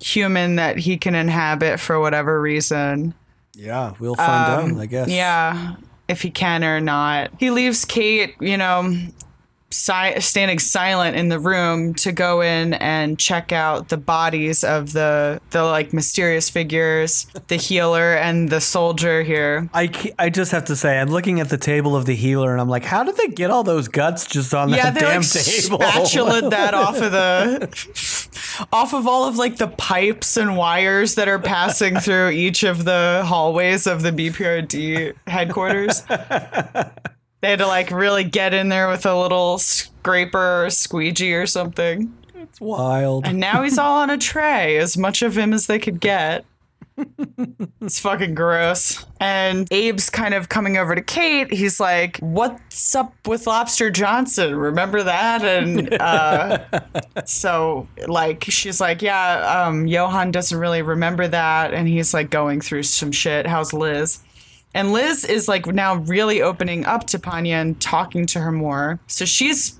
human 0.00 0.56
that 0.56 0.78
he 0.78 0.96
can 0.96 1.14
inhabit 1.14 1.78
for 1.78 2.00
whatever 2.00 2.40
reason. 2.40 3.12
Yeah, 3.56 3.94
we'll 3.98 4.14
find 4.14 4.28
out. 4.28 4.78
I 4.78 4.82
um, 4.82 4.86
guess. 4.86 5.08
Yeah, 5.08 5.76
if 6.08 6.22
he 6.22 6.30
can 6.30 6.64
or 6.64 6.80
not. 6.80 7.30
He 7.38 7.50
leaves 7.50 7.84
Kate, 7.84 8.34
you 8.40 8.56
know, 8.56 8.96
si- 9.70 10.20
standing 10.20 10.58
silent 10.58 11.16
in 11.16 11.28
the 11.28 11.38
room 11.38 11.94
to 11.94 12.12
go 12.12 12.40
in 12.40 12.74
and 12.74 13.18
check 13.18 13.50
out 13.52 13.88
the 13.88 13.96
bodies 13.96 14.62
of 14.64 14.92
the 14.92 15.40
the 15.50 15.62
like 15.64 15.92
mysterious 15.92 16.48
figures, 16.48 17.26
the 17.48 17.56
healer 17.56 18.14
and 18.14 18.50
the 18.50 18.60
soldier 18.60 19.22
here. 19.22 19.68
I, 19.74 19.90
I 20.18 20.30
just 20.30 20.52
have 20.52 20.64
to 20.66 20.76
say, 20.76 20.98
I'm 20.98 21.08
looking 21.08 21.40
at 21.40 21.48
the 21.48 21.58
table 21.58 21.96
of 21.96 22.06
the 22.06 22.14
healer, 22.14 22.52
and 22.52 22.60
I'm 22.60 22.68
like, 22.68 22.84
how 22.84 23.02
did 23.04 23.16
they 23.16 23.28
get 23.28 23.50
all 23.50 23.64
those 23.64 23.88
guts 23.88 24.26
just 24.26 24.54
on 24.54 24.68
Yeah, 24.68 24.90
that 24.90 25.00
damn 25.00 25.22
like 25.22 25.30
table? 25.30 25.78
spatulaed 25.78 26.50
that 26.50 26.74
off 26.74 26.96
of 27.00 27.12
the 27.12 28.66
off 28.72 28.94
of 28.94 29.06
all 29.08 29.26
of 29.26 29.36
like 29.36 29.56
the 29.56 29.68
pipes 29.68 30.36
and 30.36 30.56
wires 30.56 31.16
that 31.16 31.26
are 31.28 31.38
passing 31.40 31.96
through 31.98 32.30
each 32.30 32.62
of 32.62 32.84
the 32.84 33.22
hallways 33.26 33.86
of 33.86 34.02
the 34.02 34.10
BPRD 34.12 35.14
headquarters. 35.26 36.02
They 37.44 37.50
had 37.50 37.58
to 37.58 37.66
like 37.66 37.90
really 37.90 38.24
get 38.24 38.54
in 38.54 38.70
there 38.70 38.88
with 38.88 39.04
a 39.04 39.14
little 39.14 39.58
scraper 39.58 40.64
or 40.64 40.70
squeegee 40.70 41.34
or 41.34 41.46
something. 41.46 42.16
It's 42.36 42.58
wild. 42.58 43.26
And 43.26 43.38
now 43.38 43.62
he's 43.62 43.76
all 43.76 43.98
on 43.98 44.08
a 44.08 44.16
tray, 44.16 44.78
as 44.78 44.96
much 44.96 45.20
of 45.20 45.36
him 45.36 45.52
as 45.52 45.66
they 45.66 45.78
could 45.78 46.00
get. 46.00 46.46
it's 47.82 47.98
fucking 47.98 48.34
gross. 48.34 49.04
And 49.20 49.70
Abe's 49.70 50.08
kind 50.08 50.32
of 50.32 50.48
coming 50.48 50.78
over 50.78 50.94
to 50.94 51.02
Kate. 51.02 51.52
He's 51.52 51.78
like, 51.78 52.16
What's 52.20 52.94
up 52.94 53.12
with 53.26 53.46
Lobster 53.46 53.90
Johnson? 53.90 54.56
Remember 54.56 55.02
that? 55.02 55.44
And 55.44 55.92
uh, 56.00 56.64
so, 57.26 57.86
like, 58.06 58.44
she's 58.44 58.80
like, 58.80 59.02
Yeah, 59.02 59.66
um, 59.66 59.86
Johann 59.86 60.30
doesn't 60.30 60.58
really 60.58 60.80
remember 60.80 61.28
that. 61.28 61.74
And 61.74 61.88
he's 61.88 62.14
like 62.14 62.30
going 62.30 62.62
through 62.62 62.84
some 62.84 63.12
shit. 63.12 63.46
How's 63.46 63.74
Liz? 63.74 64.23
And 64.74 64.92
Liz 64.92 65.24
is 65.24 65.48
like 65.48 65.66
now 65.66 65.96
really 65.96 66.42
opening 66.42 66.84
up 66.84 67.06
to 67.08 67.18
Panya 67.18 67.60
and 67.60 67.80
talking 67.80 68.26
to 68.26 68.40
her 68.40 68.52
more. 68.52 68.98
So 69.06 69.24
she's 69.24 69.78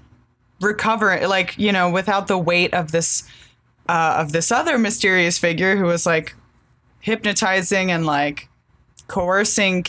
recovering, 0.60 1.28
like, 1.28 1.58
you 1.58 1.72
know, 1.72 1.90
without 1.90 2.28
the 2.28 2.38
weight 2.38 2.72
of 2.72 2.92
this. 2.92 3.28
Uh, 3.86 4.16
of 4.18 4.32
this 4.32 4.50
other 4.50 4.78
mysterious 4.78 5.36
figure 5.36 5.76
who 5.76 5.84
was 5.84 6.06
like 6.06 6.34
hypnotizing 7.00 7.90
and 7.90 8.06
like 8.06 8.48
coercing 9.08 9.84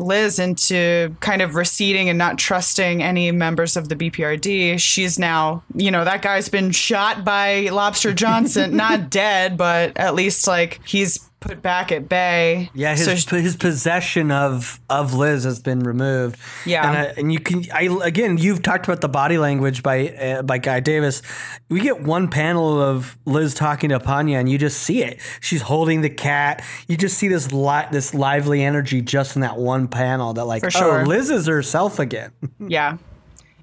Liz 0.00 0.38
into 0.38 1.14
kind 1.20 1.42
of 1.42 1.54
receding 1.54 2.08
and 2.08 2.18
not 2.18 2.38
trusting 2.38 3.02
any 3.02 3.30
members 3.30 3.76
of 3.76 3.88
the 3.88 3.96
BPRD. 3.96 4.80
She's 4.80 5.18
now, 5.18 5.62
you 5.74 5.90
know, 5.90 6.04
that 6.04 6.22
guy's 6.22 6.48
been 6.48 6.70
shot 6.70 7.24
by 7.24 7.68
Lobster 7.70 8.12
Johnson, 8.12 8.76
not 8.76 9.10
dead, 9.10 9.56
but 9.56 9.96
at 9.96 10.14
least 10.14 10.46
like 10.46 10.80
he's 10.84 11.29
put 11.40 11.62
back 11.62 11.90
at 11.90 12.08
bay. 12.08 12.70
Yeah, 12.74 12.94
his, 12.94 13.24
So- 13.24 13.36
his 13.38 13.56
possession 13.56 14.30
of 14.30 14.80
of 14.88 15.14
Liz 15.14 15.44
has 15.44 15.60
been 15.60 15.80
removed. 15.80 16.38
Yeah. 16.66 16.86
and, 16.88 16.98
I, 16.98 17.04
and 17.18 17.32
you 17.32 17.40
can 17.40 17.64
I 17.72 17.82
again 18.04 18.38
you've 18.38 18.62
talked 18.62 18.86
about 18.86 19.00
the 19.00 19.08
body 19.08 19.38
language 19.38 19.82
by 19.82 20.08
uh, 20.10 20.42
by 20.42 20.58
Guy 20.58 20.80
Davis. 20.80 21.22
We 21.68 21.80
get 21.80 22.02
one 22.02 22.28
panel 22.28 22.80
of 22.80 23.16
Liz 23.24 23.54
talking 23.54 23.90
to 23.90 23.98
Panya, 24.00 24.38
and 24.38 24.48
you 24.48 24.58
just 24.58 24.82
see 24.82 25.02
it. 25.02 25.20
She's 25.40 25.62
holding 25.62 26.00
the 26.02 26.10
cat. 26.10 26.64
You 26.88 26.96
just 26.96 27.16
see 27.18 27.28
this 27.28 27.52
li- 27.52 27.86
this 27.90 28.12
lively 28.14 28.62
energy 28.62 29.00
just 29.00 29.36
in 29.36 29.42
that 29.42 29.56
one 29.56 29.88
panel. 29.88 30.34
That 30.34 30.44
like, 30.44 30.62
For 30.62 30.70
sure. 30.70 31.00
oh, 31.02 31.04
Liz 31.04 31.30
is 31.30 31.46
herself 31.46 31.98
again. 31.98 32.32
yeah. 32.60 32.98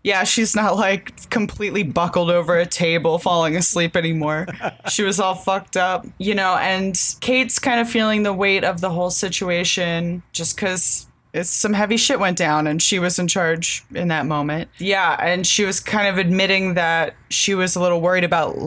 Yeah, 0.04 0.24
she's 0.24 0.56
not 0.56 0.78
like 0.78 1.30
completely 1.30 1.84
buckled 1.84 2.30
over 2.30 2.58
a 2.58 2.66
table 2.66 3.20
falling 3.20 3.56
asleep 3.56 3.96
anymore. 3.96 4.48
she 4.90 5.04
was 5.04 5.20
all 5.20 5.36
fucked 5.36 5.78
up, 5.78 6.06
you 6.18 6.36
know, 6.36 6.56
and 6.56 7.00
Kate's 7.20 7.60
kind 7.60 7.80
of 7.80 7.90
feeling 7.90 8.24
the 8.24 8.34
weight 8.34 8.64
of 8.64 8.82
the 8.82 8.90
whole 8.90 9.10
situation 9.10 10.24
just 10.32 10.56
because 10.56 11.08
it's 11.34 11.50
some 11.50 11.74
heavy 11.74 11.98
shit 11.98 12.20
went 12.20 12.38
down 12.38 12.68
and 12.68 12.82
she 12.82 13.00
was 13.00 13.20
in 13.20 13.28
charge 13.28 13.84
in 13.94 14.08
that 14.08 14.26
moment. 14.26 14.70
Yeah, 14.80 15.18
and 15.20 15.46
she 15.46 15.66
was 15.66 15.80
kind 15.80 16.08
of 16.08 16.18
admitting 16.18 16.74
that 16.76 17.16
she 17.30 17.54
was 17.54 17.76
a 17.76 17.82
little 17.82 18.02
worried 18.02 18.24
about 18.24 18.58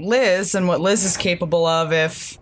Liz 0.00 0.54
and 0.54 0.68
what 0.68 0.80
Liz 0.80 1.04
is 1.04 1.16
capable 1.16 1.64
of 1.64 1.92
if 1.92 2.38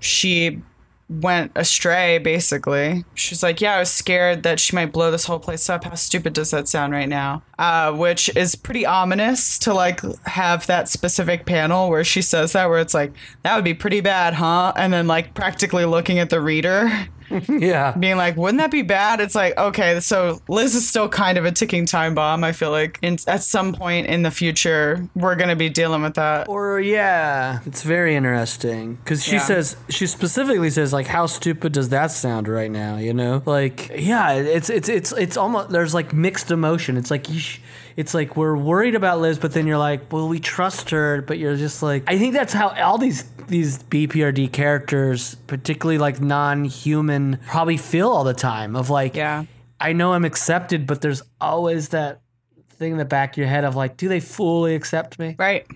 she 0.00 0.62
went 1.08 1.52
astray 1.54 2.18
basically. 2.18 3.04
She's 3.14 3.42
like 3.42 3.60
yeah 3.60 3.76
i 3.76 3.78
was 3.80 3.90
scared 3.90 4.42
that 4.42 4.58
she 4.58 4.74
might 4.74 4.92
blow 4.92 5.10
this 5.10 5.26
whole 5.26 5.38
place 5.38 5.68
up. 5.68 5.84
How 5.84 5.94
stupid 5.94 6.32
does 6.32 6.50
that 6.50 6.68
sound 6.68 6.92
right 6.92 7.08
now? 7.08 7.42
Uh, 7.58 7.92
which 7.92 8.34
is 8.36 8.54
pretty 8.54 8.84
ominous 8.86 9.58
to 9.60 9.74
like 9.74 10.00
have 10.26 10.66
that 10.66 10.88
specific 10.88 11.46
panel 11.46 11.90
where 11.90 12.04
she 12.04 12.22
says 12.22 12.52
that 12.52 12.68
where 12.68 12.80
it's 12.80 12.94
like 12.94 13.12
that 13.42 13.54
would 13.54 13.64
be 13.64 13.74
pretty 13.74 14.00
bad 14.00 14.34
huh? 14.34 14.72
And 14.76 14.92
then 14.92 15.06
like 15.06 15.34
practically 15.34 15.84
looking 15.84 16.18
at 16.18 16.30
the 16.30 16.40
reader 16.40 16.90
yeah, 17.48 17.92
being 17.96 18.16
like 18.16 18.36
wouldn't 18.36 18.58
that 18.58 18.70
be 18.70 18.82
bad 18.82 19.20
it's 19.20 19.34
like 19.34 19.56
okay 19.56 19.98
so 20.00 20.40
liz 20.48 20.74
is 20.74 20.88
still 20.88 21.08
kind 21.08 21.38
of 21.38 21.44
a 21.44 21.52
ticking 21.52 21.86
time 21.86 22.14
bomb 22.14 22.44
i 22.44 22.52
feel 22.52 22.70
like 22.70 22.98
in, 23.02 23.16
at 23.26 23.42
some 23.42 23.72
point 23.72 24.06
in 24.06 24.22
the 24.22 24.30
future 24.30 25.08
we're 25.14 25.34
gonna 25.36 25.56
be 25.56 25.68
dealing 25.68 26.02
with 26.02 26.14
that 26.14 26.48
Or 26.48 26.80
yeah, 26.80 27.60
it's 27.66 27.82
very 27.82 28.14
interesting 28.16 28.96
because 28.96 29.24
she 29.24 29.32
Yeah. 29.36 29.38
says 29.38 29.76
she 29.88 30.06
specifically 30.06 30.70
says 30.70 30.92
like, 30.92 31.06
"How 31.06 31.26
stupid 31.26 31.72
does 31.72 31.88
that 31.90 32.10
sound 32.10 32.48
right 32.48 32.70
now?" 32.70 32.96
You 32.98 33.14
know, 33.14 33.42
like 33.46 33.90
yeah, 33.96 34.32
it's 34.32 34.68
it's 34.70 34.88
it's 34.88 35.12
it's 35.12 35.36
almost 35.36 35.70
there's 35.70 35.94
like 35.94 36.12
mixed 36.12 36.50
emotion. 36.50 36.96
It's 36.96 37.10
like 37.10 37.28
you 37.30 37.38
sh- 37.38 37.58
it's 37.96 38.14
like 38.14 38.36
we're 38.36 38.56
worried 38.56 38.94
about 38.94 39.20
Liz, 39.20 39.38
but 39.38 39.52
then 39.52 39.66
you're 39.66 39.78
like, 39.78 40.12
well, 40.12 40.28
we 40.28 40.40
trust 40.40 40.90
her, 40.90 41.22
but 41.22 41.38
you're 41.38 41.56
just 41.56 41.82
like, 41.82 42.04
I 42.06 42.18
think 42.18 42.34
that's 42.34 42.52
how 42.52 42.68
all 42.70 42.98
these 42.98 43.24
these 43.48 43.82
BPRD 43.84 44.50
characters, 44.52 45.34
particularly 45.46 45.98
like 45.98 46.20
non-human, 46.20 47.38
probably 47.46 47.76
feel 47.76 48.08
all 48.08 48.24
the 48.24 48.34
time. 48.34 48.74
Of 48.76 48.90
like, 48.90 49.14
Yeah. 49.16 49.44
I 49.80 49.92
know 49.92 50.12
I'm 50.14 50.24
accepted, 50.24 50.86
but 50.86 51.02
there's 51.02 51.22
always 51.40 51.90
that 51.90 52.20
thing 52.70 52.92
in 52.92 52.98
the 52.98 53.04
back 53.04 53.34
of 53.34 53.38
your 53.38 53.46
head 53.48 53.64
of 53.64 53.76
like, 53.76 53.96
do 53.96 54.08
they 54.08 54.20
fully 54.20 54.74
accept 54.74 55.18
me? 55.18 55.36
right 55.38 55.66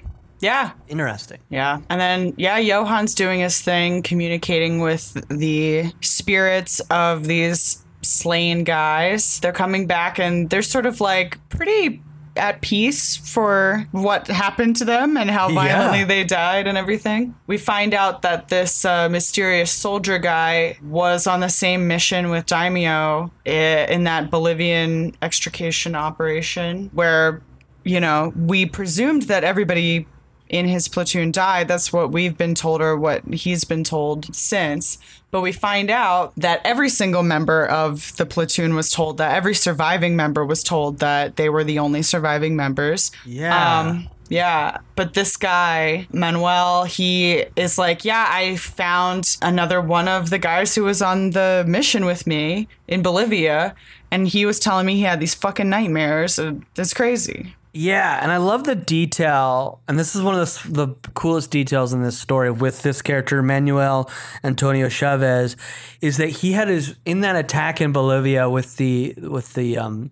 yeah 0.40 0.70
Interesting. 0.88 1.38
Yeah. 1.50 1.80
And 1.90 2.00
then, 2.00 2.32
yeah, 2.36 2.60
Johann's 2.62 3.14
doing 3.14 3.40
his 3.40 3.60
thing, 3.60 4.02
communicating 4.02 4.78
with 4.80 5.14
the 5.28 5.92
spirits 6.00 6.80
of 6.90 7.26
these 7.26 7.84
slain 8.02 8.62
guys. 8.64 9.40
They're 9.40 9.52
coming 9.52 9.86
back 9.88 10.18
and 10.20 10.48
they're 10.48 10.62
sort 10.62 10.86
of 10.86 11.00
like 11.00 11.38
pretty 11.48 12.00
at 12.38 12.60
peace 12.62 13.16
for 13.16 13.86
what 13.92 14.26
happened 14.28 14.76
to 14.76 14.84
them 14.84 15.16
and 15.16 15.30
how 15.30 15.48
violently 15.52 16.00
Yeah. 16.00 16.04
they 16.06 16.24
died 16.24 16.66
and 16.66 16.78
everything. 16.78 17.34
We 17.46 17.58
find 17.58 17.92
out 17.94 18.22
that 18.22 18.48
this 18.48 18.84
uh, 18.84 19.08
mysterious 19.08 19.70
soldier 19.70 20.18
guy 20.18 20.78
was 20.82 21.26
on 21.26 21.40
the 21.40 21.48
same 21.48 21.86
mission 21.88 22.30
with 22.30 22.46
Daimio 22.46 23.30
in 23.44 24.04
that 24.04 24.30
Bolivian 24.30 25.14
extrication 25.22 25.94
operation 25.94 26.90
where 26.92 27.42
you 27.84 28.00
know, 28.00 28.32
we 28.36 28.66
presumed 28.66 29.22
that 29.22 29.44
everybody 29.44 30.06
in 30.48 30.66
his 30.66 30.88
platoon 30.88 31.32
died. 31.32 31.68
That's 31.68 31.92
what 31.92 32.12
we've 32.12 32.36
been 32.36 32.54
told, 32.54 32.80
or 32.80 32.96
what 32.96 33.22
he's 33.32 33.64
been 33.64 33.84
told 33.84 34.34
since. 34.34 34.98
But 35.30 35.42
we 35.42 35.52
find 35.52 35.90
out 35.90 36.32
that 36.36 36.60
every 36.64 36.88
single 36.88 37.22
member 37.22 37.66
of 37.66 38.16
the 38.16 38.24
platoon 38.24 38.74
was 38.74 38.90
told 38.90 39.18
that 39.18 39.34
every 39.34 39.54
surviving 39.54 40.16
member 40.16 40.44
was 40.44 40.62
told 40.62 41.00
that 41.00 41.36
they 41.36 41.48
were 41.48 41.64
the 41.64 41.78
only 41.78 42.02
surviving 42.02 42.56
members. 42.56 43.10
Yeah. 43.26 43.80
Um, 43.80 44.08
yeah, 44.30 44.78
but 44.94 45.14
this 45.14 45.36
guy, 45.36 46.06
Manuel, 46.12 46.84
he 46.84 47.44
is 47.56 47.78
like, 47.78 48.04
yeah, 48.04 48.26
I 48.28 48.56
found 48.56 49.38
another 49.40 49.80
one 49.80 50.06
of 50.06 50.28
the 50.30 50.38
guys 50.38 50.74
who 50.74 50.84
was 50.84 51.00
on 51.00 51.30
the 51.30 51.64
mission 51.66 52.04
with 52.04 52.26
me 52.26 52.68
in 52.86 53.02
Bolivia, 53.02 53.74
and 54.10 54.28
he 54.28 54.44
was 54.44 54.58
telling 54.60 54.86
me 54.86 54.96
he 54.96 55.02
had 55.02 55.20
these 55.20 55.34
fucking 55.34 55.70
nightmares. 55.70 56.38
It's 56.76 56.92
crazy. 56.92 57.54
Yeah, 57.80 58.18
and 58.20 58.32
I 58.32 58.38
love 58.38 58.64
the 58.64 58.74
detail, 58.74 59.82
and 59.86 59.96
this 59.96 60.16
is 60.16 60.20
one 60.22 60.34
of 60.34 60.40
the, 60.64 60.72
the 60.86 60.94
coolest 61.14 61.52
details 61.52 61.92
in 61.92 62.02
this 62.02 62.18
story 62.18 62.50
with 62.50 62.82
this 62.82 63.02
character 63.02 63.40
Manuel 63.40 64.10
Antonio 64.42 64.88
Chavez, 64.88 65.56
is 66.00 66.16
that 66.16 66.28
he 66.28 66.52
had 66.52 66.66
his 66.66 66.96
in 67.04 67.20
that 67.20 67.36
attack 67.36 67.80
in 67.80 67.92
Bolivia 67.92 68.50
with 68.50 68.76
the 68.78 69.14
with 69.18 69.54
the 69.54 69.78
um 69.78 70.10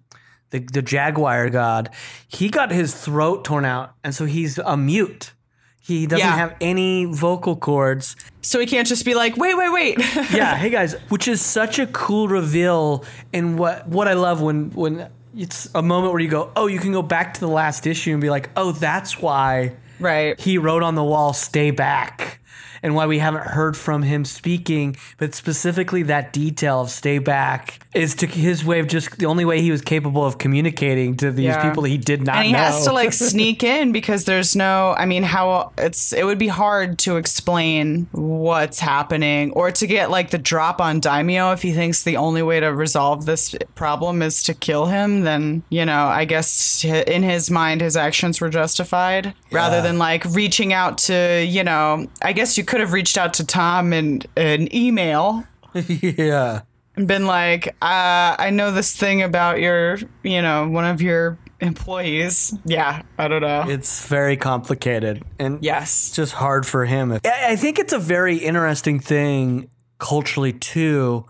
the, 0.51 0.61
the 0.61 0.81
jaguar 0.81 1.51
god, 1.51 1.91
he 2.29 2.49
got 2.51 2.71
his 2.71 2.95
throat 2.95 3.45
torn 3.45 3.65
out, 3.65 3.95
and 4.05 4.15
so 4.15 4.27
he's 4.27 4.59
a 4.59 4.77
mute. 4.77 5.33
He 5.81 6.07
doesn't 6.07 6.25
Yeah. 6.27 6.37
have 6.37 6.55
any 6.61 7.05
vocal 7.05 7.57
cords. 7.57 8.15
So 8.43 8.61
he 8.61 8.67
can't 8.67 8.87
just 8.89 9.05
be 9.05 9.15
like, 9.15 9.37
wait, 9.37 9.57
wait, 9.57 9.73
wait. 9.73 9.99
yeah, 10.33 10.55
hey 10.57 10.71
guys, 10.71 10.95
which 11.09 11.27
is 11.27 11.41
such 11.41 11.81
a 11.81 11.87
cool 11.89 12.29
reveal 12.29 13.05
and 13.33 13.59
what 13.59 13.89
what 13.89 14.07
I 14.07 14.15
love 14.15 14.41
when 14.41 14.71
when 14.71 15.09
it's 15.37 15.69
a 15.75 15.83
moment 15.83 16.13
where 16.13 16.21
you 16.21 16.29
go, 16.29 16.51
"Oh, 16.57 16.67
you 16.67 16.79
can 16.79 16.93
go 16.93 17.03
back 17.03 17.35
to 17.35 17.41
the 17.41 17.49
last 17.49 17.87
issue 17.87 18.13
and 18.13 18.21
be 18.21 18.31
like, 18.31 18.51
"Oh, 18.57 18.73
that's 18.73 19.21
why 19.21 19.73
right. 20.01 20.39
he 20.41 20.59
wrote 20.59 20.83
on 20.83 20.95
the 20.95 21.05
wall 21.05 21.33
stay 21.33 21.71
back." 21.71 22.41
And 22.87 22.95
why 22.95 23.07
we 23.07 23.19
haven't 23.19 23.43
heard 23.49 23.77
from 23.77 24.03
him 24.03 24.25
speaking, 24.25 24.95
but 25.19 25.35
specifically 25.35 26.05
that 26.05 26.33
detail 26.33 26.83
of 26.83 26.89
stay 26.91 27.19
back 27.19 27.81
is 27.95 28.15
to 28.15 28.27
his 28.29 28.65
way 28.65 28.79
of 28.79 28.87
just 28.87 29.19
the 29.19 29.27
only 29.27 29.45
way 29.45 29.61
he 29.61 29.73
was 29.73 29.83
capable 29.83 30.25
of 30.25 30.39
communicating 30.39 31.17
to 31.17 31.33
these 31.33 31.47
Yeah. 31.47 31.69
people 31.69 31.83
he 31.83 31.99
did 31.99 32.23
not 32.23 32.37
and 32.37 32.47
he 32.47 32.53
know. 32.53 32.59
has 32.59 32.85
to 32.85 32.93
like 32.93 33.13
sneak 33.33 33.65
in 33.65 33.91
because 33.91 34.25
there's 34.27 34.55
no 34.55 34.95
i 34.99 35.07
mean 35.07 35.23
how 35.23 35.73
it's 35.79 36.13
it 36.13 36.25
would 36.25 36.39
be 36.39 36.47
hard 36.49 36.99
to 37.01 37.17
explain 37.17 38.07
what's 38.13 38.79
happening 38.81 39.51
or 39.53 39.71
to 39.71 39.87
get 39.87 40.11
like 40.11 40.29
the 40.31 40.37
drop 40.39 40.79
on 40.81 41.01
daimio 41.01 41.55
if 41.55 41.63
he 41.63 41.73
thinks 41.73 42.03
the 42.03 42.17
only 42.19 42.43
way 42.43 42.61
to 42.61 42.67
resolve 42.67 43.25
this 43.25 43.55
problem 43.75 44.21
is 44.21 44.43
to 44.43 44.53
kill 44.53 44.87
him 44.87 45.23
then 45.23 45.63
you 45.71 45.87
know 45.87 46.05
i 46.07 46.25
guess 46.27 46.85
in 46.85 47.23
his 47.23 47.51
mind 47.51 47.81
his 47.81 47.97
actions 47.97 48.41
were 48.43 48.51
justified 48.51 49.33
rather 49.51 49.81
than 49.81 49.97
like 49.99 50.23
reaching 50.27 50.73
out 50.75 50.99
to 50.99 51.43
you 51.49 51.65
know 51.65 52.07
i 52.23 52.33
guess 52.33 52.59
you 52.59 52.65
could 52.65 52.76
have 52.81 52.93
reached 52.93 53.19
out 53.19 53.35
to 53.35 53.45
tom 53.45 53.93
in 53.93 54.23
an 54.37 54.75
email 54.75 55.45
yeah. 55.75 56.63
and 56.97 57.07
been 57.07 57.27
like, 57.27 57.69
uh, 57.83 58.37
I 58.39 58.51
know 58.51 58.71
this 58.73 58.97
thing 58.97 59.23
about 59.23 59.61
your, 59.61 59.99
you 60.23 60.43
know, 60.43 60.69
one 60.69 60.85
of 60.85 61.03
your 61.03 61.39
employees. 61.61 62.55
Yeah, 62.65 63.03
I 63.19 63.29
don't 63.29 63.43
know. 63.43 63.65
It's 63.69 64.07
very 64.07 64.37
complicated. 64.37 65.23
And 65.39 65.63
yes. 65.63 66.09
it's 66.09 66.17
just 66.17 66.33
hard 66.33 66.67
for 66.67 66.85
him. 66.85 67.13
I 67.13 67.21
I 67.25 67.57
think 67.57 67.79
it's 67.79 67.93
a 67.93 67.99
very 67.99 68.37
interesting 68.37 69.01
thing 69.01 69.71
culturally 69.99 70.53
too, 70.53 71.27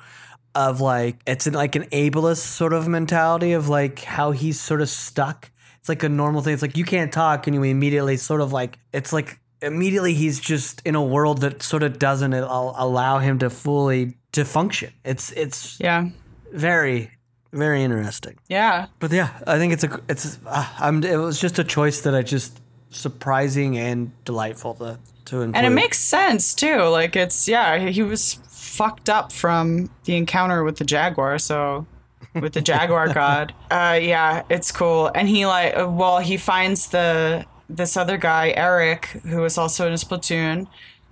of 0.54 0.80
like 0.80 1.20
it's 1.26 1.46
an, 1.46 1.54
like 1.54 1.76
an 1.76 1.84
ableist 1.84 2.38
sort 2.38 2.72
of 2.72 2.88
mentality 2.88 3.52
of 3.52 3.68
like 3.68 4.00
how 4.00 4.30
he's 4.32 4.60
sort 4.60 4.80
of 4.80 4.88
stuck. 4.88 5.50
It's 5.78 5.88
like 5.88 6.02
a 6.02 6.08
normal 6.08 6.42
thing. 6.42 6.54
It's 6.54 6.62
like 6.62 6.76
you 6.76 6.84
can't 6.84 7.12
talk, 7.12 7.46
and 7.46 7.54
you 7.54 7.62
immediately 7.62 8.16
sort 8.16 8.40
of 8.40 8.52
like 8.52 8.78
it's 8.92 9.12
like 9.12 9.38
immediately 9.62 10.14
he's 10.14 10.38
just 10.40 10.82
in 10.84 10.94
a 10.94 11.02
world 11.02 11.40
that 11.40 11.62
sort 11.62 11.82
of 11.82 11.98
doesn't 11.98 12.32
allow 12.34 13.18
him 13.18 13.38
to 13.40 13.50
fully 13.50 14.16
to 14.32 14.44
function. 14.44 14.92
It's 15.04 15.32
it's 15.32 15.78
Yeah. 15.80 16.08
very 16.52 17.10
very 17.52 17.82
interesting. 17.82 18.36
Yeah. 18.48 18.86
But 18.98 19.12
yeah, 19.12 19.30
I 19.46 19.56
think 19.58 19.72
it's 19.72 19.84
a 19.84 20.00
it's 20.08 20.38
uh, 20.46 20.66
I'm 20.78 21.02
it 21.04 21.16
was 21.16 21.40
just 21.40 21.58
a 21.58 21.64
choice 21.64 22.02
that 22.02 22.14
I 22.14 22.22
just 22.22 22.60
surprising 22.90 23.78
and 23.78 24.10
delightful 24.24 24.74
to 24.74 24.98
to 25.26 25.42
include. 25.42 25.56
And 25.56 25.66
it 25.66 25.70
makes 25.70 25.98
sense 25.98 26.54
too. 26.54 26.82
Like 26.84 27.16
it's 27.16 27.48
yeah, 27.48 27.78
he 27.78 28.02
was 28.02 28.34
fucked 28.50 29.08
up 29.08 29.32
from 29.32 29.90
the 30.04 30.16
encounter 30.16 30.62
with 30.64 30.76
the 30.76 30.84
jaguar, 30.84 31.38
so 31.38 31.86
with 32.34 32.52
the 32.52 32.60
jaguar 32.60 33.08
god. 33.14 33.54
Uh 33.70 33.98
yeah, 34.02 34.42
it's 34.50 34.70
cool. 34.72 35.10
And 35.14 35.28
he 35.28 35.46
like 35.46 35.74
well, 35.76 36.18
he 36.18 36.36
finds 36.36 36.88
the 36.88 37.44
this 37.68 37.96
other 37.96 38.16
guy, 38.16 38.52
Eric, 38.56 39.06
who 39.24 39.44
is 39.44 39.58
also 39.58 39.86
in 39.86 39.92
his 39.92 40.04
platoon, 40.04 40.68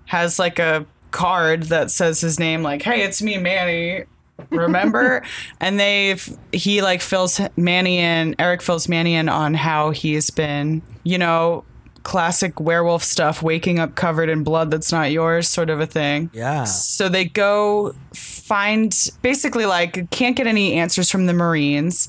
has 0.06 0.38
like 0.38 0.58
a 0.58 0.86
card 1.10 1.64
that 1.64 1.90
says 1.90 2.20
his 2.20 2.38
name 2.38 2.62
like, 2.62 2.82
"Hey, 2.82 3.02
it's 3.02 3.22
me, 3.22 3.38
Manny." 3.38 4.04
remember 4.50 5.22
and 5.60 5.78
they 5.78 6.16
he 6.52 6.82
like 6.82 7.00
fills 7.00 7.40
manny 7.56 7.98
in 7.98 8.34
eric 8.40 8.62
fills 8.62 8.88
manny 8.88 9.14
in 9.14 9.28
on 9.28 9.54
how 9.54 9.90
he's 9.90 10.28
been 10.30 10.82
you 11.04 11.16
know 11.16 11.64
classic 12.02 12.60
werewolf 12.60 13.02
stuff 13.02 13.42
waking 13.42 13.78
up 13.78 13.94
covered 13.94 14.28
in 14.28 14.42
blood 14.42 14.70
that's 14.70 14.92
not 14.92 15.10
yours 15.10 15.48
sort 15.48 15.70
of 15.70 15.80
a 15.80 15.86
thing 15.86 16.28
yeah. 16.34 16.64
so 16.64 17.08
they 17.08 17.24
go 17.24 17.94
find 18.12 19.08
basically 19.22 19.64
like 19.66 20.10
can't 20.10 20.36
get 20.36 20.46
any 20.46 20.74
answers 20.74 21.10
from 21.10 21.26
the 21.26 21.32
marines 21.32 22.08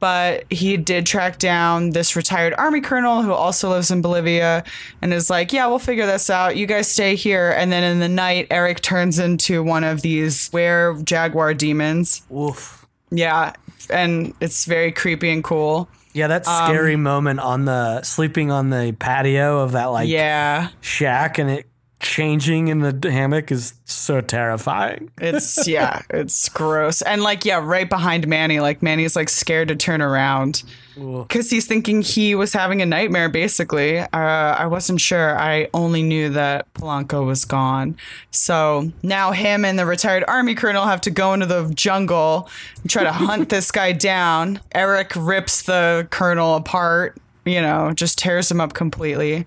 but 0.00 0.44
he 0.50 0.76
did 0.76 1.06
track 1.06 1.38
down 1.38 1.90
this 1.90 2.14
retired 2.16 2.54
army 2.56 2.80
colonel 2.80 3.22
who 3.22 3.32
also 3.32 3.70
lives 3.70 3.90
in 3.90 4.00
Bolivia 4.02 4.64
and 5.02 5.12
is 5.12 5.28
like, 5.30 5.52
Yeah, 5.52 5.66
we'll 5.66 5.78
figure 5.78 6.06
this 6.06 6.30
out. 6.30 6.56
You 6.56 6.66
guys 6.66 6.88
stay 6.90 7.14
here. 7.14 7.50
And 7.50 7.72
then 7.72 7.82
in 7.84 8.00
the 8.00 8.08
night, 8.08 8.46
Eric 8.50 8.80
turns 8.80 9.18
into 9.18 9.62
one 9.62 9.84
of 9.84 10.02
these 10.02 10.50
were 10.52 11.00
jaguar 11.04 11.54
demons. 11.54 12.22
Oof. 12.32 12.86
Yeah. 13.10 13.54
And 13.90 14.34
it's 14.40 14.64
very 14.64 14.92
creepy 14.92 15.30
and 15.30 15.42
cool. 15.42 15.88
Yeah, 16.12 16.26
that 16.28 16.46
scary 16.46 16.94
um, 16.94 17.02
moment 17.02 17.38
on 17.40 17.64
the 17.64 18.02
sleeping 18.02 18.50
on 18.50 18.70
the 18.70 18.92
patio 18.98 19.60
of 19.60 19.72
that 19.72 19.86
like 19.86 20.08
Yeah. 20.08 20.68
shack 20.80 21.38
and 21.38 21.50
it 21.50 21.66
changing 22.00 22.68
in 22.68 22.80
the 22.80 23.10
hammock 23.10 23.50
is 23.50 23.74
so 23.84 24.20
terrifying. 24.20 25.10
It's, 25.18 25.66
yeah, 25.68 26.02
it's 26.10 26.48
gross. 26.48 27.02
And 27.02 27.22
like, 27.22 27.44
yeah, 27.44 27.60
right 27.62 27.88
behind 27.88 28.26
Manny, 28.28 28.60
like, 28.60 28.82
Manny's 28.82 29.16
like 29.16 29.28
scared 29.28 29.68
to 29.68 29.76
turn 29.76 30.00
around. 30.00 30.62
Because 30.96 31.48
he's 31.50 31.66
thinking 31.66 32.02
he 32.02 32.34
was 32.34 32.52
having 32.52 32.82
a 32.82 32.86
nightmare, 32.86 33.28
basically. 33.28 33.98
Uh, 33.98 34.08
I 34.12 34.66
wasn't 34.66 35.00
sure. 35.00 35.38
I 35.38 35.68
only 35.72 36.02
knew 36.02 36.30
that 36.30 36.72
Polanco 36.74 37.24
was 37.24 37.44
gone. 37.44 37.96
So 38.32 38.90
now 39.02 39.30
him 39.30 39.64
and 39.64 39.78
the 39.78 39.86
retired 39.86 40.24
army 40.26 40.56
colonel 40.56 40.86
have 40.86 41.00
to 41.02 41.10
go 41.10 41.34
into 41.34 41.46
the 41.46 41.70
jungle 41.72 42.48
and 42.82 42.90
try 42.90 43.04
to 43.04 43.12
hunt 43.12 43.48
this 43.50 43.70
guy 43.70 43.92
down. 43.92 44.60
Eric 44.72 45.12
rips 45.14 45.62
the 45.62 46.08
colonel 46.10 46.56
apart. 46.56 47.16
You 47.48 47.62
know, 47.62 47.92
just 47.94 48.18
tears 48.18 48.50
him 48.50 48.60
up 48.60 48.74
completely. 48.74 49.46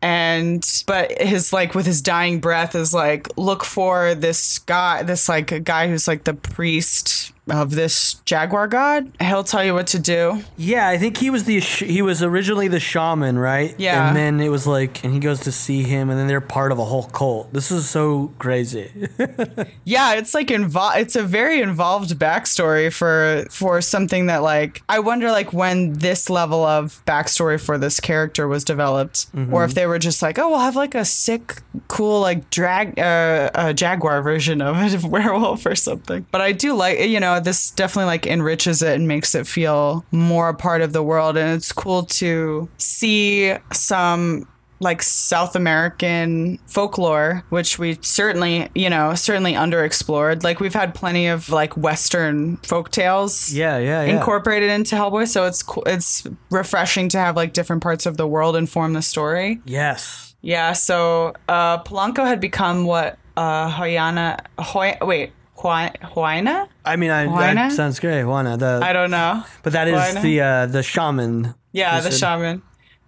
And, 0.00 0.82
but 0.86 1.12
his, 1.20 1.52
like, 1.52 1.74
with 1.74 1.84
his 1.84 2.00
dying 2.00 2.40
breath, 2.40 2.74
is 2.74 2.94
like, 2.94 3.28
look 3.36 3.64
for 3.64 4.14
this 4.14 4.58
guy, 4.60 5.02
this, 5.02 5.28
like, 5.28 5.52
a 5.52 5.60
guy 5.60 5.88
who's 5.88 6.08
like 6.08 6.24
the 6.24 6.32
priest 6.32 7.33
of 7.50 7.72
this 7.72 8.14
jaguar 8.24 8.66
god. 8.66 9.10
He'll 9.20 9.44
tell 9.44 9.64
you 9.64 9.74
what 9.74 9.86
to 9.88 9.98
do. 9.98 10.42
Yeah, 10.56 10.88
I 10.88 10.96
think 10.98 11.18
he 11.18 11.28
was 11.30 11.44
the 11.44 11.60
sh- 11.60 11.82
he 11.84 12.00
was 12.02 12.22
originally 12.22 12.68
the 12.68 12.80
shaman, 12.80 13.38
right? 13.38 13.74
Yeah. 13.78 14.08
And 14.08 14.16
then 14.16 14.40
it 14.40 14.48
was 14.48 14.66
like 14.66 15.04
and 15.04 15.12
he 15.12 15.20
goes 15.20 15.40
to 15.40 15.52
see 15.52 15.82
him 15.82 16.08
and 16.10 16.18
then 16.18 16.26
they're 16.26 16.40
part 16.40 16.72
of 16.72 16.78
a 16.78 16.84
whole 16.84 17.04
cult. 17.04 17.52
This 17.52 17.70
is 17.70 17.88
so 17.88 18.32
crazy. 18.38 18.90
Yeah, 19.84 20.14
it's 20.14 20.34
like 20.34 20.50
involved. 20.50 20.98
It's 20.98 21.16
a 21.16 21.22
very 21.22 21.60
involved 21.60 22.10
backstory 22.18 22.92
for 22.92 23.44
for 23.50 23.80
something 23.82 24.26
that 24.26 24.42
like 24.42 24.82
I 24.88 24.98
wonder 25.00 25.30
like 25.30 25.52
when 25.52 25.92
this 25.94 26.30
level 26.30 26.64
of 26.64 27.02
backstory 27.06 27.60
for 27.60 27.76
this 27.76 28.00
character 28.00 28.48
was 28.48 28.64
developed, 28.64 29.26
or 29.52 29.64
if 29.64 29.74
they 29.74 29.86
were 29.86 29.98
just 29.98 30.22
like, 30.22 30.38
oh, 30.38 30.48
we'll 30.48 30.58
have 30.60 30.76
like 30.76 30.94
a 30.94 31.04
sick, 31.04 31.60
cool 31.88 32.20
like 32.20 32.48
drag 32.50 32.98
uh, 32.98 33.50
uh, 33.54 33.72
jaguar 33.74 34.22
version 34.22 34.62
of 34.62 34.76
a 35.04 35.06
werewolf 35.08 35.66
or 35.66 35.74
something. 35.74 36.26
But 36.30 36.40
I 36.40 36.52
do 36.52 36.74
like 36.74 36.98
you 37.00 37.20
know 37.20 37.33
this 37.40 37.70
definitely 37.70 38.06
like 38.06 38.26
enriches 38.26 38.82
it 38.82 38.94
and 38.94 39.08
makes 39.08 39.34
it 39.34 39.46
feel 39.46 40.04
more 40.10 40.48
a 40.50 40.54
part 40.54 40.82
of 40.82 40.92
the 40.92 41.02
world, 41.02 41.36
and 41.36 41.50
it's 41.54 41.72
cool 41.72 42.04
to 42.04 42.68
see 42.78 43.54
some 43.72 44.46
like 44.80 45.02
South 45.02 45.56
American 45.56 46.58
folklore, 46.66 47.44
which 47.48 47.78
we 47.78 47.96
certainly, 48.02 48.68
you 48.74 48.90
know, 48.90 49.14
certainly 49.14 49.54
underexplored. 49.54 50.42
Like 50.42 50.60
we've 50.60 50.74
had 50.74 50.94
plenty 50.94 51.26
of 51.26 51.48
like 51.48 51.76
Western 51.76 52.58
folk 52.58 52.90
tales 52.90 53.52
yeah, 53.52 53.78
yeah, 53.78 54.04
yeah. 54.04 54.16
incorporated 54.16 54.70
into 54.70 54.96
Hellboy, 54.96 55.28
so 55.28 55.46
it's 55.46 55.62
cool. 55.62 55.84
It's 55.86 56.26
refreshing 56.50 57.08
to 57.10 57.18
have 57.18 57.36
like 57.36 57.52
different 57.52 57.82
parts 57.82 58.04
of 58.04 58.16
the 58.16 58.26
world 58.26 58.56
inform 58.56 58.92
the 58.92 59.02
story. 59.02 59.60
yes. 59.64 60.30
Yeah. 60.42 60.74
So 60.74 61.32
uh, 61.48 61.82
Polanco 61.84 62.26
had 62.26 62.38
become 62.38 62.84
what 62.84 63.18
uh, 63.34 63.70
Hoyana, 63.70 64.44
Hoy, 64.58 64.94
wait, 65.00 65.32
Huayna? 65.64 66.68
I 66.84 66.96
mean, 66.96 67.10
I, 67.10 67.26
Juana? 67.26 67.54
that 67.54 67.72
sounds 67.72 67.98
great. 68.00 68.24
Juana, 68.24 68.56
the 68.56 68.80
I 68.82 68.92
don't 68.92 69.10
know. 69.10 69.42
but 69.62 69.72
that 69.72 69.88
is 69.88 69.94
Juana? 69.94 70.20
the 70.20 70.40
uh, 70.40 70.66
the 70.66 70.82
shaman. 70.82 71.54
Yeah, 71.72 72.00
the 72.00 72.10
said- 72.10 72.18
shaman. 72.18 72.62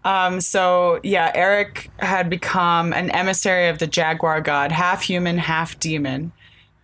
Um, 0.04 0.40
so 0.40 1.00
yeah, 1.02 1.32
Eric 1.34 1.90
had 1.98 2.30
become 2.30 2.92
an 2.92 3.10
emissary 3.10 3.68
of 3.68 3.78
the 3.78 3.86
jaguar 3.88 4.40
god, 4.40 4.70
half 4.72 5.02
human, 5.02 5.36
half 5.38 5.78
demon. 5.80 6.32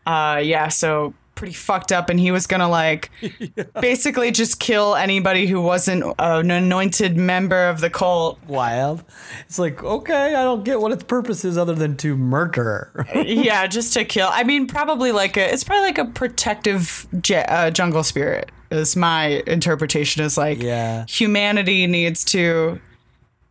Uh, 0.04 0.40
yeah, 0.42 0.68
so 0.68 1.14
pretty 1.34 1.54
fucked 1.54 1.90
up, 1.92 2.08
and 2.10 2.20
he 2.20 2.30
was 2.30 2.46
gonna 2.46 2.68
like 2.68 3.10
basically 3.80 4.30
just 4.30 4.60
kill 4.60 4.94
anybody 4.94 5.46
who 5.46 5.60
wasn't 5.60 6.04
an 6.18 6.50
anointed 6.50 7.16
member 7.16 7.68
of 7.68 7.80
the 7.80 7.90
cult. 7.90 8.38
Wild. 8.46 9.02
It's 9.46 9.58
like 9.58 9.82
okay, 9.82 10.34
I 10.34 10.42
don't 10.44 10.64
get 10.64 10.80
what 10.80 10.92
its 10.92 11.04
purpose 11.04 11.44
is 11.44 11.56
other 11.58 11.74
than 11.74 11.96
to 11.98 12.16
murder. 12.16 13.06
yeah, 13.14 13.66
just 13.66 13.92
to 13.94 14.04
kill. 14.04 14.28
I 14.30 14.44
mean, 14.44 14.66
probably 14.66 15.12
like 15.12 15.36
a. 15.36 15.52
It's 15.52 15.64
probably 15.64 15.86
like 15.86 15.98
a 15.98 16.04
protective 16.06 17.06
j- 17.20 17.44
uh, 17.48 17.70
jungle 17.70 18.02
spirit. 18.02 18.50
Is 18.70 18.96
my 18.96 19.42
interpretation. 19.46 20.22
Is 20.22 20.38
like 20.38 20.62
Yeah. 20.62 21.04
humanity 21.06 21.86
needs 21.86 22.24
to 22.26 22.80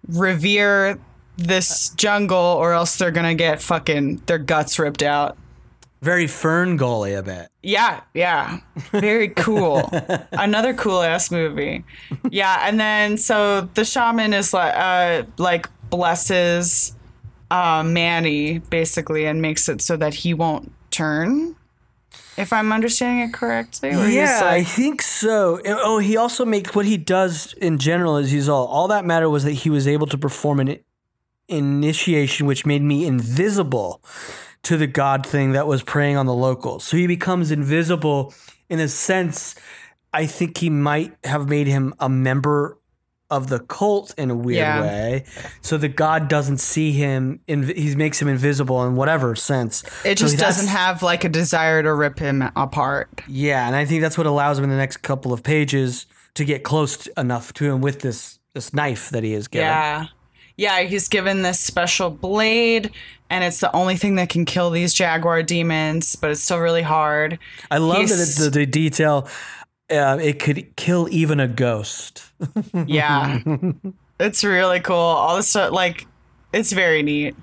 revere 0.07 0.99
this 1.37 1.89
jungle, 1.89 2.37
or 2.37 2.73
else 2.73 2.97
they're 2.97 3.11
gonna 3.11 3.35
get 3.35 3.61
fucking 3.61 4.21
their 4.25 4.37
guts 4.37 4.77
ripped 4.79 5.03
out. 5.03 5.37
Very 6.01 6.25
FernGully 6.25 7.17
a 7.17 7.21
bit. 7.21 7.49
Yeah, 7.61 8.01
yeah. 8.15 8.59
Very 8.91 9.29
cool. 9.29 9.87
Another 10.31 10.73
cool 10.73 11.01
ass 11.01 11.29
movie. 11.29 11.83
Yeah, 12.31 12.67
and 12.67 12.79
then 12.79 13.17
so 13.17 13.69
the 13.75 13.85
shaman 13.85 14.33
is 14.33 14.51
like 14.51 14.73
uh 14.75 15.23
like 15.37 15.69
blesses 15.91 16.95
uh 17.51 17.83
Manny 17.83 18.59
basically 18.59 19.25
and 19.25 19.43
makes 19.43 19.69
it 19.69 19.79
so 19.79 19.95
that 19.97 20.15
he 20.15 20.33
won't 20.33 20.71
turn. 20.89 21.55
If 22.35 22.51
I'm 22.51 22.73
understanding 22.73 23.29
it 23.29 23.33
correctly. 23.33 23.91
Yeah, 23.91 24.41
I 24.43 24.63
think 24.63 25.03
so. 25.03 25.61
Oh, 25.65 25.99
he 25.99 26.17
also 26.17 26.45
makes 26.45 26.73
what 26.73 26.87
he 26.87 26.97
does 26.97 27.53
in 27.53 27.77
general 27.77 28.17
is 28.17 28.31
he's 28.31 28.49
all 28.49 28.65
all 28.65 28.87
that 28.87 29.05
mattered 29.05 29.29
was 29.29 29.43
that 29.43 29.51
he 29.51 29.69
was 29.69 29.87
able 29.87 30.07
to 30.07 30.17
perform 30.17 30.61
an 30.61 30.79
initiation, 31.47 32.47
which 32.47 32.65
made 32.65 32.81
me 32.81 33.05
invisible 33.05 34.01
to 34.63 34.77
the 34.77 34.87
god 34.87 35.25
thing 35.25 35.53
that 35.53 35.67
was 35.67 35.81
preying 35.83 36.17
on 36.17 36.25
the 36.25 36.33
locals. 36.33 36.83
So 36.83 36.97
he 36.97 37.07
becomes 37.07 37.51
invisible 37.51 38.33
in 38.69 38.79
a 38.79 38.87
sense. 38.87 39.55
I 40.13 40.25
think 40.25 40.57
he 40.57 40.69
might 40.69 41.13
have 41.23 41.49
made 41.49 41.67
him 41.67 41.93
a 41.99 42.09
member 42.09 42.77
of 43.29 43.47
the 43.47 43.59
cult 43.59 44.13
in 44.17 44.29
a 44.29 44.35
weird 44.35 44.57
Yeah. 44.57 44.81
way. 44.81 45.23
So 45.61 45.77
the 45.77 45.87
god 45.87 46.27
doesn't 46.27 46.57
see 46.57 46.91
him. 46.91 47.39
Inv- 47.47 47.75
he 47.77 47.95
makes 47.95 48.21
him 48.21 48.27
invisible 48.27 48.85
in 48.85 48.95
whatever 48.97 49.35
sense. 49.35 49.83
it 50.03 50.15
just 50.15 50.35
that's- 50.35 50.57
doesn't 50.57 50.67
have 50.69 51.01
like 51.01 51.23
a 51.23 51.29
desire 51.29 51.81
to 51.81 51.93
rip 51.93 52.19
him 52.19 52.43
apart. 52.57 53.21
yeah, 53.27 53.65
and 53.67 53.75
I 53.75 53.85
think 53.85 54.01
that's 54.01 54.17
what 54.17 54.27
allows 54.27 54.57
him 54.57 54.65
in 54.65 54.69
the 54.69 54.75
next 54.75 54.97
couple 54.97 55.31
of 55.31 55.43
pages 55.43 56.07
to 56.35 56.43
get 56.43 56.63
close 56.63 57.07
enough 57.17 57.53
to 57.53 57.65
him 57.71 57.79
with 57.81 58.01
this 58.01 58.37
this 58.53 58.73
knife 58.73 59.09
that 59.11 59.23
he 59.23 59.33
is 59.33 59.47
given. 59.47 59.65
Yeah. 59.67 60.05
Yeah, 60.57 60.81
he's 60.81 61.07
given 61.07 61.41
this 61.41 61.57
special 61.57 62.09
blade, 62.09 62.91
and 63.31 63.45
it's 63.45 63.61
the 63.61 63.73
only 63.73 63.95
thing 63.95 64.15
that 64.15 64.27
can 64.27 64.43
kill 64.43 64.69
these 64.69 64.93
jaguar 64.93 65.41
demons, 65.41 66.17
but 66.17 66.31
it's 66.31 66.41
still 66.41 66.59
really 66.59 66.81
hard. 66.81 67.39
I 67.71 67.77
love 67.77 68.09
that 68.09 68.19
it's 68.19 68.35
the, 68.35 68.49
the 68.49 68.65
detail. 68.65 69.27
Uh, 69.89 70.19
it 70.21 70.37
could 70.37 70.75
kill 70.75 71.07
even 71.09 71.39
a 71.39 71.47
ghost. 71.47 72.25
Yeah. 72.85 73.39
it's 74.19 74.43
really 74.43 74.81
cool. 74.81 74.95
All 74.95 75.37
this 75.37 75.47
stuff, 75.47 75.71
like, 75.71 76.07
it's 76.51 76.73
very 76.73 77.03
neat. 77.03 77.35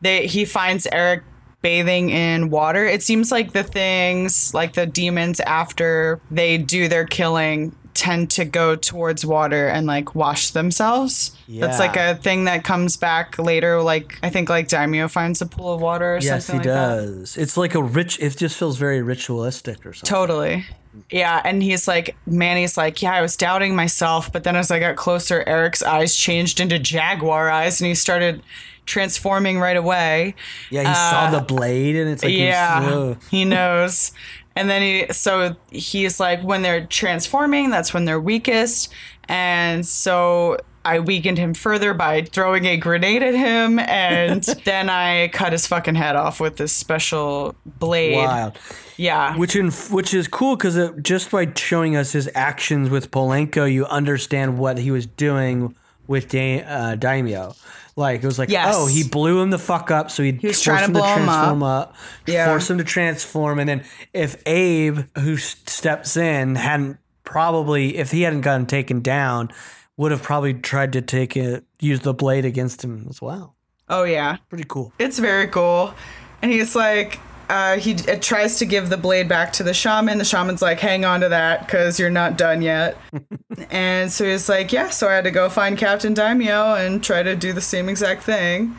They 0.00 0.28
He 0.28 0.44
finds 0.44 0.86
Eric 0.92 1.24
bathing 1.62 2.10
in 2.10 2.50
water. 2.50 2.86
It 2.86 3.02
seems 3.02 3.32
like 3.32 3.52
the 3.52 3.64
things, 3.64 4.54
like 4.54 4.74
the 4.74 4.86
demons, 4.86 5.40
after 5.40 6.20
they 6.30 6.58
do 6.58 6.86
their 6.86 7.04
killing, 7.04 7.74
tend 7.98 8.30
to 8.30 8.44
go 8.44 8.76
towards 8.76 9.26
water 9.26 9.66
and 9.66 9.86
like 9.86 10.14
wash 10.14 10.50
themselves. 10.52 11.32
That's 11.48 11.78
like 11.78 11.96
a 11.96 12.14
thing 12.14 12.44
that 12.44 12.62
comes 12.62 12.96
back 12.96 13.38
later. 13.38 13.82
Like 13.82 14.18
I 14.22 14.30
think 14.30 14.48
like 14.48 14.68
Daimio 14.68 15.10
finds 15.10 15.42
a 15.42 15.46
pool 15.46 15.74
of 15.74 15.80
water 15.80 16.14
or 16.14 16.18
Yes, 16.18 16.46
something 16.46 16.62
he 16.62 16.68
like 16.70 16.76
that. 16.78 16.96
does. 16.96 17.36
It's 17.36 17.56
like 17.56 17.74
a 17.74 17.82
rich. 17.82 18.18
It 18.20 18.36
just 18.36 18.56
feels 18.56 18.76
very 18.78 19.02
ritualistic 19.02 19.84
or 19.84 19.92
something. 19.92 20.08
Totally. 20.14 20.66
Yeah, 21.10 21.40
and 21.44 21.62
he's 21.62 21.86
like, 21.86 22.16
Manny's 22.26 22.76
like, 22.76 23.02
yeah, 23.02 23.12
I 23.12 23.20
was 23.22 23.36
doubting 23.36 23.76
myself, 23.76 24.32
but 24.32 24.42
then 24.42 24.56
as 24.56 24.70
I 24.70 24.80
got 24.80 24.96
closer, 24.96 25.44
Eric's 25.46 25.82
eyes 25.82 26.16
changed 26.16 26.58
into 26.60 26.78
jaguar 26.78 27.50
eyes, 27.50 27.80
and 27.80 27.86
he 27.86 27.94
started 27.94 28.42
transforming 28.84 29.60
right 29.60 29.76
away. 29.76 30.34
Yeah, 30.70 30.88
he 30.88 30.94
saw 30.94 31.30
the 31.30 31.40
blade, 31.40 31.94
and 31.96 32.10
it's 32.10 32.24
like 32.24 32.32
Uh, 32.32 32.36
yeah, 32.36 33.14
he 33.30 33.44
knows. 33.44 34.12
And 34.58 34.68
then 34.68 34.82
he, 34.82 35.12
so 35.12 35.54
he's 35.70 36.18
like, 36.18 36.42
when 36.42 36.62
they're 36.62 36.84
transforming, 36.86 37.70
that's 37.70 37.94
when 37.94 38.06
they're 38.06 38.18
weakest. 38.18 38.92
And 39.28 39.86
so 39.86 40.58
I 40.84 40.98
weakened 40.98 41.38
him 41.38 41.54
further 41.54 41.94
by 41.94 42.22
throwing 42.22 42.64
a 42.64 42.76
grenade 42.76 43.22
at 43.22 43.34
him, 43.34 43.78
and 43.78 44.42
then 44.64 44.90
I 44.90 45.28
cut 45.28 45.52
his 45.52 45.66
fucking 45.66 45.94
head 45.94 46.16
off 46.16 46.40
with 46.40 46.56
this 46.56 46.72
special 46.72 47.54
blade. 47.64 48.16
wild. 48.16 48.58
Yeah. 48.96 49.36
Which 49.36 49.54
in, 49.54 49.70
which 49.70 50.12
is 50.12 50.26
cool 50.26 50.56
because 50.56 50.90
just 51.00 51.30
by 51.30 51.52
showing 51.54 51.94
us 51.94 52.10
his 52.12 52.28
actions 52.34 52.90
with 52.90 53.12
Polenko, 53.12 53.72
you 53.72 53.86
understand 53.86 54.58
what 54.58 54.78
he 54.78 54.90
was 54.90 55.06
doing 55.06 55.76
with 56.08 56.30
da- 56.30 56.62
uh, 56.62 56.96
Daimio. 56.96 57.56
Like 57.98 58.22
it 58.22 58.26
was 58.26 58.38
like, 58.38 58.48
Yes. 58.48 58.74
oh, 58.78 58.86
he 58.86 59.02
blew 59.02 59.40
him 59.42 59.50
the 59.50 59.58
fuck 59.58 59.90
up, 59.90 60.08
so 60.10 60.22
he 60.22 60.30
was 60.32 60.40
forced 60.42 60.64
trying 60.64 60.86
to 60.86 60.92
blow 60.92 61.02
him 61.04 61.24
transform 61.24 61.62
up, 61.64 61.96
Yeah. 62.26 62.46
force 62.46 62.70
him 62.70 62.78
to 62.78 62.84
transform, 62.84 63.58
and 63.58 63.68
then 63.68 63.84
if 64.14 64.40
Abe, 64.46 65.00
who 65.18 65.36
steps 65.36 66.16
in, 66.16 66.54
hadn't 66.54 66.98
probably, 67.24 67.96
if 67.96 68.12
he 68.12 68.22
hadn't 68.22 68.42
gotten 68.42 68.66
taken 68.66 69.00
down, 69.00 69.50
would 69.96 70.12
have 70.12 70.22
probably 70.22 70.54
tried 70.54 70.92
to 70.92 71.02
take 71.02 71.36
it, 71.36 71.64
use 71.80 71.98
the 72.00 72.14
blade 72.14 72.44
against 72.44 72.84
him 72.84 73.04
as 73.10 73.20
well. 73.20 73.56
oh, 73.88 74.04
yeah. 74.04 74.36
Pretty 74.48 74.64
cool. 74.68 74.92
It's 75.00 75.18
very 75.18 75.48
cool. 75.48 75.92
And 76.40 76.52
he's 76.52 76.76
like, 76.76 77.18
uh, 77.48 77.76
he 77.78 77.92
it 77.92 78.22
tries 78.22 78.58
to 78.58 78.66
give 78.66 78.88
the 78.90 78.96
blade 78.96 79.28
back 79.28 79.52
to 79.54 79.62
the 79.62 79.74
shaman. 79.74 80.18
The 80.18 80.24
shaman's 80.24 80.62
like, 80.62 80.80
hang 80.80 81.04
on 81.04 81.20
to 81.20 81.28
that 81.30 81.60
because 81.66 81.98
you're 81.98 82.10
not 82.10 82.36
done 82.38 82.62
yet. 82.62 82.96
and 83.70 84.10
so 84.12 84.24
he's 84.24 84.48
like, 84.48 84.72
yeah, 84.72 84.90
so 84.90 85.08
I 85.08 85.14
had 85.14 85.24
to 85.24 85.30
go 85.30 85.48
find 85.48 85.76
Captain 85.78 86.14
Daimio 86.14 86.78
and 86.84 87.02
try 87.02 87.22
to 87.22 87.34
do 87.36 87.52
the 87.52 87.60
same 87.60 87.88
exact 87.88 88.22
thing. 88.22 88.76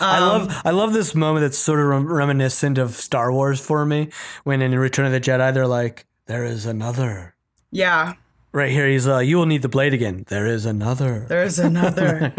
I 0.00 0.18
Um, 0.18 0.28
love 0.48 0.62
I 0.64 0.70
love 0.70 0.92
this 0.92 1.14
moment 1.14 1.42
that's 1.42 1.58
sort 1.58 1.80
of 1.80 1.86
rem- 1.86 2.06
reminiscent 2.12 2.78
of 2.78 2.92
Star 2.94 3.32
Wars 3.32 3.60
for 3.60 3.84
me 3.86 4.10
when 4.44 4.62
in 4.62 4.78
Return 4.78 5.06
of 5.06 5.12
the 5.12 5.20
Jedi 5.20 5.52
they're 5.54 5.66
like 5.66 6.04
there 6.26 6.44
is 6.44 6.66
another 6.66 7.34
Yeah, 7.70 8.12
right 8.52 8.70
here 8.70 8.86
he's 8.86 9.08
uh 9.08 9.18
you 9.18 9.36
will 9.38 9.46
need 9.46 9.62
the 9.62 9.68
blade 9.68 9.94
again 9.94 10.24
there 10.28 10.46
is 10.46 10.64
another 10.66 11.24
there's 11.28 11.58
another. 11.58 12.32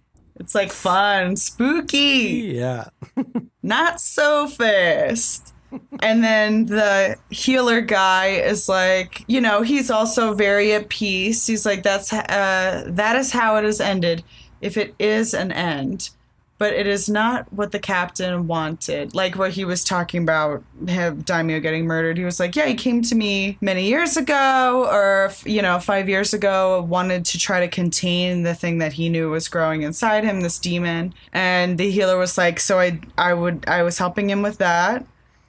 it's 0.38 0.54
like 0.54 0.72
fun, 0.72 1.36
spooky. 1.36 2.52
yeah 2.54 2.88
not 3.62 4.00
so 4.00 4.46
fast. 4.46 5.52
And 6.00 6.22
then 6.22 6.66
the 6.66 7.16
healer 7.30 7.80
guy 7.80 8.28
is 8.28 8.68
like, 8.68 9.24
you 9.26 9.40
know, 9.40 9.62
he's 9.62 9.90
also 9.90 10.32
very 10.32 10.72
at 10.72 10.88
peace. 10.88 11.46
He's 11.46 11.66
like, 11.66 11.82
that's 11.82 12.12
uh, 12.12 12.84
that 12.86 13.16
is 13.16 13.32
how 13.32 13.56
it 13.56 13.64
is 13.64 13.80
ended, 13.80 14.22
if 14.60 14.76
it 14.76 14.94
is 14.98 15.34
an 15.34 15.52
end, 15.52 16.10
but 16.58 16.72
it 16.72 16.86
is 16.86 17.08
not 17.08 17.52
what 17.52 17.72
the 17.72 17.78
captain 17.78 18.46
wanted. 18.46 19.14
Like 19.14 19.36
what 19.36 19.52
he 19.52 19.64
was 19.64 19.84
talking 19.84 20.22
about, 20.22 20.62
him, 20.86 21.22
Daimio 21.22 21.60
getting 21.60 21.86
murdered. 21.86 22.16
He 22.16 22.24
was 22.24 22.40
like, 22.40 22.56
yeah, 22.56 22.66
he 22.66 22.74
came 22.74 23.02
to 23.02 23.14
me 23.14 23.58
many 23.60 23.86
years 23.86 24.16
ago, 24.16 24.86
or 24.90 25.30
you 25.44 25.60
know, 25.60 25.78
five 25.78 26.08
years 26.08 26.32
ago, 26.32 26.82
wanted 26.82 27.24
to 27.26 27.38
try 27.38 27.60
to 27.60 27.68
contain 27.68 28.42
the 28.42 28.54
thing 28.54 28.78
that 28.78 28.94
he 28.94 29.08
knew 29.08 29.30
was 29.30 29.48
growing 29.48 29.82
inside 29.82 30.24
him, 30.24 30.40
this 30.40 30.58
demon. 30.58 31.12
And 31.32 31.78
the 31.78 31.90
healer 31.90 32.16
was 32.16 32.38
like, 32.38 32.58
so 32.58 32.78
I, 32.78 33.00
I 33.18 33.34
would, 33.34 33.68
I 33.68 33.82
was 33.82 33.98
helping 33.98 34.30
him 34.30 34.42
with 34.42 34.58
that. 34.58 35.04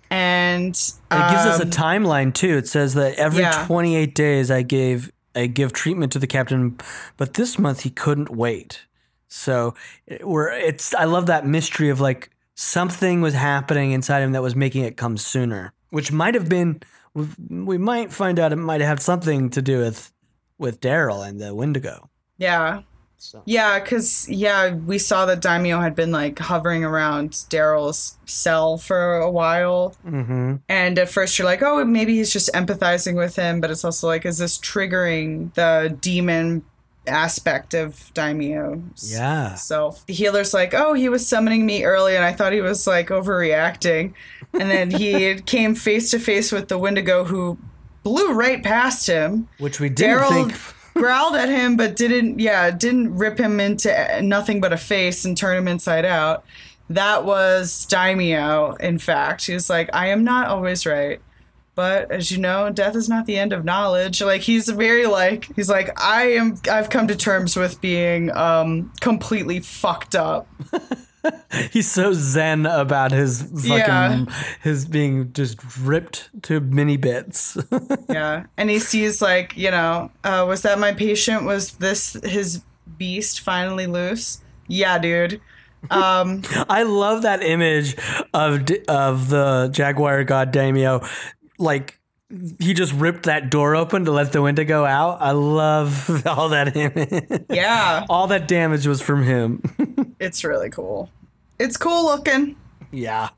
And 0.10 0.70
it 1.12 1.30
gives 1.30 1.46
us 1.46 1.60
a 1.60 1.64
um, 1.64 1.70
timeline 1.70 2.34
too 2.34 2.58
it 2.58 2.68
says 2.68 2.94
that 2.94 3.16
every 3.16 3.42
yeah. 3.42 3.66
28 3.68 4.16
days 4.16 4.50
I 4.50 4.62
gave 4.62 5.12
I 5.36 5.48
give 5.48 5.74
treatment 5.74 6.14
to 6.14 6.20
the 6.20 6.28
captain 6.28 6.78
but 7.18 7.34
this 7.34 7.60
month 7.60 7.82
he 7.82 7.90
couldn't 7.90 8.30
wait 8.30 8.87
so 9.28 9.74
we're 10.22 10.50
it's 10.50 10.94
I 10.94 11.06
love 11.06 11.28
that 11.28 11.46
mystery 11.46 11.90
of 11.90 12.00
like 12.00 12.30
something 12.56 13.22
was 13.22 13.34
happening 13.34 13.92
inside 13.92 14.22
him 14.22 14.32
that 14.32 14.42
was 14.42 14.56
making 14.56 14.84
it 14.84 14.98
come 14.98 15.18
sooner 15.18 15.74
which 15.90 16.12
might 16.12 16.34
have 16.34 16.50
been 16.50 16.82
we 17.14 17.28
we 17.50 17.78
might 17.78 18.12
find 18.12 18.40
out 18.40 18.52
it 18.52 18.58
might 18.58 18.82
have 18.82 19.02
something 19.02 19.50
to 19.52 19.62
do 19.62 19.80
with 19.80 20.12
with 20.58 20.80
Daryl 20.82 21.28
and 21.28 21.40
the 21.40 21.54
Wendigo 21.54 22.10
Yeah. 22.38 22.82
So. 23.20 23.42
Yeah, 23.46 23.80
because, 23.80 24.30
yeah, 24.30 24.76
we 24.76 25.00
saw 25.00 25.26
that 25.26 25.42
Daimio 25.42 25.82
had 25.82 25.96
been 25.96 26.12
like 26.12 26.38
hovering 26.38 26.84
around 26.84 27.32
Daryl's 27.32 28.18
cell 28.26 28.78
for 28.78 29.16
a 29.16 29.32
while. 29.32 29.96
mm-hmm. 30.06 30.58
And 30.70 31.00
at 31.00 31.10
first 31.10 31.38
you're 31.38 31.46
like, 31.48 31.64
oh, 31.64 31.84
maybe 31.84 32.16
he's 32.16 32.32
just 32.32 32.54
empathizing 32.54 33.16
with 33.16 33.36
him. 33.36 33.60
But 33.60 33.72
it's 33.72 33.84
also 33.84 34.06
like, 34.08 34.26
is 34.26 34.38
this 34.38 34.60
triggering 34.60 35.54
the 35.56 35.98
demon 36.00 36.64
aspect 37.08 37.74
of 37.74 38.12
Daimio's 38.14 39.14
yeah 39.14 39.56
self? 39.56 40.06
The 40.06 40.14
healer's 40.14 40.54
like, 40.54 40.74
oh, 40.74 40.94
he 40.94 41.10
was 41.10 41.28
summoning 41.28 41.66
me 41.66 41.84
early 41.84 42.16
and 42.16 42.24
I 42.24 42.34
thought 42.34 42.54
he 42.54 42.62
was 42.62 42.88
like 42.88 43.08
overreacting. 43.10 44.14
And 44.54 44.70
then 44.70 44.92
he 44.92 45.36
came 45.46 45.76
face 45.76 46.12
to 46.12 46.20
face 46.20 46.52
with 46.52 46.68
the 46.68 46.78
Wendigo 46.78 47.26
who 47.26 47.58
blew 48.04 48.34
right 48.34 48.64
past 48.64 49.08
him. 49.08 49.48
which 49.58 49.80
we 49.80 49.90
didn't 49.90 50.20
Daryl 50.20 50.30
think 50.30 50.60
growled 50.94 51.36
at 51.36 51.50
him, 51.50 51.78
but 51.78 51.96
didn't, 51.96 52.40
yeah, 52.40 52.72
didn't 52.72 53.16
rip 53.18 53.38
him 53.38 53.60
into 53.60 54.22
nothing 54.22 54.62
but 54.62 54.74
a 54.74 54.78
face 54.78 55.26
and 55.26 55.38
turn 55.38 55.58
him 55.58 55.68
inside 55.68 56.06
out. 56.06 56.44
That 56.90 57.26
was 57.26 57.86
Daimio, 57.88 58.80
in 58.80 58.98
fact. 58.98 59.46
He 59.46 59.54
was 59.54 59.70
like, 59.70 59.90
I 59.94 60.08
am 60.08 60.24
not 60.24 60.48
always 60.48 60.86
right. 60.86 61.20
But 61.78 62.12
as 62.12 62.32
you 62.32 62.40
know, 62.40 62.72
death 62.72 62.96
is 62.96 63.08
not 63.08 63.28
the 63.28 63.38
end 63.38 63.54
of 63.54 63.64
knowledge. 63.64 64.20
Like 64.20 64.42
he's 64.42 64.68
very 64.68 65.06
like 65.06 65.48
he's 65.56 65.70
like 65.70 65.92
I 66.02 66.32
am. 66.32 66.60
I've 66.72 66.90
come 66.90 67.08
to 67.08 67.16
terms 67.16 67.56
with 67.56 67.80
being 67.82 68.36
um 68.36 68.92
completely 69.00 69.60
fucked 69.60 70.16
up. 70.16 70.48
he's 71.72 71.90
so 71.92 72.14
zen 72.14 72.66
about 72.66 73.12
his 73.12 73.44
fucking 73.44 73.68
Yeah. 73.70 74.26
his 74.64 74.86
being 74.86 75.32
just 75.34 75.60
ripped 75.80 76.30
to 76.44 76.60
mini 76.62 76.98
bits 76.98 77.58
Yeah, 78.10 78.46
and 78.58 78.72
he 78.72 78.80
sees 78.80 79.22
like 79.22 79.56
you 79.56 79.70
know, 79.70 80.10
uh, 80.24 80.46
was 80.48 80.64
that 80.64 80.80
my 80.80 80.94
patient? 80.94 81.44
Was 81.44 81.74
this 81.74 82.14
his 82.24 82.64
beast 82.98 83.42
finally 83.42 83.86
loose? 83.86 84.42
Yeah, 84.68 84.98
dude. 84.98 85.42
Um, 85.92 86.42
I 86.70 86.82
love 86.84 87.22
that 87.22 87.44
image 87.44 87.96
of 88.34 88.66
of 88.88 89.30
the 89.30 89.70
Jaguar 89.72 90.24
God 90.24 90.52
Daimio, 90.52 91.08
like 91.58 92.00
he 92.60 92.74
just 92.74 92.94
ripped 92.94 93.24
that 93.24 93.50
door 93.50 93.76
open 93.76 94.06
to 94.06 94.12
let 94.12 94.32
the 94.34 94.42
Wendigo 94.42 94.84
out. 94.86 95.22
I 95.22 95.32
love 95.32 96.10
all 96.28 96.50
that 96.50 96.76
image. 96.76 97.46
yeah, 97.50 98.06
all 98.10 98.28
that 98.28 98.48
damage 98.48 98.86
was 98.86 99.02
from 99.02 99.24
him. 99.24 99.62
it's 100.20 100.44
really 100.44 100.70
cool. 100.70 101.10
It's 101.60 101.78
cool 101.78 102.06
looking. 102.06 102.56
yeah. 102.92 103.30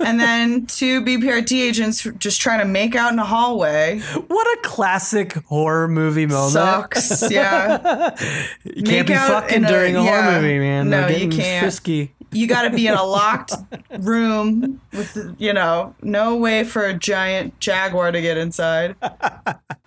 And 0.00 0.18
then 0.18 0.66
two 0.66 1.02
BPRD 1.04 1.52
agents 1.60 2.02
just 2.18 2.40
trying 2.40 2.58
to 2.58 2.64
make 2.64 2.96
out 2.96 3.12
in 3.12 3.18
a 3.20 3.24
hallway. 3.24 4.00
What 4.00 4.58
a 4.58 4.60
classic 4.62 5.34
horror 5.44 5.86
movie 5.86 6.26
moment. 6.26 6.52
Sucks. 6.52 7.30
Yeah. 7.30 8.16
You 8.64 8.82
can't 8.82 9.06
be 9.06 9.14
fucking 9.14 9.58
in 9.58 9.64
a- 9.64 9.68
during 9.68 9.94
a 9.94 10.02
yeah. 10.02 10.22
horror 10.22 10.40
movie, 10.42 10.58
man. 10.58 10.90
No, 10.90 11.06
you 11.06 11.28
can't. 11.28 11.62
Frisky. 11.62 12.12
You 12.30 12.46
got 12.46 12.62
to 12.62 12.70
be 12.70 12.86
in 12.86 12.94
a 12.94 13.04
locked 13.04 13.52
room 14.00 14.80
with, 14.92 15.36
you 15.38 15.52
know, 15.52 15.94
no 16.02 16.36
way 16.36 16.64
for 16.64 16.84
a 16.84 16.94
giant 16.94 17.58
jaguar 17.60 18.12
to 18.12 18.20
get 18.20 18.36
inside. 18.36 18.96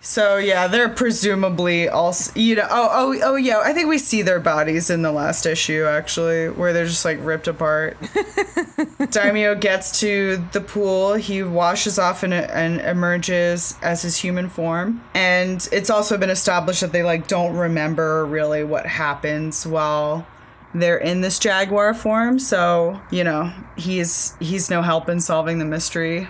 So 0.04 0.36
yeah, 0.36 0.66
they're 0.66 0.88
presumably 0.88 1.88
also, 1.88 2.32
you 2.34 2.56
know, 2.56 2.66
oh, 2.68 2.88
oh, 2.90 3.20
oh, 3.22 3.36
yeah. 3.36 3.62
I 3.64 3.72
think 3.72 3.88
we 3.88 3.98
see 3.98 4.22
their 4.22 4.40
bodies 4.40 4.90
in 4.90 5.02
the 5.02 5.12
last 5.12 5.46
issue 5.46 5.84
actually, 5.84 6.48
where 6.48 6.72
they're 6.72 6.86
just 6.86 7.04
like 7.04 7.18
ripped 7.20 7.46
apart. 7.46 7.96
Daimio 8.00 9.58
gets 9.58 10.00
to 10.00 10.44
the 10.50 10.60
pool. 10.60 11.14
He 11.14 11.44
washes 11.44 12.00
off 12.00 12.24
and, 12.24 12.34
and 12.34 12.80
emerges 12.80 13.76
as 13.80 14.02
his 14.02 14.16
human 14.16 14.48
form. 14.48 15.00
And 15.14 15.66
it's 15.70 15.88
also 15.88 16.18
been 16.18 16.30
established 16.30 16.80
that 16.80 16.90
they 16.90 17.04
like 17.04 17.28
don't 17.28 17.56
remember 17.56 18.26
really 18.26 18.64
what 18.64 18.86
happens 18.86 19.64
while 19.64 20.26
they're 20.74 20.98
in 20.98 21.20
this 21.20 21.38
jaguar 21.38 21.94
form. 21.94 22.38
So 22.38 23.00
you 23.10 23.24
know 23.24 23.52
he's 23.76 24.34
he's 24.40 24.70
no 24.70 24.82
help 24.82 25.08
in 25.08 25.20
solving 25.20 25.58
the 25.58 25.64
mystery 25.64 26.28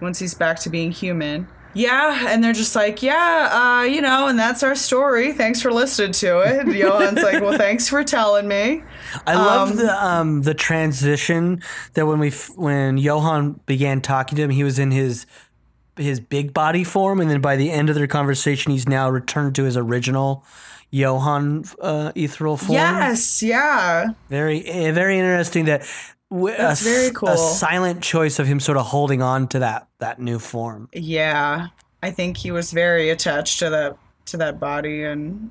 once 0.00 0.18
he's 0.18 0.34
back 0.34 0.58
to 0.60 0.70
being 0.70 0.90
human. 0.90 1.48
Yeah, 1.76 2.28
and 2.28 2.42
they're 2.42 2.52
just 2.52 2.76
like, 2.76 3.02
yeah, 3.02 3.80
uh, 3.80 3.82
you 3.82 4.00
know, 4.00 4.28
and 4.28 4.38
that's 4.38 4.62
our 4.62 4.76
story. 4.76 5.32
Thanks 5.32 5.60
for 5.60 5.72
listening 5.72 6.12
to 6.12 6.38
it. 6.40 6.72
Johann's 6.78 7.20
like, 7.20 7.42
well, 7.42 7.58
thanks 7.58 7.88
for 7.88 8.04
telling 8.04 8.46
me. 8.46 8.84
I 9.26 9.34
love 9.34 9.76
the 9.76 10.04
um 10.04 10.42
the 10.42 10.54
transition 10.54 11.62
that 11.94 12.06
when 12.06 12.20
we 12.20 12.28
f- 12.28 12.56
when 12.56 12.96
Johann 12.96 13.60
began 13.66 14.00
talking 14.00 14.36
to 14.36 14.42
him, 14.42 14.50
he 14.50 14.62
was 14.62 14.78
in 14.78 14.92
his 14.92 15.26
his 15.96 16.20
big 16.20 16.54
body 16.54 16.84
form, 16.84 17.20
and 17.20 17.28
then 17.28 17.40
by 17.40 17.56
the 17.56 17.70
end 17.70 17.88
of 17.88 17.96
their 17.96 18.06
conversation, 18.06 18.70
he's 18.70 18.88
now 18.88 19.10
returned 19.10 19.56
to 19.56 19.64
his 19.64 19.76
original 19.76 20.44
Johann 20.94 21.64
uh, 21.80 22.12
ethereal 22.14 22.56
form. 22.56 22.74
Yes, 22.74 23.42
yeah. 23.42 24.12
Very, 24.30 24.64
eh, 24.64 24.92
very 24.92 25.18
interesting. 25.18 25.64
That 25.64 25.80
That's 26.30 26.82
a, 26.82 26.84
very 26.84 27.10
cool. 27.10 27.30
A 27.30 27.36
silent 27.36 28.00
choice 28.00 28.38
of 28.38 28.46
him 28.46 28.60
sort 28.60 28.78
of 28.78 28.86
holding 28.86 29.20
on 29.20 29.48
to 29.48 29.58
that 29.58 29.88
that 29.98 30.20
new 30.20 30.38
form. 30.38 30.88
Yeah. 30.92 31.68
I 32.00 32.12
think 32.12 32.36
he 32.36 32.52
was 32.52 32.70
very 32.70 33.10
attached 33.10 33.58
to 33.58 33.70
that 33.70 33.96
to 34.26 34.36
that 34.36 34.60
body 34.60 35.02
and 35.02 35.50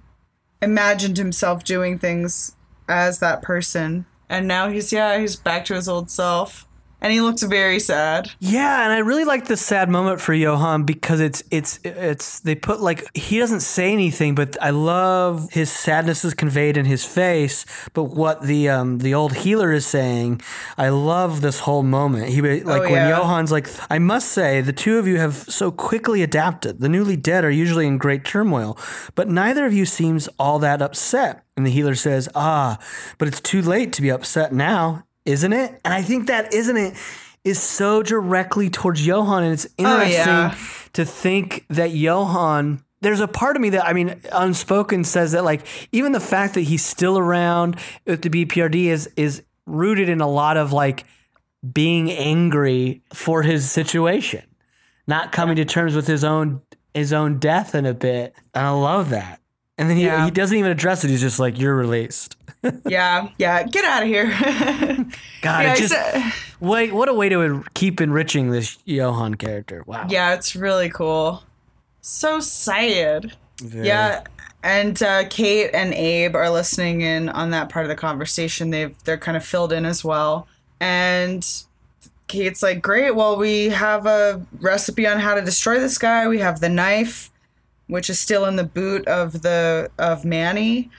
imagined 0.62 1.18
himself 1.18 1.66
doing 1.66 2.00
things 2.00 2.56
as 2.88 3.20
that 3.20 3.42
person. 3.42 4.06
And 4.30 4.48
now 4.48 4.70
he's 4.70 4.94
yeah, 4.94 5.20
he's 5.20 5.36
back 5.36 5.66
to 5.66 5.74
his 5.74 5.90
old 5.90 6.10
self. 6.10 6.70
And 7.04 7.12
he 7.12 7.20
looks 7.20 7.44
very 7.44 7.80
sad. 7.80 8.32
Yeah, 8.40 8.86
and 8.86 8.94
I 8.94 9.00
really 9.00 9.26
like 9.26 9.46
this 9.46 9.60
sad 9.60 9.90
moment 9.90 10.22
for 10.22 10.34
Johann 10.34 10.84
because 10.84 11.20
it's 11.20 11.44
it's 11.52 11.78
it's 11.84 12.40
they 12.40 12.56
put 12.56 12.80
like 12.80 13.06
he 13.14 13.40
doesn't 13.40 13.60
say 13.60 13.92
anything, 13.92 14.36
but 14.36 14.56
I 14.62 14.70
love 14.70 15.52
his 15.52 15.70
sadness 15.70 16.24
is 16.24 16.34
conveyed 16.34 16.78
in 16.78 16.86
his 16.86 17.04
face. 17.04 17.66
But 17.92 18.06
what 18.06 18.44
the 18.44 18.70
um 18.70 19.00
the 19.00 19.14
old 19.14 19.34
healer 19.34 19.74
is 19.74 19.86
saying, 19.86 20.42
I 20.78 20.90
love 20.90 21.42
this 21.42 21.60
whole 21.60 21.84
moment. 21.84 22.30
He 22.30 22.42
like 22.42 22.84
when 22.84 22.94
yeah. 22.94 23.10
Johann's 23.10 23.52
like, 23.52 23.68
I 23.90 24.00
must 24.00 24.30
say, 24.30 24.62
the 24.62 24.72
two 24.72 24.98
of 24.98 25.06
you 25.06 25.18
have 25.18 25.36
so 25.36 25.72
quickly 25.72 26.24
adapted. 26.24 26.80
The 26.80 26.90
newly 26.90 27.18
dead 27.18 27.44
are 27.44 27.52
usually 27.52 27.86
in 27.86 27.98
great 27.98 28.24
turmoil, 28.24 28.78
but 29.14 29.28
neither 29.28 29.66
of 29.66 29.74
you 29.74 29.86
seems 29.86 30.30
all 30.40 30.58
that 30.60 30.82
upset. 30.82 31.44
And 31.58 31.66
the 31.66 31.72
healer 31.72 31.96
says, 31.96 32.30
Ah, 32.34 32.80
but 33.18 33.28
it's 33.28 33.42
too 33.42 33.62
late 33.62 33.92
to 33.94 34.02
be 34.02 34.10
upset 34.10 34.54
now, 34.54 35.04
isn't 35.26 35.54
it? 35.54 35.80
And 35.84 35.94
I 35.94 36.02
think 36.02 36.28
that 36.28 36.54
isn't 36.54 36.78
it 36.78 36.96
is 37.44 37.62
so 37.62 38.02
directly 38.04 38.70
towards 38.70 39.06
Johann. 39.06 39.44
And 39.44 39.54
it's 39.54 39.68
oh, 39.80 40.02
interesting 40.02 40.26
yeah. 40.26 40.56
to 40.94 41.06
think 41.06 41.66
that 41.70 41.92
Johann 41.92 42.84
there's 43.04 43.20
a 43.20 43.28
part 43.28 43.56
of 43.56 43.62
me 43.62 43.70
that 43.72 43.86
I 43.86 43.94
mean, 43.94 44.20
unspoken 44.32 45.04
says 45.04 45.34
that 45.34 45.44
like 45.44 45.66
even 45.92 46.14
the 46.14 46.20
fact 46.20 46.56
that 46.56 46.62
he's 46.62 46.84
still 46.84 47.18
around 47.18 47.78
with 48.06 48.22
the 48.22 48.30
BPRD 48.30 48.86
is 48.86 49.10
is 49.16 49.44
rooted 49.66 50.10
in 50.10 50.22
a 50.22 50.28
lot 50.28 50.58
of 50.58 50.74
like 50.74 51.06
being 51.72 52.12
angry 52.12 53.02
for 53.14 53.44
his 53.44 53.70
situation, 53.70 54.46
not 55.06 55.32
coming 55.32 55.58
to 55.58 55.66
terms 55.66 55.96
with 55.96 56.08
his 56.08 56.24
own 56.24 56.62
his 56.94 57.14
own 57.14 57.40
death 57.40 57.76
in 57.76 57.86
a 57.86 57.94
bit. 57.94 58.34
And 58.54 58.66
I 58.66 58.72
love 58.72 59.10
that. 59.10 59.42
And 59.78 59.90
then 59.90 59.98
he, 59.98 60.06
Yeah. 60.06 60.26
he 60.26 60.32
doesn't 60.32 60.56
even 60.58 60.72
address 60.72 61.04
it. 61.04 61.10
He's 61.10 61.22
just 61.22 61.40
like, 61.40 61.60
"You're 61.60 61.76
released." 61.76 62.36
Yeah, 62.88 63.28
yeah, 63.38 63.64
get 63.64 63.84
out 63.84 64.04
of 64.04 64.08
here. 64.08 64.28
God, 65.42 65.64
yeah, 65.64 65.74
it 65.74 65.78
just 65.78 65.94
exa- 65.94 66.32
wait. 66.62 66.94
What 66.94 67.10
a 67.10 67.14
way 67.14 67.28
to 67.28 67.62
keep 67.74 68.00
enriching 68.00 68.52
this 68.52 68.78
Johann 68.86 69.36
character. 69.36 69.84
Wow. 69.86 70.08
yeah, 70.10 70.34
it's 70.34 70.56
really 70.56 70.88
cool. 70.90 71.44
So 72.00 72.40
sad. 72.40 73.34
Very- 73.62 73.88
Yeah, 73.88 74.24
and 74.64 75.02
uh, 75.04 75.26
Kate 75.30 75.72
and 75.74 75.94
Abe 75.94 76.36
are 76.38 76.50
listening 76.50 77.02
in 77.02 77.28
on 77.28 77.50
that 77.52 77.68
part 77.68 77.84
of 77.86 77.90
the 77.90 77.96
conversation. 77.96 78.70
They've 78.70 78.96
they're 79.04 79.18
kind 79.18 79.36
of 79.36 79.44
filled 79.44 79.74
in 79.74 79.84
as 79.86 80.02
well. 80.06 80.48
And 80.80 81.46
Kate's 82.28 82.64
like, 82.64 82.82
"Great, 82.82 83.14
well, 83.14 83.36
we 83.36 83.70
have 83.70 84.06
a 84.06 84.42
recipe 84.62 85.06
on 85.06 85.20
how 85.20 85.36
to 85.36 85.42
destroy 85.42 85.80
this 85.82 85.98
guy. 85.98 86.30
We 86.30 86.40
have 86.40 86.62
the 86.62 86.70
knife, 86.70 87.30
which 87.88 88.10
is 88.10 88.20
still 88.20 88.46
in 88.46 88.56
the 88.56 88.64
boot 88.64 89.08
of 89.08 89.42
the 89.42 89.90
of 89.98 90.26
Manny." 90.26 90.90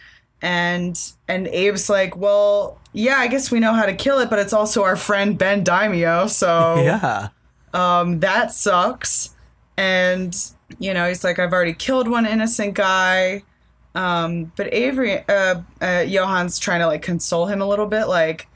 And 0.43 0.99
and 1.29 1.47
Abe's 1.49 1.89
like, 1.89 2.17
"Well, 2.17 2.79
yeah, 2.93 3.17
I 3.17 3.27
guess 3.29 3.51
we 3.51 3.61
know 3.61 3.73
how 3.73 3.87
to 3.87 3.95
kill 3.95 4.19
it, 4.19 4.31
but 4.31 4.39
it's 4.39 4.53
also 4.53 4.83
our 4.85 4.97
friend 4.97 5.39
Ben 5.39 5.65
Daimio, 5.65 6.29
so 6.29 6.77
Yeah. 6.83 7.29
um, 7.73 8.21
that 8.21 8.53
sucks. 8.53 9.31
And, 9.77 10.37
you 10.79 10.95
know, 10.95 11.09
he's 11.09 11.25
like, 11.25 11.41
I've 11.41 11.53
already 11.53 11.73
killed 11.75 12.09
one 12.09 12.27
innocent 12.27 12.75
guy. 12.75 13.43
Um, 13.97 14.53
but 14.57 14.73
Avery, 14.73 15.25
uh, 15.29 15.63
uh, 15.81 16.05
Johann's 16.07 16.59
trying 16.61 16.81
to 16.81 16.87
like 16.87 17.03
console 17.03 17.47
him 17.47 17.61
a 17.61 17.67
little 17.67 17.87
bit, 17.87 18.07
like, 18.07 18.47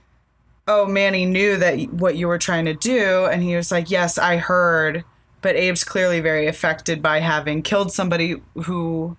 oh, 0.69 0.87
Manny 0.87 1.25
knew 1.27 1.57
that 1.57 1.81
what 1.93 2.17
you 2.17 2.29
were 2.29 2.39
trying 2.39 2.67
to 2.67 2.75
do. 2.75 3.25
And 3.27 3.43
he 3.43 3.57
was 3.57 3.73
like, 3.73 3.91
yes, 3.91 4.19
I 4.19 4.37
heard. 4.37 5.05
But 5.41 5.57
Abe's 5.57 5.85
clearly 5.85 6.21
very 6.21 6.47
affected 6.47 7.03
by 7.03 7.21
having 7.21 7.63
killed 7.63 7.93
somebody 7.93 8.37
who 8.65 9.17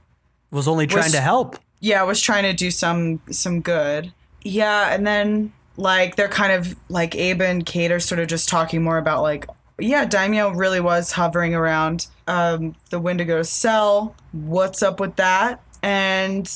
Was 0.52 0.68
only 0.68 0.86
trying 0.88 1.04
Was- 1.06 1.12
to 1.14 1.22
help. 1.22 1.58
yeah 1.80 2.04
was 2.04 2.22
trying 2.22 2.44
to 2.44 2.54
do 2.54 2.72
some 2.72 3.22
some 3.32 3.62
good. 3.62 4.12
Yeah 4.44 4.94
and 4.94 5.06
then 5.08 5.54
like 5.78 6.16
they're 6.18 6.28
kind 6.28 6.52
of 6.52 6.76
like 6.90 7.16
abe 7.16 7.42
and 7.42 7.66
kate 7.66 7.92
are 7.92 8.00
sort 8.02 8.20
of 8.20 8.28
just 8.28 8.50
talking 8.50 8.84
more 8.84 8.98
about 8.98 9.22
like 9.22 9.46
yeah 9.80 10.06
daimio 10.06 10.54
really 10.56 10.82
was 10.82 11.14
hovering 11.14 11.56
around 11.56 12.08
um, 12.28 12.76
the 12.90 13.00
wendigo's 13.00 13.50
cell. 13.50 14.16
What's 14.34 14.84
up 14.84 15.00
with 15.00 15.16
that? 15.16 15.62
And 15.82 16.52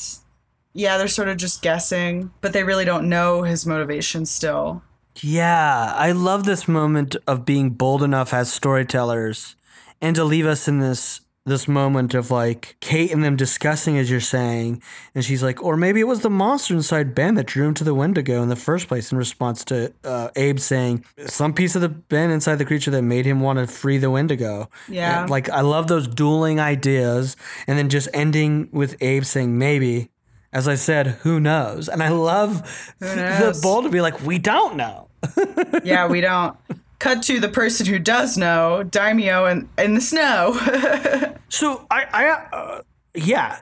yeah 0.73 0.97
they're 0.97 1.07
sort 1.07 1.29
of 1.29 1.37
just 1.37 1.61
guessing 1.61 2.31
but 2.41 2.51
they 2.51 2.63
really 2.63 2.83
don't 2.85 3.07
know 3.07 3.43
his 3.43 3.65
motivation 3.65 4.25
still 4.25 4.81
Yeah, 5.21 5.93
I 5.95 6.11
love 6.11 6.45
this 6.45 6.67
moment 6.67 7.15
of 7.27 7.45
being 7.45 7.71
bold 7.71 8.03
enough 8.03 8.33
as 8.33 8.51
storytellers 8.51 9.55
and 10.01 10.15
to 10.15 10.23
leave 10.23 10.45
us 10.45 10.67
in 10.67 10.79
this 10.79 11.21
this 11.45 11.67
moment 11.67 12.13
of 12.13 12.31
like 12.31 12.77
Kate 12.79 13.11
and 13.11 13.23
them 13.23 13.35
discussing 13.35 13.97
as 13.97 14.09
you're 14.09 14.21
saying 14.21 14.81
and 15.13 15.25
she's 15.25 15.43
like 15.43 15.61
or 15.61 15.75
maybe 15.75 15.99
it 15.99 16.07
was 16.07 16.21
the 16.21 16.29
monster 16.29 16.73
inside 16.73 17.13
Ben 17.13 17.35
that 17.35 17.47
drew 17.47 17.67
him 17.67 17.73
to 17.75 17.83
the 17.83 17.93
Wendigo 17.93 18.41
in 18.41 18.47
the 18.47 18.55
first 18.55 18.87
place 18.87 19.11
in 19.11 19.17
response 19.17 19.65
to 19.65 19.91
uh, 20.05 20.29
Abe 20.37 20.59
saying 20.59 21.03
some 21.25 21.53
piece 21.53 21.75
of 21.75 21.81
the 21.81 21.89
Ben 21.89 22.31
inside 22.31 22.55
the 22.55 22.65
creature 22.65 22.91
that 22.91 23.01
made 23.01 23.25
him 23.25 23.41
want 23.41 23.59
to 23.59 23.67
free 23.67 23.97
the 23.97 24.09
Wendigo. 24.09 24.69
Yeah. 24.87 25.21
And, 25.21 25.29
like 25.29 25.49
I 25.49 25.61
love 25.61 25.87
those 25.87 26.07
dueling 26.07 26.61
ideas 26.61 27.35
and 27.67 27.77
then 27.77 27.89
just 27.89 28.07
ending 28.13 28.69
with 28.71 28.95
Abe 29.01 29.25
saying 29.25 29.57
maybe 29.57 30.09
as 30.53 30.67
I 30.67 30.75
said, 30.75 31.07
who 31.07 31.39
knows? 31.39 31.89
And 31.89 32.01
I 32.01 32.09
love 32.09 32.61
the 32.99 33.59
bold 33.61 33.85
to 33.85 33.89
be 33.89 34.01
like, 34.01 34.21
we 34.21 34.39
don't 34.39 34.75
know. 34.75 35.09
yeah 35.85 36.05
we 36.05 36.19
don't 36.19 36.57
cut 36.99 37.23
to 37.23 37.39
the 37.39 37.47
person 37.47 37.85
who 37.85 37.97
does 37.97 38.37
know 38.37 38.83
daimio 38.83 39.49
in, 39.49 39.69
in 39.77 39.93
the 39.93 40.01
snow 40.01 40.51
So 41.53 41.85
I, 41.91 42.07
I, 42.11 42.55
uh, 42.55 42.81
yeah, 43.13 43.59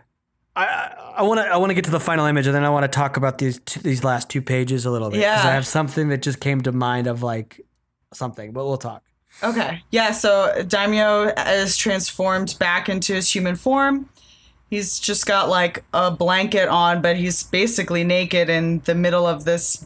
I, 0.56 1.14
I 1.18 1.24
want 1.24 1.42
to, 1.42 1.46
I 1.46 1.58
want 1.58 1.72
to 1.72 1.74
get 1.74 1.84
to 1.86 1.92
the 1.92 2.00
final 2.00 2.26
image, 2.26 2.48
and 2.48 2.56
then 2.56 2.64
I 2.64 2.70
want 2.70 2.86
to 2.86 2.88
talk 2.88 3.18
about 3.18 3.38
these 3.38 3.60
two, 3.60 3.82
these 3.82 4.02
last 4.02 4.30
two 4.30 4.42
pages 4.42 4.86
a 4.86 4.92
little 4.92 5.10
bit. 5.10 5.20
Yeah. 5.20 5.42
I 5.44 5.52
have 5.52 5.68
something 5.68 6.08
that 6.08 6.22
just 6.22 6.40
came 6.40 6.62
to 6.62 6.72
mind 6.72 7.08
of 7.08 7.22
like 7.22 7.60
something, 8.14 8.54
but 8.54 8.66
we'll 8.66 8.78
talk. 8.78 9.04
Okay. 9.44 9.84
Yeah, 9.92 10.12
so 10.12 10.54
Daimio 10.60 11.34
is 11.62 11.76
transformed 11.76 12.58
back 12.60 12.88
into 12.88 13.14
his 13.14 13.36
human 13.36 13.58
form. 13.58 14.10
He's 14.72 15.02
just 15.02 15.26
got 15.26 15.50
like 15.50 15.84
a 15.94 16.10
blanket 16.10 16.70
on, 16.70 17.02
but 17.02 17.18
he's 17.18 17.44
basically 17.44 18.06
naked 18.06 18.50
in 18.50 18.80
the 18.86 18.96
middle 18.96 19.28
of 19.28 19.44
this 19.44 19.86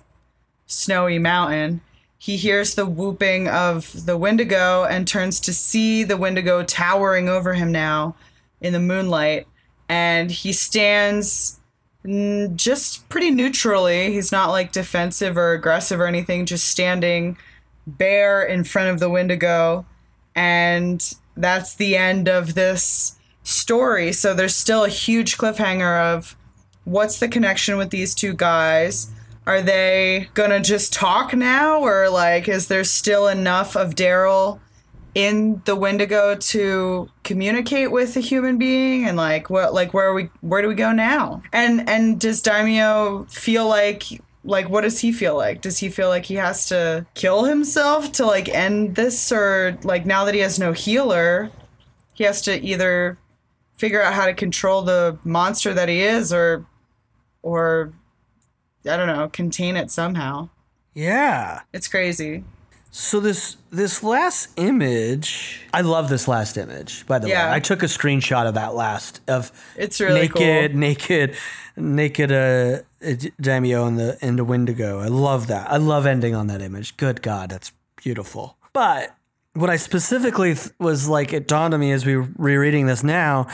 snowy 0.67 1.17
mountain. 1.17 1.81
He 2.19 2.38
hears 2.38 2.75
the 2.75 2.86
whooping 2.86 3.47
of 3.47 4.05
the 4.05 4.15
Wendigo 4.15 4.83
and 4.83 5.07
turns 5.07 5.39
to 5.39 5.53
see 5.53 6.03
the 6.03 6.17
Wendigo 6.17 6.63
towering 6.63 7.27
over 7.27 7.55
him 7.55 7.71
now 7.71 8.15
in 8.61 8.73
the 8.73 8.79
moonlight. 8.79 9.47
And 9.89 10.29
he 10.29 10.53
stands 10.53 11.59
mm, 12.05 12.55
just 12.55 13.09
pretty 13.09 13.31
neutrally. 13.31 14.13
He's 14.13 14.31
not 14.31 14.51
like 14.51 14.71
defensive 14.71 15.36
or 15.36 15.53
aggressive 15.53 15.99
or 15.99 16.05
anything, 16.05 16.45
just 16.45 16.69
standing 16.69 17.38
bare 17.88 18.43
in 18.43 18.63
front 18.63 18.89
of 18.89 18.99
the 18.99 19.09
Wendigo. 19.09 19.83
And 20.36 21.03
that's 21.36 21.73
the 21.73 21.97
end 21.97 22.29
of 22.29 22.53
this 22.53 23.14
story. 23.46 24.12
So 24.12 24.34
there's 24.34 24.56
still 24.56 24.84
a 24.84 24.89
huge 24.89 25.38
cliffhanger 25.38 26.02
of 26.02 26.36
what's 26.84 27.20
the 27.20 27.30
connection 27.30 27.78
with 27.78 27.91
these 27.91 28.14
two 28.14 28.34
guys? 28.34 29.12
Are 29.46 29.62
they 29.62 30.30
gonna 30.34 30.60
just 30.60 30.91
talk 30.91 31.34
now, 31.34 31.80
or 31.80 32.10
like, 32.10 32.50
is 32.50 32.68
there 32.68 32.84
still 32.84 33.28
enough 33.28 33.76
of 33.76 33.93
Daryl 33.93 34.60
in 35.14 35.62
the 35.66 35.76
Wendigo 35.76 36.36
to 36.36 37.10
communicate 37.24 37.91
with 37.91 38.18
a 38.18 38.22
human 38.22 38.58
being? 38.58 39.06
And 39.06 39.16
like, 39.16 39.52
what, 39.52 39.74
like, 39.74 39.93
where 39.93 40.08
are 40.08 40.14
we? 40.16 40.30
Where 40.41 40.64
do 40.64 40.68
we 40.68 40.74
go 40.74 40.91
now? 40.91 41.43
And 41.54 41.88
and 41.88 42.20
does 42.20 42.41
Daimio 42.41 43.32
feel 43.32 43.68
like, 43.68 44.04
like, 44.43 44.68
what 44.68 44.82
does 44.82 45.00
he 45.00 45.12
feel 45.12 45.36
like? 45.38 45.62
Does 45.62 45.78
he 45.78 45.89
feel 45.89 46.10
like 46.10 46.26
he 46.26 46.36
has 46.36 46.68
to 46.70 47.06
kill 47.14 47.43
himself 47.43 48.12
to 48.14 48.26
like 48.26 48.50
end 48.50 48.96
this, 48.96 49.32
or 49.32 49.78
like 49.84 50.08
now 50.08 50.26
that 50.26 50.34
he 50.34 50.39
has 50.39 50.58
no 50.58 50.74
healer, 50.74 51.52
he 52.16 52.24
has 52.24 52.41
to 52.41 52.60
either 52.66 53.20
figure 53.78 54.01
out 54.01 54.13
how 54.13 54.26
to 54.26 54.34
control 54.34 54.82
the 54.82 55.17
monster 55.23 55.73
that 55.73 55.89
he 55.89 56.01
is, 56.01 56.32
or, 56.34 56.65
or 57.41 57.93
I 58.89 58.97
don't 58.97 59.07
know, 59.07 59.28
contain 59.30 59.76
it 59.76 59.91
somehow. 59.91 60.49
Yeah. 60.93 61.61
It's 61.73 61.88
crazy. 61.88 62.43
So 62.91 63.19
this 63.19 63.57
this 63.71 64.03
last 64.03 64.47
image, 64.55 65.61
I 65.73 65.82
love 65.82 66.07
this 66.07 66.30
last 66.30 66.55
image. 66.55 67.05
By 67.05 67.19
the 67.19 67.28
Yeah. 67.28 67.49
way, 67.49 67.55
I 67.57 67.59
took 67.59 67.84
a 67.84 67.88
screenshot 67.88 68.47
of 68.47 68.53
that 68.53 68.73
last 68.73 69.19
of 69.28 69.51
It's 69.76 69.99
really 69.99 70.21
naked, 70.30 70.71
cool. 70.71 70.80
naked, 70.80 71.36
naked. 71.76 72.32
Uh, 72.32 72.84
Daimio 73.41 73.86
and 73.88 73.99
the 73.99 74.17
and 74.21 74.39
the 74.39 74.45
Wendigo. 74.45 74.99
I 75.01 75.07
love 75.07 75.47
that. 75.47 75.69
I 75.69 75.76
love 75.78 76.05
ending 76.05 76.34
on 76.36 76.47
that 76.47 76.61
image. 76.61 76.95
Good 76.95 77.21
God, 77.21 77.49
that's 77.49 77.73
beautiful. 77.97 78.55
But 78.71 79.14
what 79.56 79.70
I 79.70 79.78
specifically 79.78 80.53
th- 80.56 80.70
was 80.80 81.08
like, 81.08 81.34
it 81.34 81.47
dawned 81.47 81.74
on 81.74 81.80
me 81.80 81.91
as 81.91 82.06
we 82.06 82.16
were 82.16 82.28
rereading 82.38 82.86
this 82.86 83.03
now, 83.03 83.47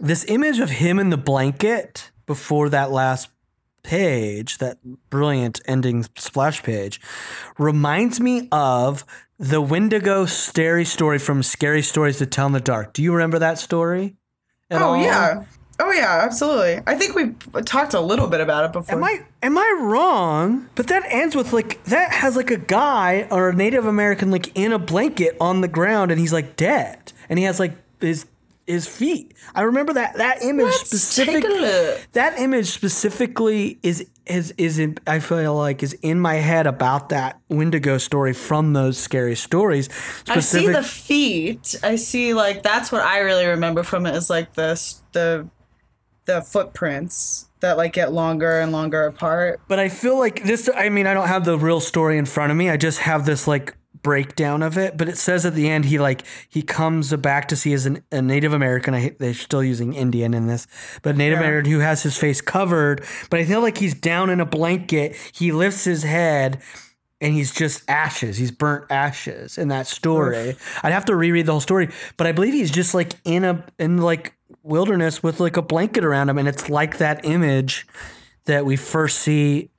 this 0.00 0.24
image 0.28 0.58
of 0.58 0.70
him 0.70 0.98
in 0.98 1.10
the 1.10 1.16
blanket 1.16 2.10
before 2.26 2.68
that 2.70 2.90
last 2.90 3.28
page, 3.82 4.58
that 4.58 4.78
brilliant 5.10 5.60
ending 5.66 6.04
splash 6.16 6.62
page, 6.62 7.00
reminds 7.58 8.20
me 8.20 8.48
of 8.50 9.04
the 9.38 9.60
Wendigo 9.60 10.24
Scary 10.26 10.84
story 10.84 11.18
from 11.18 11.42
Scary 11.42 11.82
Stories 11.82 12.18
to 12.18 12.26
Tell 12.26 12.46
in 12.46 12.52
the 12.52 12.60
Dark. 12.60 12.92
Do 12.92 13.02
you 13.02 13.12
remember 13.12 13.38
that 13.40 13.58
story? 13.58 14.16
at 14.70 14.80
Oh 14.80 14.90
all? 14.94 15.02
yeah. 15.02 15.44
Oh 15.84 15.90
yeah, 15.90 16.20
absolutely. 16.22 16.80
I 16.86 16.94
think 16.94 17.16
we 17.16 17.32
talked 17.62 17.92
a 17.92 18.00
little 18.00 18.28
bit 18.28 18.40
about 18.40 18.64
it 18.66 18.72
before. 18.72 18.94
Am 18.94 19.02
I 19.02 19.24
am 19.42 19.58
I 19.58 19.78
wrong? 19.80 20.68
But 20.76 20.86
that 20.86 21.02
ends 21.08 21.34
with 21.34 21.52
like 21.52 21.82
that 21.84 22.12
has 22.12 22.36
like 22.36 22.52
a 22.52 22.56
guy 22.56 23.26
or 23.32 23.48
a 23.48 23.54
Native 23.54 23.84
American 23.86 24.30
like 24.30 24.56
in 24.56 24.72
a 24.72 24.78
blanket 24.78 25.36
on 25.40 25.60
the 25.60 25.68
ground 25.68 26.12
and 26.12 26.20
he's 26.20 26.32
like 26.32 26.54
dead 26.54 27.12
and 27.28 27.36
he 27.36 27.44
has 27.46 27.58
like 27.58 27.76
his 28.00 28.26
his 28.64 28.86
feet. 28.86 29.34
I 29.56 29.62
remember 29.62 29.92
that 29.94 30.16
that 30.18 30.42
image 30.42 30.66
Let's 30.66 30.86
specific 30.86 31.42
take 31.42 31.44
a 31.44 31.48
look. 31.48 32.06
that 32.12 32.38
image 32.38 32.66
specifically 32.66 33.80
is 33.82 34.06
is 34.24 34.54
is 34.56 34.78
in 34.78 34.98
I 35.04 35.18
feel 35.18 35.56
like 35.56 35.82
is 35.82 35.94
in 35.94 36.20
my 36.20 36.34
head 36.34 36.68
about 36.68 37.08
that 37.08 37.40
Wendigo 37.48 37.98
story 37.98 38.34
from 38.34 38.72
those 38.72 38.98
scary 38.98 39.34
stories. 39.34 39.88
I 40.28 40.38
see 40.38 40.68
the 40.68 40.84
feet. 40.84 41.74
I 41.82 41.96
see 41.96 42.34
like 42.34 42.62
that's 42.62 42.92
what 42.92 43.02
I 43.02 43.18
really 43.18 43.46
remember 43.46 43.82
from 43.82 44.06
it 44.06 44.14
is 44.14 44.30
like 44.30 44.54
the 44.54 44.78
the 45.10 45.48
the 46.24 46.40
footprints 46.42 47.46
that 47.60 47.76
like 47.76 47.92
get 47.92 48.12
longer 48.12 48.60
and 48.60 48.72
longer 48.72 49.04
apart. 49.04 49.60
But 49.68 49.78
I 49.78 49.88
feel 49.88 50.18
like 50.18 50.44
this. 50.44 50.68
I 50.74 50.88
mean, 50.88 51.06
I 51.06 51.14
don't 51.14 51.28
have 51.28 51.44
the 51.44 51.58
real 51.58 51.80
story 51.80 52.18
in 52.18 52.26
front 52.26 52.50
of 52.50 52.56
me. 52.56 52.70
I 52.70 52.76
just 52.76 53.00
have 53.00 53.26
this 53.26 53.46
like 53.46 53.76
breakdown 54.02 54.62
of 54.62 54.76
it. 54.76 54.96
But 54.96 55.08
it 55.08 55.16
says 55.16 55.46
at 55.46 55.54
the 55.54 55.68
end 55.68 55.84
he 55.84 55.98
like 55.98 56.22
he 56.48 56.62
comes 56.62 57.14
back 57.16 57.46
to 57.48 57.56
see 57.56 57.72
as 57.72 57.86
an, 57.86 58.02
a 58.10 58.20
Native 58.20 58.52
American. 58.52 58.94
I 58.94 59.14
they're 59.18 59.34
still 59.34 59.62
using 59.62 59.94
Indian 59.94 60.34
in 60.34 60.46
this, 60.48 60.66
but 61.02 61.16
Native 61.16 61.38
Yeah. 61.38 61.46
American 61.46 61.70
who 61.72 61.78
has 61.78 62.02
his 62.02 62.16
face 62.18 62.40
covered. 62.40 63.04
But 63.30 63.40
I 63.40 63.44
feel 63.44 63.60
like 63.60 63.78
he's 63.78 63.94
down 63.94 64.30
in 64.30 64.40
a 64.40 64.46
blanket. 64.46 65.16
He 65.32 65.52
lifts 65.52 65.84
his 65.84 66.02
head. 66.02 66.60
And 67.20 67.32
he's 67.32 67.54
just 67.54 67.88
ashes. 67.88 68.36
He's 68.36 68.50
burnt 68.50 68.90
ashes 68.90 69.56
in 69.56 69.68
that 69.68 69.86
story. 69.86 70.56
I'd 70.82 70.92
have 70.92 71.04
to 71.04 71.14
reread 71.14 71.46
the 71.46 71.52
whole 71.52 71.60
story, 71.60 71.88
but 72.16 72.26
I 72.26 72.32
believe 72.32 72.52
he's 72.52 72.72
just 72.72 72.94
like 72.94 73.12
in 73.24 73.44
a 73.44 73.64
in 73.78 73.98
like 73.98 74.34
wilderness 74.62 75.22
with 75.22 75.40
like 75.40 75.56
a 75.56 75.62
blanket 75.62 76.04
around 76.04 76.28
him, 76.28 76.38
and 76.38 76.48
it's 76.48 76.68
like 76.68 76.98
that 76.98 77.24
image 77.24 77.86
that 78.44 78.64
we 78.64 78.76
first 78.76 79.18
see 79.18 79.70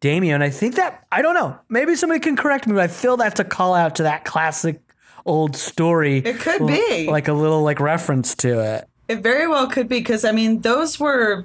Damien. 0.00 0.42
I 0.42 0.50
think 0.50 0.74
that 0.76 1.06
I 1.10 1.22
don't 1.22 1.34
know. 1.34 1.58
Maybe 1.68 1.96
somebody 1.96 2.20
can 2.20 2.36
correct 2.36 2.66
me, 2.66 2.74
but 2.74 2.82
I 2.82 2.88
feel 2.88 3.16
that's 3.16 3.40
a 3.40 3.44
call 3.44 3.74
out 3.74 3.96
to 3.96 4.02
that 4.04 4.24
classic 4.24 4.80
old 5.24 5.56
story. 5.56 6.18
It 6.18 6.38
could 6.38 6.66
be. 6.66 7.08
like 7.10 7.28
a 7.28 7.32
little 7.32 7.62
like 7.62 7.80
reference 7.80 8.34
to 8.36 8.60
it. 8.60 8.88
It 9.08 9.22
very 9.22 9.46
well 9.48 9.66
could 9.66 9.88
be 9.88 9.98
because 9.98 10.24
I 10.24 10.32
mean 10.32 10.60
those 10.60 11.00
were 11.00 11.44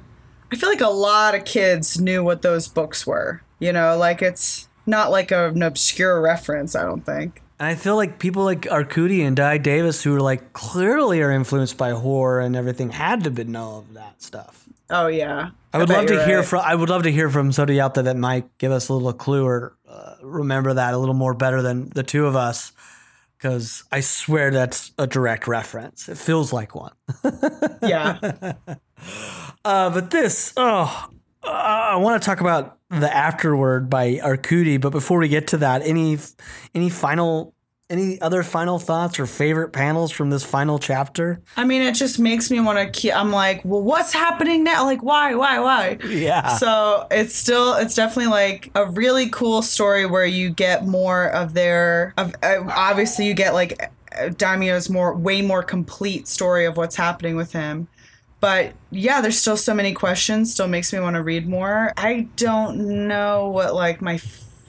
I 0.52 0.56
feel 0.56 0.70
like 0.70 0.82
a 0.82 0.90
lot 0.90 1.36
of 1.36 1.46
kids 1.46 2.00
knew 2.00 2.24
what 2.24 2.42
those 2.42 2.68
books 2.68 3.06
were. 3.06 3.42
You 3.60 3.72
know, 3.74 3.98
like 3.98 4.22
it's 4.22 4.68
not 4.86 5.12
like 5.12 5.32
a, 5.32 5.50
an 5.50 5.62
obscure 5.62 6.20
reference, 6.22 6.76
I 6.76 6.84
don't 6.84 7.06
think. 7.06 7.42
And 7.60 7.68
I 7.68 7.76
feel 7.76 7.98
like 7.98 8.20
people 8.20 8.44
like 8.44 8.62
Arcudi 8.62 9.26
and 9.26 9.36
Guy 9.36 9.58
Davis, 9.58 10.02
who 10.04 10.16
are 10.16 10.22
like 10.22 10.54
clearly 10.54 11.22
are 11.22 11.32
influenced 11.32 11.78
by 11.78 11.92
horror 11.92 12.40
and 12.40 12.56
everything, 12.56 12.90
had 12.92 13.24
to 13.26 13.32
be 13.32 13.44
know 13.44 13.78
of 13.78 13.94
that 13.96 14.22
stuff. 14.22 14.66
Oh 14.90 15.08
yeah. 15.08 15.50
I 15.74 15.78
would 15.78 15.90
love 15.90 16.08
to 16.08 16.14
you're 16.16 16.26
hear 16.26 16.44
from. 16.44 16.64
I 16.66 16.74
would 16.74 16.90
love 16.90 17.04
to 17.04 17.12
hear 17.12 17.30
from 17.30 17.52
somebody 17.52 17.80
out 17.80 17.94
there 17.94 18.06
that 18.06 18.18
might 18.18 18.58
give 18.58 18.72
us 18.72 18.90
a 18.90 18.94
little 18.94 19.14
clue 19.14 19.46
or 19.46 19.78
uh, 19.88 20.16
remember 20.24 20.74
that 20.74 20.94
a 20.94 20.98
little 20.98 21.14
more 21.14 21.34
better 21.34 21.62
than 21.62 21.90
the 21.90 22.02
two 22.02 22.26
of 22.26 22.36
us, 22.36 22.72
because 23.38 23.84
I 23.92 24.00
swear 24.00 24.50
that's 24.52 24.92
a 24.98 25.06
direct 25.06 25.48
reference. 25.48 26.10
It 26.10 26.18
feels 26.18 26.52
like 26.54 26.76
one. 26.76 26.94
Yeah. 27.82 28.54
Uh, 29.64 29.90
but 29.90 30.12
this, 30.12 30.54
oh, 30.58 31.10
uh, 31.44 31.48
I 31.48 31.96
want 31.98 32.22
to 32.22 32.26
talk 32.26 32.42
about 32.42 32.78
the 32.90 33.14
afterword 33.16 33.90
by 33.90 34.16
Arcudi. 34.16 34.80
But 34.80 34.92
before 34.92 35.20
we 35.20 35.28
get 35.28 35.48
to 35.48 35.58
that, 35.58 35.82
any 35.84 36.18
any 36.74 36.90
final, 36.90 37.54
any 37.90 38.20
other 38.22 38.44
final 38.44 38.80
thoughts 38.80 39.20
or 39.20 39.26
favorite 39.26 39.70
panels 39.70 40.12
from 40.12 40.30
this 40.30 40.44
final 40.44 40.80
chapter? 40.80 41.42
I 41.56 41.64
mean, 41.66 41.82
it 41.82 41.94
just 41.94 42.20
makes 42.20 42.52
me 42.52 42.60
want 42.60 42.80
to 42.80 42.90
keep. 43.00 43.16
I'm 43.16 43.32
like, 43.32 43.64
well, 43.64 43.82
what's 43.82 44.14
happening 44.14 44.64
now? 44.64 44.86
Like, 44.86 45.04
why, 45.04 45.36
why, 45.36 45.60
why? 45.60 45.98
Yeah. 46.08 46.56
So 46.58 47.08
it's 47.12 47.36
still, 47.36 47.76
it's 47.76 47.96
definitely 47.96 48.32
like 48.32 48.72
a 48.76 48.88
really 48.88 49.30
cool 49.30 49.62
story 49.62 50.06
where 50.06 50.26
you 50.26 50.50
get 50.50 50.86
more 50.86 51.30
of 51.30 51.54
their. 51.54 52.14
Of 52.18 52.36
uh, 52.44 52.64
obviously, 52.70 53.28
you 53.28 53.34
get 53.34 53.54
like 53.54 53.92
Daimio's 54.12 54.90
more, 54.90 55.16
way 55.16 55.42
more 55.42 55.64
complete 55.64 56.28
story 56.28 56.66
of 56.66 56.76
what's 56.76 56.96
happening 56.96 57.36
with 57.36 57.54
him. 57.54 57.88
But 58.40 58.74
yeah, 58.92 59.22
there's 59.22 59.38
still 59.40 59.58
so 59.58 59.74
many 59.74 59.94
questions. 59.94 60.52
Still 60.52 60.68
makes 60.68 60.94
me 60.94 61.00
want 61.00 61.16
to 61.16 61.24
read 61.24 61.48
more. 61.48 61.94
I 61.98 62.28
don't 62.36 63.08
know 63.08 63.50
what 63.50 63.76
like 63.76 64.02
my 64.02 64.20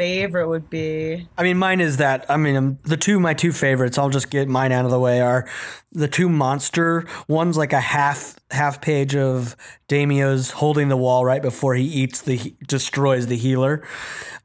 favorite 0.00 0.48
would 0.48 0.70
be. 0.70 1.28
I 1.36 1.42
mean, 1.42 1.58
mine 1.58 1.80
is 1.80 1.98
that. 1.98 2.26
I 2.28 2.36
mean, 2.36 2.56
um, 2.56 2.78
the 2.84 2.96
two 2.96 3.20
my 3.20 3.34
two 3.34 3.52
favorites. 3.52 3.98
I'll 3.98 4.10
just 4.10 4.30
get 4.30 4.48
mine 4.48 4.72
out 4.72 4.84
of 4.84 4.90
the 4.90 5.00
way. 5.00 5.20
Are 5.20 5.48
the 5.92 6.08
two 6.08 6.28
monster 6.28 7.06
one's 7.28 7.56
like 7.56 7.72
a 7.72 7.80
half 7.80 8.36
half 8.50 8.80
page 8.80 9.14
of 9.14 9.56
Daimio's 9.88 10.50
holding 10.50 10.88
the 10.88 10.96
wall 10.96 11.24
right 11.24 11.42
before 11.42 11.74
he 11.74 11.84
eats 11.84 12.22
the 12.22 12.36
he- 12.36 12.56
destroys 12.66 13.26
the 13.26 13.36
healer, 13.36 13.86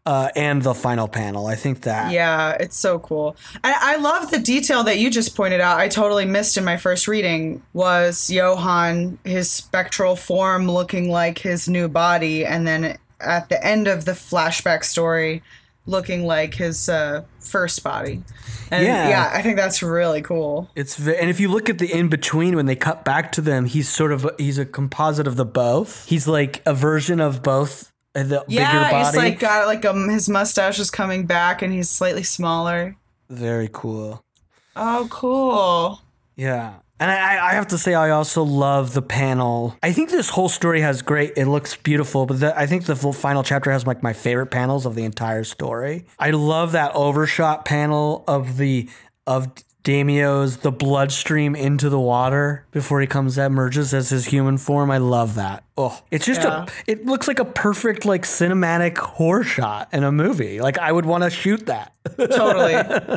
uh, 0.06 0.30
and 0.36 0.62
the 0.62 0.74
final 0.74 1.08
panel. 1.08 1.48
I 1.48 1.56
think 1.56 1.82
that. 1.82 2.12
Yeah, 2.12 2.52
it's 2.60 2.78
so 2.78 3.00
cool. 3.00 3.36
I, 3.64 3.96
I 3.96 3.96
love 3.98 4.32
the 4.32 4.40
detail 4.40 4.84
that 4.84 5.00
you 5.00 5.10
just 5.10 5.36
pointed 5.36 5.62
out. 5.62 5.80
I 5.80 5.88
totally 5.88 6.26
missed 6.26 6.58
in 6.58 6.64
my 6.64 6.78
first 6.78 7.08
reading 7.08 7.64
was 7.74 8.30
Johann, 8.30 9.18
his 9.24 9.52
spectral 9.52 10.16
form 10.16 10.70
looking 10.70 11.10
like 11.10 11.40
his 11.40 11.68
new 11.68 11.88
body, 11.88 12.46
and 12.46 12.68
then 12.68 12.98
at 13.20 13.50
the 13.50 13.64
end 13.66 13.88
of 13.88 14.06
the 14.06 14.12
flashback 14.14 14.84
story, 14.84 15.42
looking 15.86 16.26
like 16.26 16.56
his 16.56 16.90
uh, 16.90 17.24
first 17.40 17.84
body. 17.84 18.24
And 18.72 18.84
Yeah. 18.86 19.10
yeah. 19.10 19.32
I 19.34 19.42
think 19.42 19.56
that's 19.56 19.84
really 19.84 20.22
cool. 20.22 20.70
It's 20.76 20.96
ve- 20.96 21.16
and 21.18 21.30
if 21.30 21.40
you 21.40 21.48
look 21.50 21.70
at 21.70 21.78
the 21.78 21.92
in 21.92 22.08
between 22.10 22.56
when 22.56 22.66
they 22.66 22.76
cut 22.76 23.06
back 23.06 23.32
to 23.34 23.42
them, 23.42 23.66
he's 23.66 23.88
sort 23.88 24.12
of 24.12 24.28
he's 24.40 24.58
a 24.58 24.66
composite 24.66 25.28
of 25.28 25.36
the 25.36 25.46
both. 25.46 26.08
He's 26.08 26.28
like 26.28 26.62
a 26.66 26.74
version 26.74 27.20
of 27.20 27.44
both 27.44 27.92
uh, 28.16 28.24
the 28.24 28.44
bigger 28.48 28.62
Yeah, 28.62 28.90
body. 28.92 29.06
he's 29.06 29.16
like 29.16 29.40
got 29.40 29.68
like 29.68 29.86
um 29.86 30.10
his 30.10 30.28
mustache 30.28 30.80
is 30.80 30.90
coming 30.90 31.26
back 31.28 31.62
and 31.62 31.72
he's 31.72 31.90
slightly 31.90 32.24
smaller. 32.24 32.96
Very 33.30 33.70
cool. 33.72 34.24
Oh, 34.76 35.08
cool. 35.12 36.02
Yeah. 36.36 36.74
And 37.00 37.12
I, 37.12 37.50
I 37.50 37.54
have 37.56 37.68
to 37.68 37.78
say, 37.78 37.94
I 37.94 38.12
also 38.12 38.44
love 38.44 38.94
the 38.94 39.02
panel. 39.02 39.78
I 39.84 39.92
think 39.92 40.12
this 40.12 40.30
whole 40.30 40.48
story 40.48 40.80
has 40.82 41.02
great. 41.02 41.34
It 41.36 41.46
looks 41.48 41.76
beautiful, 41.76 42.26
but 42.26 42.40
the, 42.40 42.58
I 42.58 42.68
think 42.68 42.86
the 42.86 42.96
full 42.96 43.12
final 43.12 43.44
chapter 43.44 43.72
has 43.72 43.86
like 43.86 44.02
my 44.02 44.14
favorite 44.14 44.48
panels 44.48 44.86
of 44.86 44.96
the 44.96 45.04
entire 45.04 45.44
story. 45.44 46.06
I 46.18 46.32
love 46.32 46.72
that 46.72 46.96
overshot 46.96 47.66
panel 47.66 48.24
of 48.28 48.58
the 48.58 48.90
of 49.28 49.52
Daimio's 49.86 50.58
the 50.58 50.72
bloodstream 50.72 51.56
into 51.56 51.90
the 51.90 52.00
water 52.00 52.66
before 52.72 53.02
he 53.02 53.08
comes 53.08 53.38
emerges 53.38 53.94
as 53.94 54.10
his 54.10 54.26
human 54.26 54.58
form. 54.58 54.90
I 54.90 54.98
love 54.98 55.36
that. 55.36 55.64
Oh, 55.78 56.02
it's 56.10 56.26
just 56.26 56.42
Yeah. 56.42 56.64
a. 56.66 56.92
It 56.92 57.06
looks 57.06 57.28
like 57.28 57.38
a 57.40 57.46
perfect 57.46 58.04
like 58.04 58.24
cinematic 58.24 58.98
horror 58.98 59.44
shot 59.44 59.90
in 59.94 60.04
a 60.04 60.12
movie. 60.12 60.60
Like 60.60 60.80
I 60.80 60.92
would 60.92 61.06
want 61.06 61.24
to 61.24 61.30
shoot 61.30 61.68
that. 61.68 61.94
totally 62.18 62.74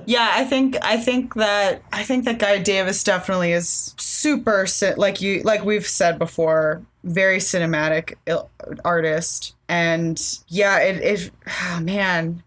yeah 0.07 0.31
i 0.33 0.45
think 0.45 0.75
i 0.81 0.97
think 0.97 1.35
that 1.35 1.83
i 1.93 2.03
think 2.03 2.25
that 2.25 2.39
guy 2.39 2.57
davis 2.57 3.05
definitely 3.05 3.53
is 3.53 3.95
super 3.99 4.67
like 4.97 5.21
you 5.21 5.43
like 5.43 5.63
we've 5.63 5.87
said 5.87 6.19
before 6.19 6.81
very 7.05 7.37
cinematic 7.37 8.15
artist 8.87 9.55
and 9.69 10.39
yeah 10.49 10.79
it, 10.79 11.03
it 11.03 11.31
oh, 11.47 11.81
man 11.81 12.43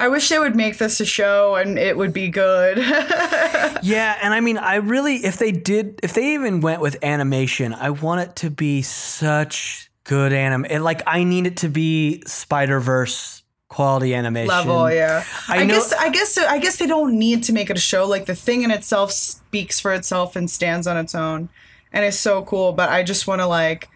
i 0.00 0.08
wish 0.08 0.28
they 0.28 0.38
would 0.38 0.56
make 0.56 0.78
this 0.78 1.00
a 1.00 1.04
show 1.04 1.54
and 1.54 1.78
it 1.78 1.96
would 1.96 2.12
be 2.12 2.28
good 2.28 2.78
Yeah, 3.82 4.18
and 4.22 4.34
I 4.34 4.40
mean, 4.40 4.58
I 4.58 4.74
really, 4.76 5.16
if 5.24 5.38
they 5.38 5.52
did, 5.52 6.00
if 6.02 6.12
they 6.12 6.34
even 6.34 6.60
went 6.60 6.80
with 6.82 7.02
animation, 7.02 7.72
I 7.72 7.90
want 7.90 8.20
it 8.20 8.36
to 8.36 8.50
be 8.50 8.82
such 8.82 9.90
good 10.04 10.32
anim. 10.34 10.66
It, 10.66 10.80
like, 10.80 11.02
I 11.06 11.24
need 11.24 11.46
it 11.46 11.56
to 11.58 11.68
be 11.70 12.22
Spider 12.26 12.78
Verse 12.80 13.42
quality 13.68 14.12
animation. 14.14 14.48
level 14.48 14.90
yeah 14.92 15.24
I 15.48 15.58
i, 15.60 15.64
know- 15.64 15.74
guess 15.74 15.92
i 15.92 16.08
guess 16.10 16.36
i 16.38 16.58
guess 16.58 16.76
they 16.78 16.88
don't 16.88 17.16
need 17.16 17.44
to 17.44 17.52
make 17.52 17.70
it 17.70 17.76
a 17.76 17.80
show 17.80 18.04
like 18.04 18.26
the 18.26 18.34
thing 18.34 18.62
in 18.62 18.72
itself 18.72 19.12
speaks 19.12 19.78
for 19.78 19.92
itself 19.94 20.34
and 20.34 20.50
stands 20.50 20.88
on 20.88 20.96
its 20.96 21.14
own 21.14 21.48
and 21.92 22.04
is 22.04 22.18
so 22.18 22.42
cool 22.42 22.72
but 22.72 22.88
i 22.88 23.04
just 23.04 23.28
want 23.28 23.40
to 23.40 23.46
like 23.46 23.88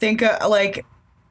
think 0.00 0.20
uh, 0.20 0.36
like 0.48 0.84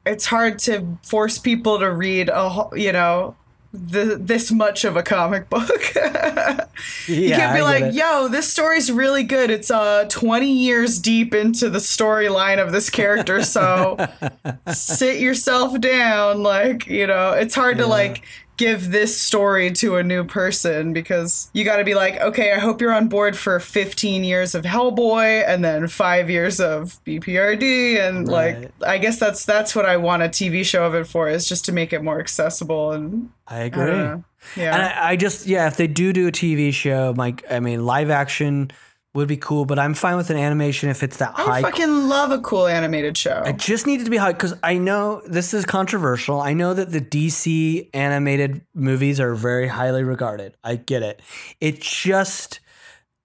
it's 0.06 0.24
hard 0.24 0.58
to 0.60 0.96
force 1.04 1.38
people 1.38 1.78
to 1.78 1.90
read 1.92 2.30
a 2.30 2.48
whole- 2.48 2.72
you 2.74 2.90
know 2.90 3.36
the, 3.74 4.16
this 4.20 4.52
much 4.52 4.84
of 4.84 4.96
a 4.96 5.02
comic 5.02 5.50
book. 5.50 5.68
You 7.06 7.30
can't 7.30 7.54
be 7.54 7.62
like 7.62 7.94
yo 7.94 8.28
this 8.28 8.50
story's 8.50 8.90
really 8.90 9.22
good. 9.22 9.50
It's 9.50 9.70
uh 9.70 10.06
20 10.08 10.50
years 10.50 10.98
deep 10.98 11.34
into 11.34 11.70
the 11.70 11.78
storyline 11.78 12.60
of 12.60 12.72
this 12.72 12.90
character 12.90 13.42
so 13.42 13.96
sit 14.72 15.20
yourself 15.20 15.80
down 15.80 16.42
like 16.42 16.86
you 16.86 17.06
know 17.06 17.32
it's 17.32 17.54
hard 17.54 17.78
to 17.78 17.86
like 17.86 18.22
give 18.56 18.90
this 18.92 19.20
story 19.20 19.70
to 19.72 19.96
a 19.96 20.02
new 20.02 20.22
person 20.24 20.92
because 20.92 21.50
you 21.52 21.64
got 21.64 21.76
to 21.78 21.84
be 21.84 21.94
like, 21.94 22.20
okay, 22.20 22.52
I 22.52 22.58
hope 22.58 22.80
you're 22.80 22.92
on 22.92 23.08
board 23.08 23.36
for 23.36 23.58
15 23.58 24.22
years 24.24 24.54
of 24.54 24.64
Hellboy 24.64 25.44
and 25.48 25.64
then 25.64 25.88
5 25.88 26.30
years 26.30 26.60
of 26.60 26.98
BPRD 27.04 27.98
and 27.98 28.28
Right. 28.28 28.60
like 28.60 28.70
I 28.86 28.98
guess 28.98 29.18
that's 29.18 29.44
that's 29.44 29.74
what 29.74 29.86
I 29.86 29.96
want 29.96 30.22
a 30.22 30.28
TV 30.28 30.64
show 30.64 30.84
of 30.86 30.94
it 30.94 31.06
for 31.06 31.28
is 31.28 31.48
just 31.48 31.64
to 31.66 31.72
make 31.72 31.92
it 31.92 32.02
more 32.02 32.20
accessible 32.20 32.92
and 32.92 33.30
I 33.48 33.56
I 33.56 33.60
agree. 33.64 33.86
don't. 33.86 34.24
Yeah. 34.56 34.74
And 34.74 34.82
I, 34.82 35.10
I 35.10 35.16
just 35.16 35.46
yeah, 35.46 35.66
if 35.66 35.76
they 35.76 35.86
do 35.86 36.12
do 36.12 36.28
a 36.28 36.32
TV 36.32 36.72
show, 36.72 37.14
like 37.16 37.44
I 37.50 37.60
mean, 37.60 37.84
live 37.86 38.10
action 38.10 38.70
would 39.14 39.28
be 39.28 39.36
cool, 39.36 39.64
but 39.64 39.78
I'm 39.78 39.94
fine 39.94 40.16
with 40.16 40.30
an 40.30 40.36
animation 40.36 40.88
if 40.90 41.02
it's 41.04 41.18
that 41.18 41.32
I 41.36 41.42
high. 41.42 41.58
I 41.58 41.62
fucking 41.62 42.08
love 42.08 42.32
a 42.32 42.40
cool 42.40 42.66
animated 42.66 43.16
show. 43.16 43.42
I 43.44 43.52
just 43.52 43.86
needed 43.86 44.04
to 44.04 44.10
be 44.10 44.16
high 44.16 44.32
because 44.32 44.54
I 44.62 44.76
know 44.76 45.22
this 45.24 45.54
is 45.54 45.64
controversial. 45.64 46.40
I 46.40 46.52
know 46.52 46.74
that 46.74 46.90
the 46.90 47.00
DC 47.00 47.90
animated 47.94 48.62
movies 48.74 49.20
are 49.20 49.34
very 49.34 49.68
highly 49.68 50.02
regarded. 50.02 50.56
I 50.64 50.76
get 50.76 51.02
it. 51.04 51.22
It 51.60 51.80
just 51.80 52.58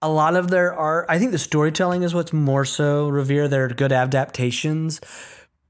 a 0.01 0.09
lot 0.09 0.35
of 0.35 0.49
their 0.49 0.73
art. 0.73 1.07
I 1.09 1.17
think 1.17 1.31
the 1.31 1.39
storytelling 1.39 2.03
is 2.03 2.13
what's 2.13 2.31
more 2.31 2.65
so 2.65 3.09
revered. 3.09 3.49
They're 3.49 3.67
good 3.69 3.91
adaptations, 3.91 5.01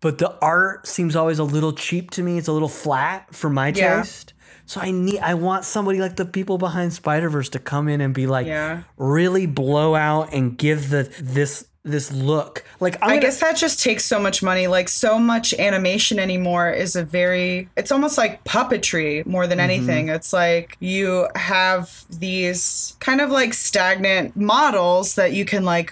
but 0.02 0.18
the 0.18 0.38
art 0.42 0.86
seems 0.86 1.16
always 1.16 1.40
a 1.40 1.44
little 1.46 1.72
cheap 1.74 2.12
to 2.12 2.24
me. 2.24 2.38
It's 2.38 2.50
a 2.50 2.54
little 2.54 2.68
flat 2.68 3.34
for 3.34 3.50
my 3.50 3.70
Yeah. 3.70 4.02
taste. 4.02 4.34
So 4.70 4.80
I 4.80 4.92
need. 4.92 5.18
I 5.18 5.34
want 5.34 5.66
somebody 5.66 5.98
like 5.98 6.16
the 6.16 6.26
people 6.26 6.60
behind 6.60 6.94
Spider 6.94 7.28
Verse 7.28 7.50
to 7.50 7.60
come 7.60 7.88
in 7.88 8.02
and 8.02 8.14
be 8.14 8.28
like, 8.28 8.46
Yeah. 8.46 8.84
really 8.98 9.48
blow 9.48 9.96
out 9.96 10.32
and 10.32 10.56
give 10.56 10.92
the 10.92 11.12
this 11.20 11.66
this 11.84 12.12
look. 12.12 12.64
Like 12.80 12.96
I'm 13.02 13.04
I 13.04 13.08
gonna- 13.14 13.22
guess 13.22 13.40
that 13.40 13.58
just 13.58 13.82
takes 13.82 14.06
so 14.06 14.20
much 14.20 14.44
money. 14.44 14.68
Like 14.68 14.88
so 14.88 15.18
much 15.18 15.56
animation 15.56 16.20
anymore 16.20 16.70
is 16.70 16.96
a 16.96 17.04
very 17.04 17.68
it's 17.76 17.92
almost 17.92 18.16
like 18.16 18.44
puppetry 18.44 19.26
more 19.26 19.48
than 19.48 19.58
mm-hmm. 19.58 19.72
anything. 19.72 20.10
It's 20.10 20.34
like 20.34 20.78
you 20.80 21.28
have 21.34 22.06
these 22.12 22.96
kind 23.00 23.22
of 23.22 23.32
like 23.32 23.56
stagnant 23.56 24.36
models 24.36 25.16
that 25.16 25.34
you 25.34 25.46
can 25.46 25.66
like 25.66 25.92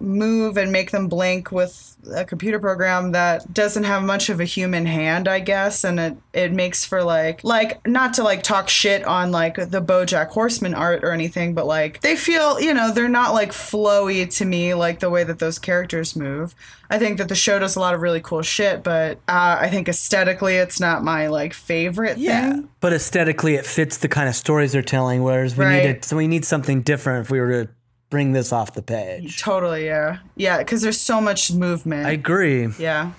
move 0.00 0.56
and 0.56 0.70
make 0.72 0.90
them 0.90 1.08
blink 1.08 1.50
with 1.50 1.96
a 2.14 2.24
computer 2.24 2.58
program 2.60 3.12
that 3.12 3.52
doesn't 3.52 3.84
have 3.84 4.02
much 4.02 4.28
of 4.28 4.38
a 4.40 4.44
human 4.44 4.86
hand, 4.86 5.26
I 5.26 5.40
guess, 5.40 5.82
and 5.84 5.98
it 5.98 6.16
it 6.32 6.52
makes 6.52 6.84
for 6.84 7.02
like 7.02 7.42
like 7.42 7.84
not 7.86 8.14
to 8.14 8.22
like 8.22 8.42
talk 8.42 8.68
shit 8.68 9.04
on 9.04 9.32
like 9.32 9.56
the 9.56 9.82
BoJack 9.82 10.28
Horseman 10.28 10.74
art 10.74 11.02
or 11.04 11.10
anything, 11.10 11.54
but 11.54 11.66
like 11.66 12.00
they 12.00 12.14
feel 12.16 12.60
you 12.60 12.72
know 12.72 12.92
they're 12.92 13.08
not 13.08 13.34
like 13.34 13.50
flowy 13.50 14.30
to 14.36 14.44
me 14.44 14.74
like 14.74 15.00
the 15.00 15.10
way 15.10 15.24
that 15.24 15.38
those 15.40 15.58
characters 15.58 16.14
move. 16.14 16.54
I 16.90 16.98
think 16.98 17.18
that 17.18 17.28
the 17.28 17.34
show 17.34 17.58
does 17.58 17.76
a 17.76 17.80
lot 17.80 17.94
of 17.94 18.00
really 18.00 18.20
cool 18.20 18.40
shit, 18.40 18.82
but 18.82 19.18
uh, 19.28 19.58
I 19.60 19.68
think 19.68 19.88
aesthetically 19.88 20.54
it's 20.56 20.80
not 20.80 21.04
my 21.04 21.26
like 21.26 21.52
favorite 21.52 22.16
Yeah, 22.18 22.52
thing. 22.52 22.68
but 22.80 22.92
aesthetically, 22.94 23.56
it 23.56 23.66
fits 23.66 23.98
the 23.98 24.08
kind 24.08 24.26
of 24.28 24.34
stories 24.34 24.72
they're 24.72 24.80
telling. 24.82 25.22
Whereas 25.22 25.54
we 25.56 25.64
Right. 25.66 25.82
needed, 25.82 26.04
so 26.04 26.16
we 26.16 26.26
need 26.28 26.44
something 26.46 26.80
different 26.82 27.26
if 27.26 27.30
we 27.30 27.40
were 27.40 27.64
to 27.64 27.70
bring 28.10 28.32
this 28.32 28.52
off 28.52 28.74
the 28.74 28.82
page. 28.82 29.40
Totally, 29.40 29.86
yeah, 29.86 30.18
yeah, 30.36 30.58
because 30.58 30.82
there's 30.82 31.00
so 31.00 31.20
much 31.20 31.52
movement. 31.52 32.06
I 32.06 32.12
agree, 32.12 32.68
yeah, 32.78 33.12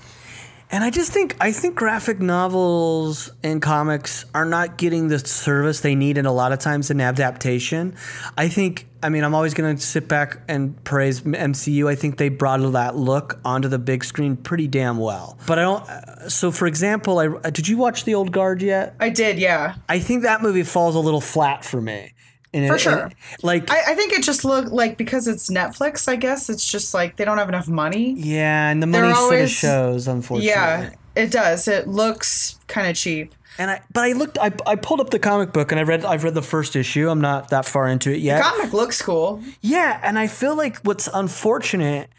and 0.72 0.84
I 0.84 0.90
just 0.90 1.12
think 1.12 1.36
I 1.42 1.52
think 1.52 1.76
graphic 1.76 2.20
novels 2.20 3.32
and 3.44 3.62
comics 3.62 4.26
are 4.34 4.46
not 4.46 4.78
getting 4.78 5.08
the 5.08 5.20
service 5.20 5.80
they 5.82 5.96
need, 5.96 6.18
and 6.18 6.28
a 6.28 6.32
lot 6.32 6.52
of 6.52 6.60
times 6.60 6.90
in 6.92 7.02
adaptation. 7.02 7.96
I 8.38 8.48
think. 8.48 8.86
I 9.02 9.08
mean, 9.08 9.24
I'm 9.24 9.34
always 9.34 9.54
going 9.54 9.78
to 9.78 9.82
sit 9.82 10.10
back 10.10 10.40
and 10.50 10.84
praise 10.84 11.22
MCU. 11.22 11.90
I 11.90 11.96
think 11.96 12.18
they 12.18 12.28
brought 12.28 12.60
that 12.74 12.98
look 12.98 13.40
onto 13.46 13.70
the 13.70 13.80
big 13.80 14.04
screen 14.04 14.36
pretty 14.36 14.68
damn 14.68 14.98
well. 14.98 15.38
But 15.48 15.58
I 15.58 15.62
don't. 15.62 15.90
uh, 15.90 16.28
So, 16.28 16.52
for 16.52 16.68
example, 16.68 17.18
I 17.18 17.50
did 17.50 17.70
you 17.70 17.78
watch 17.78 18.04
The 18.04 18.14
Old 18.16 18.34
Guard 18.34 18.62
yet? 18.62 18.96
I 19.00 19.08
did, 19.08 19.40
yeah. 19.40 19.76
I 19.88 20.00
think 20.00 20.24
that 20.24 20.42
movie 20.42 20.64
falls 20.64 20.96
a 20.96 21.00
little 21.00 21.22
flat 21.22 21.64
for 21.64 21.80
me. 21.80 22.12
And 22.54 22.68
For 22.68 22.76
it- 22.76 22.80
sure. 22.82 22.98
and, 23.04 23.16
like 23.44 23.70
I, 23.72 23.92
I 23.92 23.96
think 23.96 24.14
it 24.14 24.24
just 24.24 24.44
looked 24.44 24.70
like 24.72 24.98
because 24.98 25.28
it's 25.28 25.50
Netflix. 25.52 26.08
I 26.08 26.16
guess 26.16 26.50
it's 26.50 26.70
just 26.70 26.94
like 26.94 27.16
they 27.18 27.26
don't 27.26 27.38
have 27.38 27.50
enough 27.50 27.68
money. 27.68 28.14
Yeah, 28.18 28.70
and 28.70 28.82
the 28.82 28.88
money 28.88 29.04
sort 29.08 29.18
of 29.18 29.18
always- 29.24 29.52
shows, 29.52 30.08
unfortunately. 30.08 30.50
Yeah, 30.50 30.90
it 31.16 31.32
does. 31.32 31.68
It 31.68 31.88
looks 31.88 32.58
kind 32.68 32.88
of 32.88 32.96
cheap. 32.96 33.34
And 33.58 33.70
I, 33.72 33.82
but 33.92 34.06
I 34.06 34.14
looked, 34.14 34.38
I, 34.40 34.54
I 34.66 34.78
pulled 34.78 35.02
up 35.02 35.10
the 35.10 35.20
comic 35.20 35.52
book 35.52 35.74
and 35.74 35.80
I 35.80 35.84
read, 35.84 36.06
I've 36.06 36.24
read 36.24 36.34
the 36.34 36.42
first 36.42 36.78
issue. 36.78 37.10
I'm 37.10 37.20
not 37.20 37.50
that 37.50 37.66
far 37.66 37.90
into 37.90 38.10
it 38.10 38.20
yet. 38.22 38.38
The 38.38 38.44
comic 38.44 38.72
looks 38.74 39.02
cool. 39.02 39.44
yeah, 39.60 40.00
and 40.02 40.18
I 40.18 40.28
feel 40.28 40.56
like 40.56 40.78
what's 40.84 41.10
unfortunate 41.14 42.10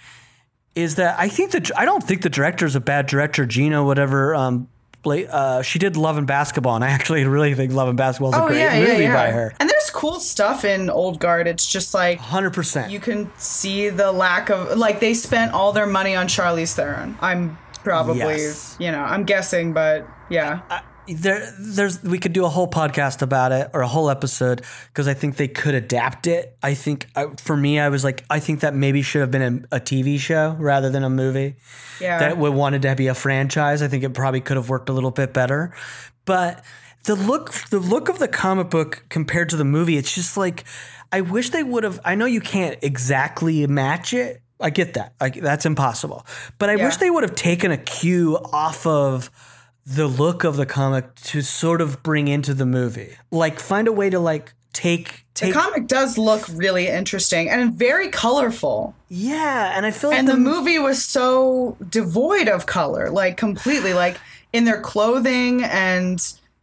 is 0.75 0.97
that 0.97 1.19
I 1.19 1.29
think 1.29 1.53
that 1.53 1.71
I 1.79 1.85
don't 1.87 2.05
think 2.05 2.23
the 2.23 2.29
director 2.29 2.67
is 2.67 2.77
a 2.77 2.81
bad 2.81 3.07
director. 3.07 3.47
Gina, 3.47 3.83
whatever, 3.83 4.35
um, 4.35 4.69
uh, 5.07 5.63
she 5.63 5.79
did 5.79 5.97
Love 5.97 6.19
and 6.19 6.27
Basketball, 6.27 6.75
and 6.77 6.85
I 6.85 6.89
actually 6.91 7.25
really 7.25 7.55
think 7.55 7.73
Love 7.73 7.89
and 7.89 7.97
Basketball 7.97 8.31
is 8.33 8.39
a 8.39 8.43
Oh 8.45 8.47
great 8.49 8.59
yeah, 8.59 8.75
yeah, 8.79 8.87
movie 8.93 9.03
yeah. 9.05 9.15
by 9.15 9.31
her. 9.31 9.53
And 9.61 9.69
there's 9.69 9.91
cool 9.91 10.21
stuff 10.21 10.65
in 10.65 10.91
Old 10.91 11.19
Guard. 11.21 11.47
It's 11.47 11.67
just 11.67 11.95
like 11.95 12.19
Hundred 12.19 12.53
percent. 12.53 12.91
you 12.93 13.01
can 13.01 13.31
see 13.39 13.89
the 13.89 14.13
lack 14.13 14.51
of 14.51 14.77
like 14.79 15.01
they 15.01 15.15
spent 15.15 15.53
all 15.53 15.73
their 15.73 15.87
money 15.87 16.15
on 16.15 16.27
Charlize 16.29 16.75
Theron. 16.75 17.17
I'm 17.21 17.59
probably 17.83 18.19
Yes. 18.19 18.77
you 18.79 18.91
know 18.93 19.01
I'm 19.01 19.25
guessing, 19.25 19.73
but 19.73 20.07
yeah. 20.29 20.61
There 21.15 21.53
there's 21.59 22.03
we 22.03 22.19
could 22.19 22.33
do 22.33 22.45
a 22.45 22.49
whole 22.49 22.69
podcast 22.69 23.23
about 23.23 23.53
it 23.53 23.71
or 23.73 23.81
a 23.83 23.89
whole 23.89 24.11
episode 24.11 24.63
because 24.89 25.09
I 25.09 25.15
think 25.15 25.37
they 25.37 25.49
could 25.49 25.75
adapt 25.75 26.27
it. 26.27 26.57
I 26.63 26.75
think 26.75 27.09
I, 27.17 27.27
for 27.39 27.57
me 27.57 27.79
I 27.81 27.89
was 27.89 28.05
like 28.05 28.25
I 28.31 28.41
think 28.41 28.61
that 28.61 28.75
maybe 28.75 29.03
should 29.03 29.21
have 29.21 29.31
been 29.31 29.67
a, 29.73 29.77
a 29.77 29.81
TV 29.81 30.19
show 30.19 30.57
rather 30.59 30.91
than 30.91 31.05
a 31.05 31.11
movie. 31.11 31.57
Yeah. 32.01 32.19
That 32.19 32.39
would 32.39 32.55
wanted 32.55 32.83
to 32.83 32.95
be 32.95 33.07
a 33.09 33.15
franchise. 33.15 33.83
I 33.83 33.89
think 33.89 34.05
it 34.05 34.15
probably 34.15 34.41
could 34.41 34.57
have 34.57 34.69
worked 34.69 34.89
a 34.89 34.93
little 34.93 35.11
bit 35.11 35.33
better. 35.33 35.75
But 36.25 36.65
the 37.05 37.15
look 37.15 37.53
the 37.71 37.79
look 37.79 38.09
of 38.09 38.19
the 38.19 38.29
comic 38.29 38.71
book 38.71 39.05
compared 39.09 39.49
to 39.51 39.57
the 39.57 39.65
movie 39.65 39.97
it's 39.97 40.15
just 40.15 40.37
like 40.37 40.65
I 41.11 41.23
wish 41.23 41.51
they 41.51 41.63
would 41.63 41.85
have 41.85 41.99
I 42.05 42.15
know 42.15 42.27
you 42.27 42.41
can't 42.41 42.79
exactly 42.83 43.67
match 43.67 44.13
it. 44.15 44.43
I 44.61 44.69
get 44.71 44.95
that. 44.95 45.15
I, 45.21 45.31
that's 45.31 45.65
impossible. 45.65 46.27
But 46.59 46.69
I 46.69 46.75
Yeah. 46.75 46.85
wish 46.85 46.99
they 46.99 47.09
would 47.11 47.23
have 47.23 47.35
taken 47.35 47.71
a 47.71 47.79
cue 47.79 48.37
off 48.53 48.87
of 48.87 49.31
the 49.91 50.07
look 50.07 50.45
of 50.45 50.57
the 50.57 50.67
comic 50.67 51.15
to 51.17 51.43
sort 51.43 51.81
of 51.81 52.03
bring 52.03 52.29
into 52.29 52.55
the 52.55 52.67
movie. 52.67 53.17
Like 53.31 53.59
find 53.59 53.89
a 53.89 53.93
way 53.93 54.09
to 54.11 54.21
like 54.21 54.55
take 54.73 55.25
The 55.35 55.53
comic 55.53 55.89
does 55.89 56.17
look 56.17 56.47
really 56.53 56.87
interesting 56.87 57.49
and 57.49 57.75
very 57.75 58.09
colorful. 58.09 58.95
Yeah, 59.09 59.73
and 59.77 59.85
I 59.85 59.91
feel 59.91 60.11
like 60.11 60.21
And 60.21 60.29
the 60.29 60.37
movie 60.37 60.79
was 60.79 61.05
so 61.05 61.77
devoid 61.89 62.49
of 62.49 62.67
color, 62.67 63.11
like 63.11 63.37
completely 63.37 63.93
like 63.93 64.19
in 64.53 64.65
their 64.65 64.81
clothing 64.81 65.65
and 65.65 66.21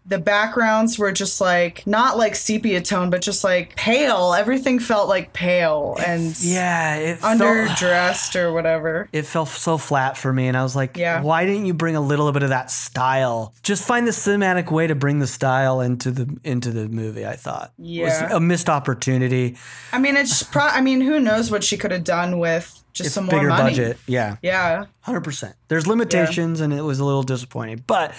the 0.07 0.17
backgrounds 0.19 0.97
were 0.97 1.11
just 1.11 1.41
like 1.41 1.85
not 1.85 2.17
like 2.17 2.33
sepia 2.35 2.81
tone 2.81 3.09
but 3.09 3.21
just 3.21 3.43
like 3.43 3.75
pale. 3.75 4.33
Everything 4.33 4.79
felt 4.79 5.09
like 5.09 5.33
pale 5.33 5.97
and 6.05 6.33
yeah, 6.41 6.95
it 6.95 7.17
felt, 7.19 7.39
underdressed 7.41 8.35
or 8.39 8.53
whatever. 8.53 9.09
it 9.11 9.23
felt 9.25 9.49
so 9.49 9.77
flat 9.77 10.17
for 10.17 10.31
me 10.31 10.47
and 10.47 10.55
I 10.55 10.63
was 10.63 10.75
like, 10.75 10.97
Yeah. 10.97 11.21
why 11.21 11.45
didn't 11.45 11.65
you 11.65 11.73
bring 11.73 11.95
a 11.95 12.01
little 12.01 12.31
bit 12.31 12.43
of 12.43 12.49
that 12.49 12.71
style? 12.71 13.53
Just 13.63 13.85
find 13.85 14.07
the 14.07 14.11
cinematic 14.11 14.71
way 14.71 14.87
to 14.87 14.95
bring 14.95 15.19
the 15.19 15.27
style 15.27 15.81
into 15.81 16.11
the 16.11 16.37
into 16.43 16.71
the 16.71 16.87
movie, 16.87 17.25
I 17.25 17.35
thought. 17.35 17.73
It 17.77 17.85
Yeah. 17.85 18.23
was 18.23 18.31
a 18.33 18.39
missed 18.39 18.69
opportunity. 18.69 19.57
I 19.91 19.99
mean 19.99 20.15
it's 20.15 20.43
pro- 20.43 20.63
I 20.67 20.81
mean 20.81 21.01
who 21.01 21.19
knows 21.19 21.51
what 21.51 21.63
she 21.63 21.77
could 21.77 21.91
have 21.91 22.03
done 22.03 22.39
with 22.39 22.83
just 22.93 23.07
It's 23.07 23.13
some 23.15 23.25
bigger 23.27 23.49
more 23.49 23.57
money. 23.57 23.69
budget. 23.71 23.97
Yeah. 24.07 24.37
Yeah. 24.41 24.85
Hundred 25.01 25.21
percent. 25.21 25.55
There's 25.67 25.85
limitations, 25.85 26.61
and 26.61 26.73
it 26.73 26.81
was 26.81 26.99
a 26.99 27.05
little 27.05 27.21
disappointing. 27.23 27.83
But 27.85 28.13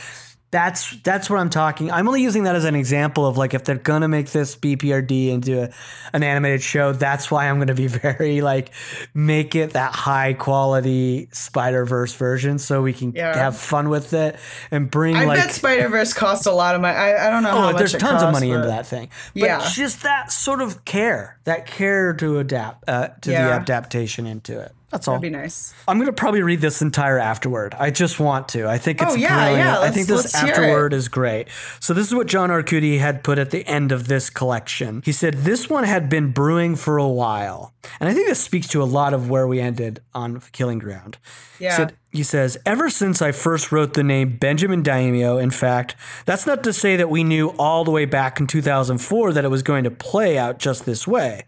that's 0.51 0.97
that's 1.03 1.29
what 1.29 1.39
I'm 1.41 1.51
talking. 1.51 1.91
I'm 1.91 2.09
only 2.09 2.23
using 2.23 2.45
that 2.45 2.57
as 2.57 2.65
an 2.65 2.75
example 2.75 3.27
of 3.27 3.37
like 3.37 3.53
if 3.53 3.65
they're 3.65 3.75
gonna 3.77 4.09
make 4.09 4.31
this 4.31 4.57
BPRD 4.57 5.29
into 5.29 5.65
a, 5.65 5.71
an 6.15 6.23
animated 6.23 6.63
show, 6.63 6.93
that's 6.93 7.31
why 7.31 7.49
I'm 7.51 7.59
gonna 7.59 7.75
be 7.75 7.87
very 7.89 8.41
like 8.41 8.71
make 9.13 9.55
it 9.55 9.75
that 9.75 9.95
high 9.95 10.33
quality 10.33 11.29
Spider 11.33 11.85
Verse 11.85 12.15
version, 12.15 12.59
so 12.59 12.81
we 12.81 12.93
can 12.95 13.13
Yeah. 13.13 13.37
have 13.37 13.59
fun 13.59 13.91
with 13.91 14.15
it 14.15 14.37
and 14.71 14.91
bring 14.91 15.17
I 15.17 15.25
like. 15.27 15.39
bet 15.39 15.51
Spider 15.53 15.89
Verse 15.89 16.15
cost 16.15 16.47
a 16.47 16.53
lot 16.53 16.75
of 16.75 16.81
money. 16.81 16.97
I, 16.97 17.27
I 17.27 17.31
don't 17.31 17.43
know 17.43 17.51
how 17.51 17.69
Oh, 17.71 17.73
there's 17.77 17.93
tons 17.93 18.23
of 18.23 18.31
cost, 18.31 18.33
money 18.33 18.51
into 18.51 18.69
that 18.69 18.87
thing. 18.87 19.11
But 19.35 19.43
Yeah. 19.43 19.69
just 19.71 20.03
that 20.05 20.33
sort 20.33 20.63
of 20.63 20.85
care, 20.87 21.39
that 21.45 21.67
care 21.67 22.15
to 22.15 22.39
adapt 22.39 22.89
uh, 22.89 23.09
to 23.21 23.31
the 23.31 23.37
adaptation 23.37 24.27
into 24.27 24.59
it. 24.59 24.73
That's 24.91 25.07
all. 25.07 25.17
That'd 25.19 25.33
be 25.33 25.37
nice. 25.39 25.75
I'm 25.87 25.99
gonna 25.99 26.13
probably 26.13 26.41
read 26.43 26.61
this 26.63 26.81
entire 26.81 27.19
afterward. 27.19 27.75
I 27.79 27.91
just 27.91 28.19
want 28.19 28.49
to. 28.51 28.67
I 28.67 28.79
think 28.79 29.03
it's 29.03 29.13
Oh, 29.13 29.17
yeah, 29.17 29.35
brilliant. 29.45 29.59
yeah, 29.69 29.81
I 29.81 29.91
think 29.91 30.07
this 30.07 30.35
afterword 30.35 30.95
is 30.95 31.09
great. 31.09 31.49
So 31.79 31.93
this 31.93 32.07
is 32.07 32.15
what 32.15 32.27
John 32.27 32.49
Arcudi 32.49 32.99
had 32.99 33.23
put 33.23 33.39
at 33.39 33.51
the 33.51 33.67
end 33.67 33.93
of 33.93 34.09
this 34.09 34.31
collection. 34.31 35.03
He 35.05 35.13
said 35.13 35.35
this 35.35 35.69
one 35.69 35.85
had 35.85 36.09
been 36.09 36.31
brewing 36.33 36.75
for 36.75 36.97
a 36.97 37.07
while, 37.09 37.75
and 38.01 38.09
I 38.09 38.15
think 38.15 38.29
this 38.29 38.41
speaks 38.41 38.67
to 38.69 38.83
a 38.83 38.85
lot 38.85 39.13
of 39.13 39.29
where 39.29 39.47
we 39.47 39.61
ended 39.61 40.01
on 40.15 40.41
Killing 40.53 40.79
Ground. 40.79 41.19
Yeah. 41.59 41.77
Said- 41.77 41.95
he 42.11 42.23
says, 42.23 42.57
ever 42.65 42.89
since 42.89 43.21
I 43.21 43.33
first 43.33 43.71
wrote 43.71 43.93
the 43.93 44.03
name 44.03 44.39
Benjamin 44.39 44.83
Daimio, 44.83 45.41
in 45.43 45.51
fact, 45.51 45.95
that's 46.25 46.47
not 46.47 46.65
to 46.65 46.73
say 46.73 46.97
that 46.97 47.11
we 47.11 47.23
knew 47.23 47.49
all 47.59 47.85
the 47.85 47.91
way 47.91 48.07
back 48.07 48.41
in 48.41 48.47
2004 48.47 49.35
that 49.35 49.45
it 49.45 49.49
was 49.49 49.63
going 49.63 49.85
to 49.85 49.91
play 49.91 50.39
out 50.39 50.59
just 50.59 50.87
this 50.87 51.07
way. 51.07 51.45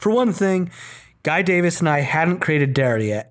For 0.00 0.10
one 0.10 0.32
thing, 0.32 0.72
Guy 1.22 1.42
Davis 1.42 1.78
and 1.78 1.88
I 1.88 2.00
hadn't 2.00 2.40
created 2.40 2.74
Daryl 2.74 3.06
yet, 3.06 3.30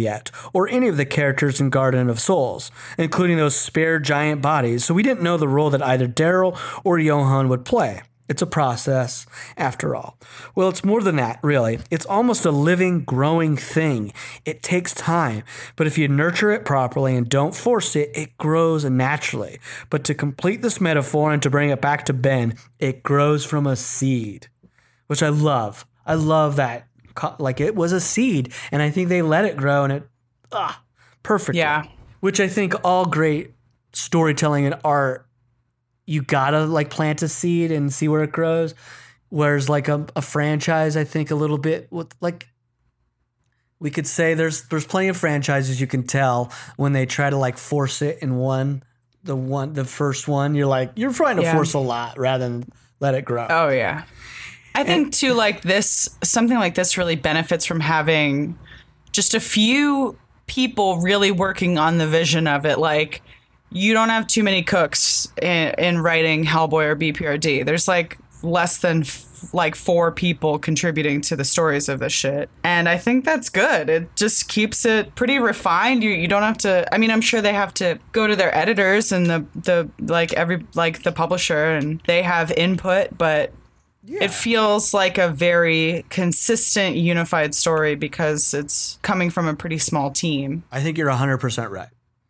yet, 0.00 0.30
or 0.52 0.68
any 0.68 0.88
of 0.88 0.98
the 0.98 1.06
characters 1.06 1.58
in 1.58 1.70
Garden 1.70 2.10
of 2.10 2.20
Souls, 2.20 2.70
including 2.98 3.38
those 3.38 3.56
spare 3.56 3.98
giant 3.98 4.42
bodies, 4.42 4.84
so 4.84 4.92
we 4.92 5.02
didn't 5.02 5.22
know 5.22 5.38
the 5.38 5.48
role 5.48 5.70
that 5.70 5.82
either 5.82 6.06
Daryl 6.06 6.58
or 6.84 6.98
Johann 6.98 7.48
would 7.48 7.64
play. 7.64 8.02
It's 8.28 8.42
a 8.42 8.46
process, 8.46 9.26
after 9.56 9.96
all. 9.96 10.18
Well, 10.54 10.68
it's 10.68 10.84
more 10.84 11.00
than 11.00 11.16
that, 11.16 11.40
really. 11.42 11.80
It's 11.90 12.06
almost 12.06 12.44
a 12.44 12.52
living, 12.52 13.04
growing 13.04 13.56
thing. 13.56 14.12
It 14.44 14.62
takes 14.62 14.94
time, 14.94 15.42
but 15.74 15.88
if 15.88 15.98
you 15.98 16.06
nurture 16.06 16.52
it 16.52 16.64
properly 16.64 17.16
and 17.16 17.28
don't 17.28 17.56
force 17.56 17.96
it, 17.96 18.10
it 18.14 18.36
grows 18.38 18.84
naturally. 18.84 19.58
But 19.88 20.04
to 20.04 20.14
complete 20.14 20.62
this 20.62 20.80
metaphor 20.80 21.32
and 21.32 21.42
to 21.42 21.50
bring 21.50 21.70
it 21.70 21.80
back 21.80 22.04
to 22.04 22.12
Ben, 22.12 22.54
it 22.78 23.02
grows 23.02 23.44
from 23.44 23.66
a 23.66 23.74
seed, 23.74 24.48
which 25.08 25.22
I 25.24 25.30
love. 25.30 25.84
I 26.06 26.14
love 26.14 26.54
that. 26.56 26.86
Like 27.38 27.60
it 27.60 27.74
was 27.74 27.92
a 27.92 28.00
seed, 28.00 28.52
and 28.72 28.80
I 28.82 28.90
think 28.90 29.08
they 29.08 29.22
let 29.22 29.44
it 29.44 29.56
grow, 29.56 29.84
and 29.84 29.92
it, 29.92 30.08
ah, 30.52 30.82
perfect. 31.22 31.56
Yeah. 31.56 31.84
Which 32.20 32.40
I 32.40 32.48
think 32.48 32.74
all 32.84 33.04
great 33.06 33.52
storytelling 33.92 34.66
and 34.66 34.74
art 34.84 35.26
you 36.06 36.22
gotta 36.22 36.64
like 36.64 36.90
plant 36.90 37.22
a 37.22 37.28
seed 37.28 37.70
and 37.70 37.92
see 37.92 38.08
where 38.08 38.22
it 38.22 38.32
grows. 38.32 38.74
Whereas 39.28 39.68
like 39.68 39.86
a, 39.88 40.06
a 40.16 40.22
franchise, 40.22 40.96
I 40.96 41.04
think 41.04 41.30
a 41.30 41.34
little 41.36 41.58
bit 41.58 41.86
with 41.92 42.08
like 42.20 42.48
we 43.78 43.90
could 43.90 44.06
say 44.06 44.34
there's 44.34 44.64
there's 44.68 44.86
plenty 44.86 45.08
of 45.08 45.16
franchises 45.16 45.80
you 45.80 45.86
can 45.86 46.02
tell 46.02 46.52
when 46.76 46.92
they 46.92 47.06
try 47.06 47.30
to 47.30 47.36
like 47.36 47.56
force 47.58 48.02
it 48.02 48.18
in 48.22 48.36
one 48.36 48.82
the 49.22 49.36
one 49.36 49.72
the 49.74 49.84
first 49.84 50.26
one 50.26 50.54
you're 50.54 50.66
like 50.66 50.92
you're 50.96 51.12
trying 51.12 51.36
to 51.36 51.42
Yeah. 51.42 51.54
force 51.54 51.74
a 51.74 51.78
lot 51.78 52.18
rather 52.18 52.48
than 52.48 52.64
let 52.98 53.14
it 53.14 53.24
grow. 53.24 53.46
Oh 53.48 53.68
yeah. 53.68 54.04
I 54.80 54.84
think 54.84 55.12
too 55.12 55.34
like 55.34 55.62
this 55.62 56.16
something 56.22 56.58
like 56.58 56.74
this 56.74 56.96
really 56.96 57.16
benefits 57.16 57.64
from 57.64 57.80
having 57.80 58.58
just 59.12 59.34
a 59.34 59.40
few 59.40 60.16
people 60.46 60.98
really 60.98 61.30
working 61.30 61.78
on 61.78 61.98
the 61.98 62.06
vision 62.06 62.46
of 62.46 62.66
it 62.66 62.78
like 62.78 63.22
you 63.72 63.92
don't 63.92 64.08
have 64.08 64.26
too 64.26 64.42
many 64.42 64.62
cooks 64.62 65.32
in, 65.40 65.74
in 65.78 66.00
writing 66.00 66.44
Hellboy 66.44 66.86
or 66.86 66.96
BPRD. 66.96 67.64
There's 67.64 67.86
like 67.86 68.18
less 68.42 68.78
than 68.78 69.02
f- 69.02 69.54
like 69.54 69.74
four 69.74 70.10
people 70.10 70.58
contributing 70.58 71.20
to 71.20 71.36
the 71.36 71.44
stories 71.44 71.88
of 71.88 72.00
this 72.00 72.12
shit. 72.12 72.50
And 72.64 72.88
I 72.88 72.98
think 72.98 73.24
that's 73.24 73.48
good. 73.48 73.88
It 73.88 74.16
just 74.16 74.48
keeps 74.48 74.84
it 74.84 75.14
pretty 75.14 75.38
refined. 75.38 76.02
You 76.02 76.10
you 76.10 76.28
don't 76.28 76.42
have 76.42 76.58
to 76.58 76.92
I 76.92 76.98
mean 76.98 77.10
I'm 77.10 77.20
sure 77.20 77.40
they 77.40 77.52
have 77.52 77.72
to 77.74 77.98
go 78.12 78.26
to 78.26 78.34
their 78.34 78.54
editors 78.56 79.12
and 79.12 79.26
the 79.26 79.46
the 79.54 79.88
like 80.00 80.32
every 80.32 80.66
like 80.74 81.02
the 81.02 81.12
publisher 81.12 81.72
and 81.72 82.02
they 82.06 82.22
have 82.22 82.50
input, 82.52 83.16
but 83.16 83.52
it 84.06 84.30
feels 84.30 84.94
like 84.94 85.18
a 85.18 85.28
very 85.28 86.04
consistent 86.08 86.96
unified 86.96 87.54
story 87.54 87.94
because 87.94 88.54
it's 88.54 88.98
coming 89.02 89.30
from 89.30 89.46
a 89.46 89.54
pretty 89.54 89.78
small 89.78 90.10
team. 90.10 90.62
I 90.72 90.80
think 90.80 90.98
you're 90.98 91.10
100% 91.10 91.70
right. 91.70 91.88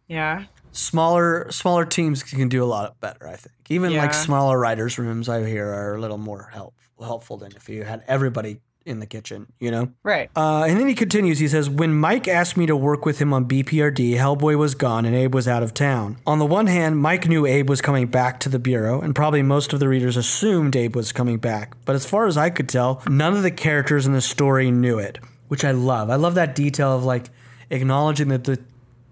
Yeah. 0.08 0.44
Smaller 0.72 1.50
smaller 1.50 1.84
teams 1.84 2.22
can 2.22 2.48
do 2.48 2.62
a 2.62 2.66
lot 2.66 3.00
better, 3.00 3.26
I 3.26 3.34
think. 3.34 3.54
Even 3.68 3.96
like 3.96 4.14
smaller 4.14 4.58
writers 4.58 4.98
rooms 4.98 5.28
I 5.28 5.44
hear 5.44 5.66
are 5.66 5.96
a 5.96 6.00
little 6.00 6.18
more 6.18 6.48
help, 6.52 6.74
helpful 7.00 7.36
than 7.36 7.52
if 7.56 7.68
you 7.68 7.82
had 7.82 8.04
everybody 8.06 8.60
in 8.86 8.98
the 8.98 9.06
kitchen, 9.06 9.46
you 9.60 9.70
know? 9.70 9.92
Right. 10.02 10.30
Uh, 10.34 10.64
and 10.64 10.80
then 10.80 10.88
he 10.88 10.94
continues. 10.94 11.38
He 11.38 11.48
says, 11.48 11.68
When 11.68 11.94
Mike 11.94 12.26
asked 12.26 12.56
me 12.56 12.66
to 12.66 12.74
work 12.74 13.04
with 13.04 13.18
him 13.18 13.32
on 13.32 13.44
BPRD, 13.46 14.16
Hellboy 14.16 14.56
was 14.56 14.74
gone 14.74 15.04
and 15.04 15.14
Abe 15.14 15.34
was 15.34 15.46
out 15.46 15.62
of 15.62 15.74
town. 15.74 16.16
On 16.26 16.38
the 16.38 16.46
one 16.46 16.66
hand, 16.66 16.98
Mike 16.98 17.28
knew 17.28 17.44
Abe 17.46 17.68
was 17.68 17.80
coming 17.82 18.06
back 18.06 18.40
to 18.40 18.48
the 18.48 18.58
Bureau, 18.58 19.00
and 19.00 19.14
probably 19.14 19.42
most 19.42 19.72
of 19.72 19.80
the 19.80 19.88
readers 19.88 20.16
assumed 20.16 20.74
Abe 20.76 20.96
was 20.96 21.12
coming 21.12 21.38
back. 21.38 21.76
But 21.84 21.94
as 21.94 22.06
far 22.06 22.26
as 22.26 22.36
I 22.36 22.50
could 22.50 22.68
tell, 22.68 23.02
none 23.08 23.34
of 23.36 23.42
the 23.42 23.50
characters 23.50 24.06
in 24.06 24.12
the 24.12 24.20
story 24.20 24.70
knew 24.70 24.98
it, 24.98 25.18
which 25.48 25.64
I 25.64 25.72
love. 25.72 26.08
I 26.10 26.16
love 26.16 26.34
that 26.36 26.54
detail 26.54 26.96
of 26.96 27.04
like 27.04 27.26
acknowledging 27.70 28.28
that 28.28 28.44
the, 28.44 28.58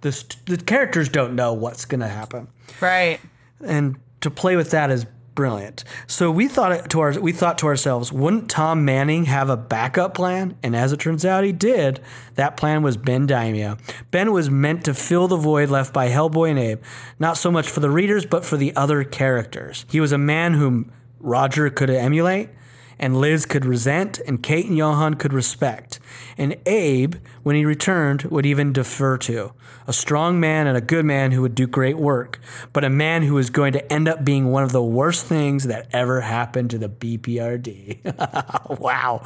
the, 0.00 0.34
the 0.46 0.56
characters 0.56 1.08
don't 1.08 1.34
know 1.34 1.52
what's 1.52 1.84
going 1.84 2.00
to 2.00 2.08
happen 2.08 2.48
Right. 2.80 3.20
and 3.64 3.96
to 4.22 4.30
play 4.30 4.56
with 4.56 4.70
that 4.70 4.90
is 4.90 5.06
brilliant. 5.38 5.84
So 6.08 6.32
we 6.32 6.48
thought 6.48 6.90
to 6.90 6.98
our 6.98 7.12
we 7.20 7.30
thought 7.30 7.58
to 7.58 7.66
ourselves, 7.66 8.12
wouldn't 8.12 8.50
Tom 8.50 8.84
Manning 8.84 9.26
have 9.26 9.48
a 9.48 9.56
backup 9.56 10.12
plan? 10.12 10.56
And 10.64 10.74
as 10.74 10.92
it 10.92 10.98
turns 10.98 11.24
out, 11.24 11.44
he 11.44 11.52
did. 11.52 12.00
That 12.34 12.56
plan 12.56 12.82
was 12.82 12.96
Ben 12.96 13.28
Daimio. 13.28 13.78
Ben 14.10 14.32
was 14.32 14.50
meant 14.50 14.84
to 14.86 14.94
fill 14.94 15.28
the 15.28 15.36
void 15.36 15.70
left 15.70 15.92
by 15.92 16.08
Hellboy 16.08 16.50
and 16.50 16.58
Abe, 16.58 16.82
not 17.20 17.36
so 17.36 17.52
much 17.52 17.70
for 17.70 17.78
the 17.78 17.88
readers, 17.88 18.26
but 18.26 18.44
for 18.44 18.56
the 18.56 18.74
other 18.74 19.04
characters. 19.04 19.86
He 19.88 20.00
was 20.00 20.10
a 20.10 20.18
man 20.18 20.54
whom 20.54 20.90
Roger 21.20 21.70
could 21.70 21.88
emulate. 21.88 22.50
And 22.98 23.20
Liz 23.20 23.46
could 23.46 23.64
resent, 23.64 24.18
and 24.26 24.42
Kate 24.42 24.66
and 24.66 24.76
Johann 24.76 25.14
could 25.14 25.32
respect. 25.32 26.00
And 26.36 26.56
Abe, 26.66 27.16
when 27.42 27.56
he 27.56 27.64
returned, 27.64 28.22
would 28.24 28.46
even 28.46 28.72
defer 28.72 29.16
to. 29.18 29.52
A 29.86 29.92
strong 29.92 30.38
man 30.38 30.66
and 30.66 30.76
a 30.76 30.82
good 30.82 31.04
man 31.04 31.32
who 31.32 31.42
would 31.42 31.54
do 31.54 31.66
great 31.66 31.96
work, 31.96 32.40
but 32.72 32.84
a 32.84 32.90
man 32.90 33.22
who 33.22 33.34
was 33.34 33.50
going 33.50 33.72
to 33.72 33.92
end 33.92 34.08
up 34.08 34.24
being 34.24 34.50
one 34.50 34.62
of 34.62 34.72
the 34.72 34.82
worst 34.82 35.26
things 35.26 35.64
that 35.64 35.88
ever 35.92 36.20
happened 36.20 36.70
to 36.70 36.78
the 36.78 36.88
BPRD. 36.88 38.78
wow. 38.78 39.22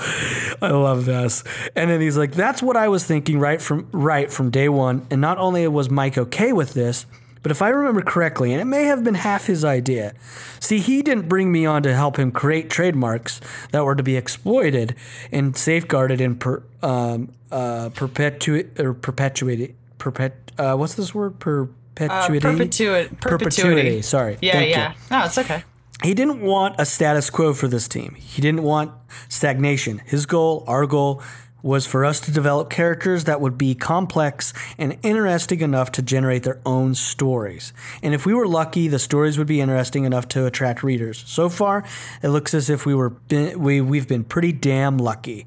I 0.63 0.71
love 0.71 1.05
this. 1.05 1.43
And 1.75 1.91
then 1.91 2.01
he's 2.01 2.17
like, 2.17 2.33
that's 2.33 2.63
what 2.63 2.77
I 2.77 2.89
was 2.89 3.05
thinking 3.05 3.41
right 3.41 3.61
from 3.61 3.89
right 3.91 4.31
from 4.31 4.51
day 4.51 4.69
one. 4.69 5.07
And 5.11 5.21
not 5.21 5.39
only 5.39 5.67
was 5.67 5.91
Mike 5.91 6.17
okay 6.17 6.53
with 6.53 6.75
this, 6.75 7.07
but 7.43 7.51
if 7.51 7.61
I 7.63 7.69
remember 7.71 8.03
correctly, 8.03 8.53
and 8.53 8.61
it 8.61 8.67
may 8.67 8.85
have 8.85 9.03
been 9.05 9.15
half 9.15 9.47
his 9.47 9.65
idea, 9.65 10.15
see, 10.61 10.79
he 10.79 11.03
didn't 11.03 11.29
bring 11.29 11.51
me 11.51 11.67
on 11.67 11.83
to 11.83 11.95
help 11.95 12.19
him 12.19 12.31
create 12.33 12.71
trademarks 12.71 13.41
that 13.73 13.85
were 13.85 13.95
to 13.97 14.03
be 14.03 14.17
exploited 14.17 14.95
and 15.31 15.57
safeguarded 15.57 16.21
and 16.21 16.39
per, 16.41 16.63
um, 16.83 17.33
uh, 17.51 17.89
perpetuate 17.91 18.79
or 18.81 18.95
perpetuated. 18.95 19.75
Perpet, 19.99 20.53
uh, 20.59 20.75
what's 20.77 20.95
this 20.95 21.15
word? 21.15 21.39
Perpetuity. 21.39 22.41
perpetuity- 22.41 23.09
perpetuity. 23.17 23.17
Perpetuity. 23.21 24.03
Sorry. 24.03 24.39
Yeah, 24.41 24.53
Thank 24.53 24.65
you 24.69 24.71
yeah. 24.77 24.95
No, 25.11 25.25
it's 25.27 25.39
okay. 25.39 25.63
he 26.03 26.15
didn't 26.15 26.41
want 26.41 26.75
a 26.79 26.85
status 26.87 27.31
quo 27.31 27.53
for 27.55 27.69
this 27.69 27.87
team. 27.87 28.17
He 28.19 28.41
didn't 28.43 28.63
want 28.63 28.93
stagnation. 29.29 30.01
His 30.05 30.27
goal, 30.27 30.65
our 30.67 30.87
goal, 30.87 31.23
was 31.63 31.87
for 31.87 32.05
us 32.05 32.21
to 32.21 32.31
develop 32.31 32.71
characters 32.71 33.25
that 33.25 33.41
would 33.41 33.57
be 33.57 33.75
complex 33.75 34.53
and 34.79 34.99
interesting 35.03 35.61
enough 35.61 35.93
to 35.93 36.03
generate 36.03 36.43
their 36.43 36.61
own 36.67 36.95
stories. 36.95 37.73
And 38.03 38.15
if 38.15 38.27
we 38.27 38.35
were 38.35 38.47
lucky, 38.47 38.89
the 38.89 38.99
stories 38.99 39.39
would 39.39 39.47
be 39.47 39.61
interesting 39.61 40.05
enough 40.05 40.29
to 40.29 40.47
attract 40.47 40.83
readers. 40.83 41.23
So 41.27 41.49
far, 41.49 41.85
it 42.23 42.29
looks 42.29 42.55
as 42.55 42.69
if 42.69 42.85
we 42.85 42.95
were 42.95 43.15
we 43.31 43.81
we've 43.81 44.09
been 44.09 44.25
pretty 44.25 44.53
damn 44.53 44.99
lucky. 44.99 45.47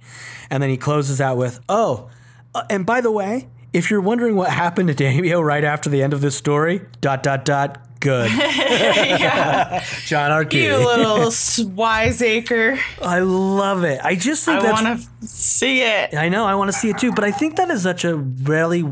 And 0.50 0.62
then 0.62 0.70
he 0.70 0.78
closes 0.78 1.20
out 1.20 1.38
with, 1.38 1.60
"Oh, 1.68 2.10
uh, 2.54 2.64
and 2.70 2.86
by 2.86 3.02
the 3.02 3.12
way, 3.12 3.48
if 3.74 3.92
you're 3.92 4.02
wondering 4.02 4.36
what 4.36 4.50
happened 4.50 4.88
to 4.88 4.96
Daimio 4.96 5.44
right 5.44 5.64
after 5.64 5.90
the 5.90 6.02
end 6.02 6.14
of 6.14 6.22
this 6.22 6.36
story, 6.36 6.82
dot 7.02 7.24
dot 7.24 7.44
dot, 7.44 7.85
good." 8.00 8.32
yeah. 8.36 9.84
John 10.06 10.32
Arcudi. 10.32 10.64
You 10.64 10.78
little 10.78 11.32
wiseacre. 11.72 12.80
I 13.02 13.20
love 13.20 13.84
it. 13.84 14.00
I 14.04 14.16
just 14.16 14.46
think 14.46 14.60
I 14.60 14.64
that's. 14.64 14.84
want 14.84 15.02
to 15.02 15.28
see 15.28 15.82
it. 15.82 16.14
I 16.14 16.30
know. 16.30 16.46
I 16.46 16.56
want 16.56 16.72
to 16.72 16.78
see 16.78 16.90
it 16.90 16.98
too, 16.98 17.12
but 17.12 17.24
I 17.24 17.32
think 17.32 17.58
that 17.58 17.70
is 17.70 17.84
such 17.84 18.06
a 18.06 18.16
really 18.16 18.84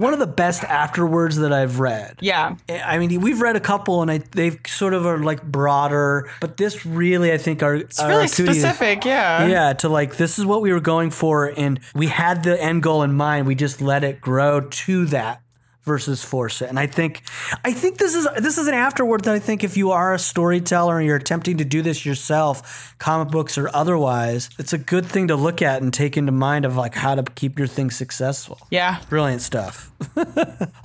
one 0.00 0.12
of 0.14 0.18
the 0.18 0.26
best 0.26 0.64
afterwards 0.64 1.36
that 1.36 1.52
I've 1.52 1.78
read. 1.78 2.16
Yeah. 2.20 2.56
I 2.68 2.98
mean, 2.98 3.20
we've 3.20 3.40
read 3.40 3.56
a 3.56 3.60
couple, 3.60 4.00
and 4.02 4.10
I, 4.10 4.18
they've 4.18 4.58
sort 4.66 4.94
of 4.94 5.04
are 5.06 5.18
like 5.18 5.42
broader, 5.42 6.30
but 6.40 6.56
this 6.56 6.86
really, 6.86 7.32
I 7.32 7.38
think, 7.38 7.62
are 7.62 7.74
It's 7.74 8.02
really 8.02 8.28
specific. 8.28 9.04
Yeah. 9.04 9.46
Yeah, 9.46 9.72
to 9.74 9.88
like 9.88 10.16
this 10.16 10.38
is 10.38 10.46
what 10.46 10.62
we 10.62 10.72
were 10.72 10.80
going 10.80 11.10
for, 11.10 11.52
and 11.56 11.80
we 11.94 12.06
had 12.06 12.42
the 12.42 12.60
end 12.60 12.82
goal 12.82 13.02
in 13.02 13.12
mind. 13.12 13.46
We 13.46 13.54
just 13.54 13.80
let 13.82 14.02
it 14.02 14.20
grow 14.20 14.60
to 14.62 15.06
that 15.06 15.42
versus 15.82 16.22
force 16.22 16.62
it. 16.62 16.68
And 16.68 16.78
I 16.78 16.86
think, 16.86 17.22
I 17.64 17.72
think 17.72 17.98
this 17.98 18.14
is 18.14 18.28
this 18.38 18.58
is 18.58 18.66
an 18.66 18.74
afterword 18.74 19.24
that 19.24 19.34
I 19.34 19.38
think 19.38 19.64
if 19.64 19.76
you 19.76 19.90
are 19.92 20.14
a 20.14 20.18
storyteller 20.18 20.98
and 20.98 21.06
you're 21.06 21.16
attempting 21.16 21.58
to 21.58 21.64
do 21.64 21.82
this 21.82 22.04
yourself, 22.04 22.94
comic 22.98 23.28
books 23.28 23.56
or 23.56 23.70
otherwise, 23.74 24.50
it's 24.58 24.72
a 24.72 24.78
good 24.78 25.06
thing 25.06 25.28
to 25.28 25.36
look 25.36 25.62
at 25.62 25.82
and 25.82 25.92
take 25.92 26.16
into 26.16 26.32
mind 26.32 26.64
of 26.64 26.76
like 26.76 26.94
how 26.94 27.14
to 27.14 27.22
keep 27.22 27.58
your 27.58 27.68
thing 27.68 27.90
successful. 27.90 28.58
Yeah. 28.70 29.00
Brilliant 29.08 29.42
stuff. 29.42 29.90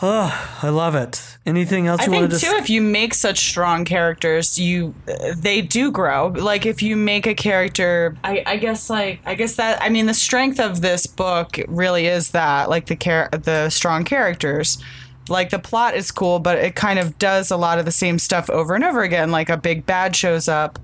oh, 0.02 0.58
I 0.62 0.70
love 0.70 0.96
it. 0.96 1.38
Anything 1.46 1.88
else 1.88 2.02
I 2.02 2.06
you 2.06 2.12
wanted 2.12 2.32
to? 2.32 2.40
too, 2.40 2.56
if 2.56 2.70
you 2.70 2.82
make 2.82 3.14
such 3.14 3.40
strong 3.40 3.86
characters, 3.86 4.58
you 4.58 4.96
they 5.38 5.62
do 5.62 5.92
grow. 5.92 6.28
Like 6.28 6.66
if 6.66 6.82
you 6.82 6.96
make 6.96 7.28
a 7.28 7.36
character, 7.36 8.18
I, 8.24 8.44
I 8.46 8.58
guess 8.58 8.90
like 8.90 9.20
I 9.26 9.36
guess 9.36 9.56
that 9.56 9.82
I 9.82 9.90
mean 9.90 10.06
the 10.06 10.14
strength 10.14 10.60
of 10.60 10.82
this 10.82 11.06
book 11.06 11.60
really 11.68 12.08
is 12.08 12.32
that 12.32 12.70
like 12.70 12.88
the 12.88 12.96
char- 12.96 13.30
the 13.32 13.70
strong 13.70 14.04
characters. 14.04 14.82
Like 15.30 15.50
the 15.50 15.60
plot 15.60 15.96
is 15.96 16.12
cool, 16.12 16.40
but 16.40 16.58
it 16.58 16.76
kind 16.76 17.00
of 17.00 17.18
does 17.18 17.52
a 17.52 17.58
lot 17.58 17.80
of 17.80 17.86
the 17.86 17.92
same 17.92 18.20
stuff 18.20 18.50
over 18.50 18.76
and 18.76 18.84
over 18.84 19.02
again. 19.02 19.32
Like 19.32 19.50
a 19.50 19.58
big 19.58 19.86
bad 19.86 20.16
shows 20.16 20.48
up, 20.48 20.80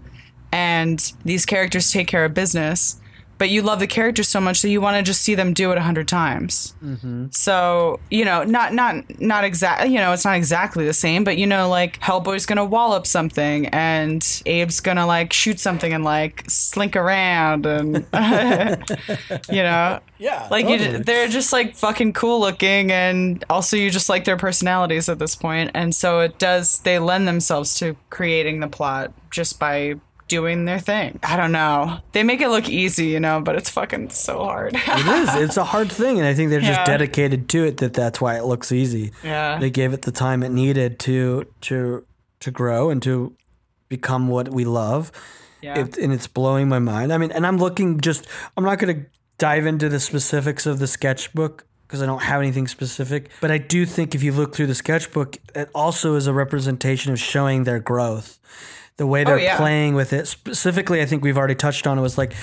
and 0.52 1.14
these 1.24 1.46
characters 1.46 1.92
take 1.92 2.08
care 2.08 2.26
of 2.26 2.34
business. 2.34 3.01
But 3.42 3.50
you 3.50 3.64
love 3.64 3.80
the 3.80 3.88
character 3.88 4.22
so 4.22 4.40
much 4.40 4.62
that 4.62 4.70
you 4.70 4.80
want 4.80 4.98
to 4.98 5.02
just 5.02 5.24
see 5.24 5.34
them 5.34 5.52
do 5.52 5.72
it 5.72 5.78
a 5.80 5.82
hundred 5.82 6.08
times. 6.08 6.76
Mm-hmm. 6.86 7.30
So 7.32 8.00
you 8.12 8.24
know, 8.24 8.44
not 8.44 8.72
not 8.72 9.20
not 9.20 9.44
exact. 9.44 9.90
You 9.90 9.98
know, 9.98 10.14
it's 10.14 10.24
not 10.24 10.36
exactly 10.36 10.86
the 10.86 10.94
same, 10.94 11.24
but 11.24 11.40
you 11.40 11.48
know, 11.48 11.68
like 11.68 12.00
Hellboy's 12.02 12.46
gonna 12.46 12.64
wallop 12.64 13.08
something, 13.08 13.66
and 13.70 14.22
Abe's 14.46 14.80
gonna 14.80 15.08
like 15.08 15.34
shoot 15.34 15.60
something 15.60 15.92
and 15.92 16.04
like 16.04 16.44
slink 16.48 16.96
around, 16.96 17.66
and 17.66 17.96
you 19.50 19.64
know, 19.64 20.00
Yeah, 20.20 20.48
like 20.52 20.70
you, 20.70 21.00
they're 21.00 21.28
just 21.28 21.52
like 21.52 21.76
fucking 21.76 22.14
cool 22.14 22.40
looking, 22.42 22.92
and 22.92 23.44
also 23.50 23.76
you 23.76 23.90
just 23.90 24.08
like 24.08 24.26
their 24.26 24.38
personalities 24.38 25.10
at 25.10 25.18
this 25.18 25.36
point, 25.36 25.72
and 25.74 25.96
so 25.96 26.20
it 26.20 26.38
does. 26.38 26.78
They 26.82 27.00
lend 27.00 27.28
themselves 27.28 27.74
to 27.80 27.96
creating 28.12 28.60
the 28.60 28.68
plot 28.68 29.12
just 29.32 29.58
by 29.58 29.96
doing 30.32 30.66
their 30.66 30.80
thing. 30.80 31.20
I 31.24 31.36
don't 31.38 31.52
know. 31.52 32.00
They 32.14 32.24
make 32.24 32.42
it 32.42 32.50
look 32.50 32.68
easy, 32.70 33.08
you 33.08 33.20
know, 33.20 33.42
but 33.42 33.56
it's 33.56 33.70
fucking 33.70 34.10
so 34.10 34.40
hard. 34.40 34.74
It 34.76 35.08
is. 35.08 35.30
It's 35.46 35.58
a 35.58 35.64
hard 35.64 35.92
thing, 35.92 36.18
and 36.20 36.26
I 36.28 36.34
think 36.34 36.50
they're 36.50 36.60
just 36.72 36.80
Yeah. 36.80 36.86
dedicated 36.96 37.48
to 37.50 37.66
it. 37.66 37.78
That 37.78 37.94
that's 37.94 38.20
why 38.22 38.38
it 38.38 38.46
looks 38.46 38.72
easy. 38.72 39.12
Yeah. 39.24 39.60
they 39.60 39.70
gave 39.70 39.94
it 39.94 40.02
the 40.04 40.12
time 40.12 40.42
it 40.44 40.52
needed 40.52 40.98
to 41.08 41.46
to 41.68 42.06
to 42.40 42.52
grow 42.52 42.90
and 42.90 43.02
to 43.04 43.36
become 43.90 44.28
what 44.30 44.48
we 44.50 44.64
love. 44.66 45.12
Yeah. 45.62 45.80
It, 45.82 45.98
and 45.98 46.12
it's 46.14 46.28
blowing 46.28 46.68
my 46.70 46.80
mind. 46.80 47.12
I 47.14 47.18
mean, 47.18 47.32
and 47.32 47.46
I'm 47.46 47.58
looking 47.58 48.00
just. 48.02 48.26
I'm 48.58 48.64
not 48.64 48.80
going 48.80 48.96
to 48.96 49.06
dive 49.38 49.66
into 49.66 49.90
the 49.90 50.00
specifics 50.00 50.66
of 50.66 50.80
the 50.80 50.88
sketchbook 50.88 51.66
because 51.88 52.02
I 52.02 52.06
don't 52.06 52.22
have 52.24 52.40
anything 52.42 52.68
specific. 52.68 53.30
But 53.42 53.52
I 53.52 53.58
do 53.58 53.86
think 53.86 54.16
if 54.16 54.24
you 54.24 54.32
look 54.32 54.56
through 54.56 54.68
the 54.68 54.76
sketchbook, 54.76 55.38
it 55.54 55.70
also 55.76 56.16
is 56.16 56.26
a 56.28 56.34
representation 56.34 57.12
of 57.12 57.20
showing 57.20 57.64
their 57.66 57.80
growth. 57.80 58.40
The 59.02 59.08
way 59.08 59.22
oh, 59.22 59.26
they're 59.26 59.36
Oh, 59.38 59.40
yeah. 59.40 59.58
playing 59.58 59.96
with 59.96 60.14
it. 60.14 60.28
Specifically, 60.28 61.02
I 61.02 61.08
think 61.08 61.24
we've 61.24 61.36
already 61.36 61.56
touched 61.56 61.88
on 61.88 61.98
it 61.98 62.02
was 62.02 62.20
like 62.20 62.34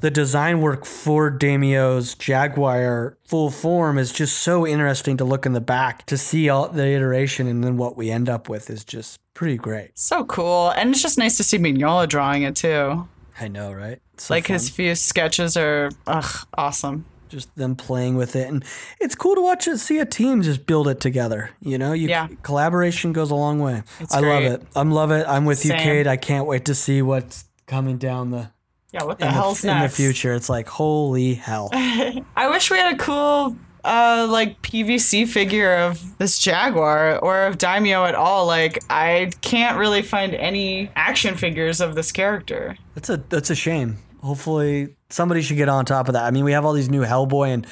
the 0.00 0.10
design 0.10 0.60
work 0.60 0.84
for 0.84 1.30
Daimio's 1.30 2.14
Jaguar 2.14 3.16
full 3.24 3.50
form 3.50 3.96
is 3.96 4.12
just 4.12 4.36
so 4.40 4.66
interesting 4.66 5.16
to 5.16 5.24
look 5.24 5.46
in 5.46 5.54
the 5.54 5.60
back 5.62 6.04
to 6.06 6.18
see 6.18 6.50
all 6.50 6.68
the 6.68 6.86
iteration 6.86 7.46
and 7.46 7.64
then 7.64 7.78
what 7.78 7.96
we 7.96 8.10
end 8.10 8.28
up 8.28 8.50
with 8.50 8.68
is 8.68 8.84
just 8.84 9.20
pretty 9.32 9.56
great. 9.56 9.92
so 9.98 10.26
cool. 10.26 10.68
And 10.76 10.90
it's 10.90 11.00
just 11.00 11.16
nice 11.16 11.38
to 11.38 11.44
see 11.44 11.56
Mignola 11.56 12.06
drawing 12.06 12.42
it 12.42 12.56
too. 12.56 13.08
I 13.40 13.48
know, 13.48 13.72
right? 13.72 14.00
So 14.18 14.34
Like 14.34 14.48
his 14.48 14.68
few 14.68 14.94
sketches 14.94 15.56
are 15.56 15.88
ugh, 16.06 16.46
awesome. 16.58 17.06
Just 17.32 17.56
them 17.56 17.74
playing 17.76 18.16
with 18.16 18.36
it. 18.36 18.46
And 18.48 18.62
it's 19.00 19.14
cool 19.14 19.34
to 19.34 19.40
watch 19.40 19.66
it 19.66 19.78
see 19.78 19.98
a 19.98 20.04
team 20.04 20.42
just 20.42 20.66
build 20.66 20.86
it 20.86 21.00
together 21.00 21.50
you 21.60 21.78
know? 21.78 21.94
You 21.94 22.08
Yeah. 22.08 22.28
collaboration 22.42 23.12
goes 23.14 23.30
a 23.30 23.34
long 23.34 23.58
way. 23.58 23.82
It's 24.00 24.14
i 24.14 24.20
love 24.20 24.44
it. 24.44 24.62
I'm 24.76 24.90
love 24.90 25.10
it. 25.10 25.26
I'm 25.26 25.46
with 25.46 25.64
you 25.64 25.72
kate 25.72 26.06
i 26.06 26.16
can't 26.18 26.46
wait 26.46 26.66
to 26.66 26.74
see 26.74 27.00
what's 27.00 27.46
coming 27.66 27.96
down 27.96 28.30
the 28.32 28.50
Yeah, 28.92 29.04
what 29.04 29.18
the 29.18 29.24
in, 29.24 29.30
the, 29.30 29.34
hell's 29.34 29.64
in 29.64 29.80
the 29.80 29.88
future. 29.88 30.34
It's 30.34 30.50
like 30.50 30.68
holy 30.68 31.32
hell. 31.34 31.70
I 31.72 32.48
wish 32.50 32.70
we 32.70 32.76
had 32.76 32.94
a 32.94 32.98
cool 32.98 33.56
uh 33.84 34.28
like 34.30 34.60
PVC 34.62 35.26
figure 35.26 35.74
of 35.74 36.18
this 36.18 36.38
Jaguar 36.38 37.18
or 37.18 37.46
of 37.46 37.56
Daimio 37.56 38.06
at 38.06 38.14
all. 38.14 38.46
Like 38.46 38.78
I 38.90 39.30
can't 39.40 39.78
really 39.78 40.02
find 40.02 40.34
any 40.34 40.90
action 40.94 41.34
figures 41.36 41.80
of 41.80 41.94
this 41.94 42.12
character. 42.12 42.76
that's 42.94 43.08
a 43.08 43.16
that's 43.30 43.48
a 43.50 43.54
shame. 43.54 43.96
Hopefully 44.22 44.94
somebody 45.12 45.42
should 45.42 45.56
get 45.56 45.68
on 45.68 45.84
top 45.84 46.08
of 46.08 46.14
that 46.14 46.24
i 46.24 46.30
mean 46.30 46.44
we 46.44 46.52
have 46.52 46.64
all 46.64 46.72
these 46.72 46.90
new 46.90 47.02
hellboy 47.02 47.52
and 47.52 47.66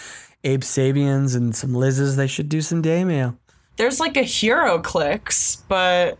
abe 0.44 0.62
sapiens 0.64 1.34
and 1.34 1.54
some 1.56 1.74
liz's 1.74 2.16
they 2.16 2.26
should 2.26 2.48
do 2.48 2.60
some 2.60 2.82
daimio 2.82 3.36
There's 3.76 3.98
like 4.00 4.16
a 4.18 4.24
HeroClix, 4.24 5.62
but 5.68 6.18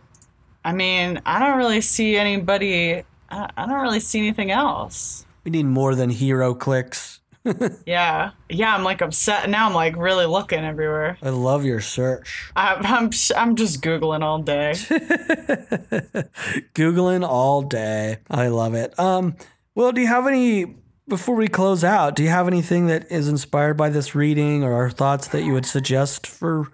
I 0.65 0.73
mean, 0.73 1.21
I 1.25 1.39
don't 1.39 1.57
really 1.57 1.81
see 1.81 2.15
anybody 2.17 3.03
I 3.29 3.49
I 3.57 3.65
don't 3.67 3.81
really 3.81 3.99
see 3.99 4.19
anything 4.19 4.51
else. 4.51 5.25
we 5.43 5.51
need 5.51 5.65
more 5.65 5.95
than 5.95 6.09
HeroClix 6.11 7.19
Yeah. 7.85 8.31
Yeah, 8.49 8.75
I'm 8.75 8.83
like 8.83 9.01
upset. 9.01 9.49
Now 9.49 9.67
I'm 9.67 9.73
like 9.73 9.95
really 9.95 10.25
looking 10.27 10.59
everywhere. 10.63 11.17
i 11.23 11.29
love 11.29 11.65
your 11.65 11.81
search 11.81 12.51
I, 12.55 12.75
I'm 12.75 13.09
I'm 13.35 13.55
just 13.55 13.81
googling 13.81 14.21
all 14.23 14.39
day. 14.41 14.73
Googling 16.73 17.27
all 17.27 17.61
day. 17.61 18.17
I 18.29 18.47
love 18.47 18.73
it. 18.75 18.97
Um, 18.99 19.35
well, 19.75 19.91
do 19.91 20.01
you 20.01 20.07
have 20.07 20.27
any 20.27 20.75
before 21.11 21.35
we 21.35 21.49
close 21.49 21.83
out? 21.83 22.15
Do 22.15 22.23
you 22.23 22.29
have 22.29 22.47
anything 22.47 22.87
that 22.87 23.11
is 23.11 23.27
inspired 23.27 23.75
by 23.75 23.89
this 23.89 24.15
reading 24.15 24.63
or 24.63 24.71
our 24.73 24.89
thoughts 24.89 25.27
that 25.27 25.43
you 25.43 25.51
would 25.51 25.65
suggest 25.65 26.25
for 26.25 26.69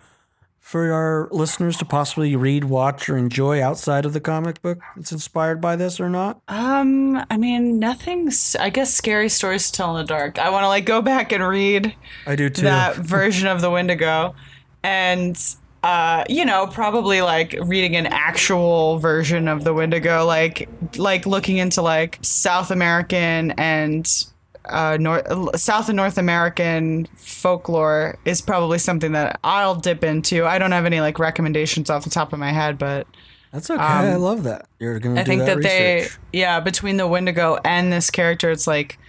for 0.59 0.91
our 0.91 1.27
listeners 1.31 1.75
to 1.77 1.85
possibly 1.85 2.35
read, 2.35 2.65
watch, 2.65 3.09
or 3.09 3.17
enjoy 3.17 3.63
outside 3.63 4.05
of 4.05 4.13
the 4.13 4.19
comic 4.19 4.61
book 4.61 4.77
that's 4.95 5.11
inspired 5.11 5.59
by 5.59 5.75
this 5.75 5.99
or 5.99 6.07
not? 6.07 6.39
Um, 6.49 7.25
I 7.31 7.37
mean, 7.37 7.79
nothing. 7.79 8.29
I 8.59 8.69
guess 8.69 8.93
scary 8.93 9.29
stories 9.29 9.71
to 9.71 9.77
tell 9.77 9.97
in 9.97 10.05
the 10.05 10.07
dark. 10.07 10.37
I 10.37 10.51
want 10.51 10.63
to 10.65 10.67
like 10.67 10.85
go 10.85 11.01
back 11.01 11.31
and 11.31 11.41
read 11.45 11.95
I 12.27 12.35
do 12.35 12.49
too. 12.49 12.61
that 12.61 12.95
version 13.15 13.47
of 13.47 13.61
the 13.61 13.71
Wendigo, 13.71 14.35
and 14.83 15.35
uh, 15.83 16.23
you 16.27 16.43
know, 16.43 16.67
probably 16.67 17.21
like 17.21 17.55
reading 17.63 17.95
an 17.95 18.07
actual 18.07 18.97
version 18.99 19.47
of 19.47 19.63
the 19.63 19.73
Wendigo, 19.73 20.25
like 20.25 20.67
like 20.97 21.25
looking 21.25 21.57
into 21.57 21.81
like 21.81 22.17
South 22.21 22.71
American 22.71 23.51
and 23.51 24.25
uh, 24.65 24.97
North 24.99 25.59
South 25.59 25.89
and 25.89 25.95
North 25.95 26.17
American 26.17 27.07
folklore 27.15 28.17
is 28.25 28.41
probably 28.41 28.79
something 28.79 29.11
that 29.13 29.39
I'll 29.43 29.75
dip 29.75 30.03
into. 30.03 30.45
I 30.45 30.57
don't 30.57 30.71
have 30.71 30.85
any 30.85 30.99
like 30.99 31.19
recommendations 31.19 31.89
off 31.89 32.03
the 32.03 32.09
top 32.09 32.33
of 32.33 32.39
my 32.39 32.51
head, 32.51 32.77
but 32.77 33.07
that's 33.51 33.69
okay. 33.69 33.81
I 33.81 34.15
love 34.15 34.43
that. 34.43 34.67
You're 34.79 34.99
gonna 34.99 35.21
I 35.21 35.23
do 35.23 35.37
that. 35.37 35.41
I 35.41 35.45
think 35.45 35.45
that, 35.45 35.55
that, 35.61 35.63
they, 35.63 36.07
yeah, 36.33 36.59
between 36.59 36.97
the 36.97 37.07
Wendigo 37.07 37.59
and 37.63 37.93
this 37.93 38.09
character, 38.09 38.51
it's 38.51 38.67
like 38.67 38.99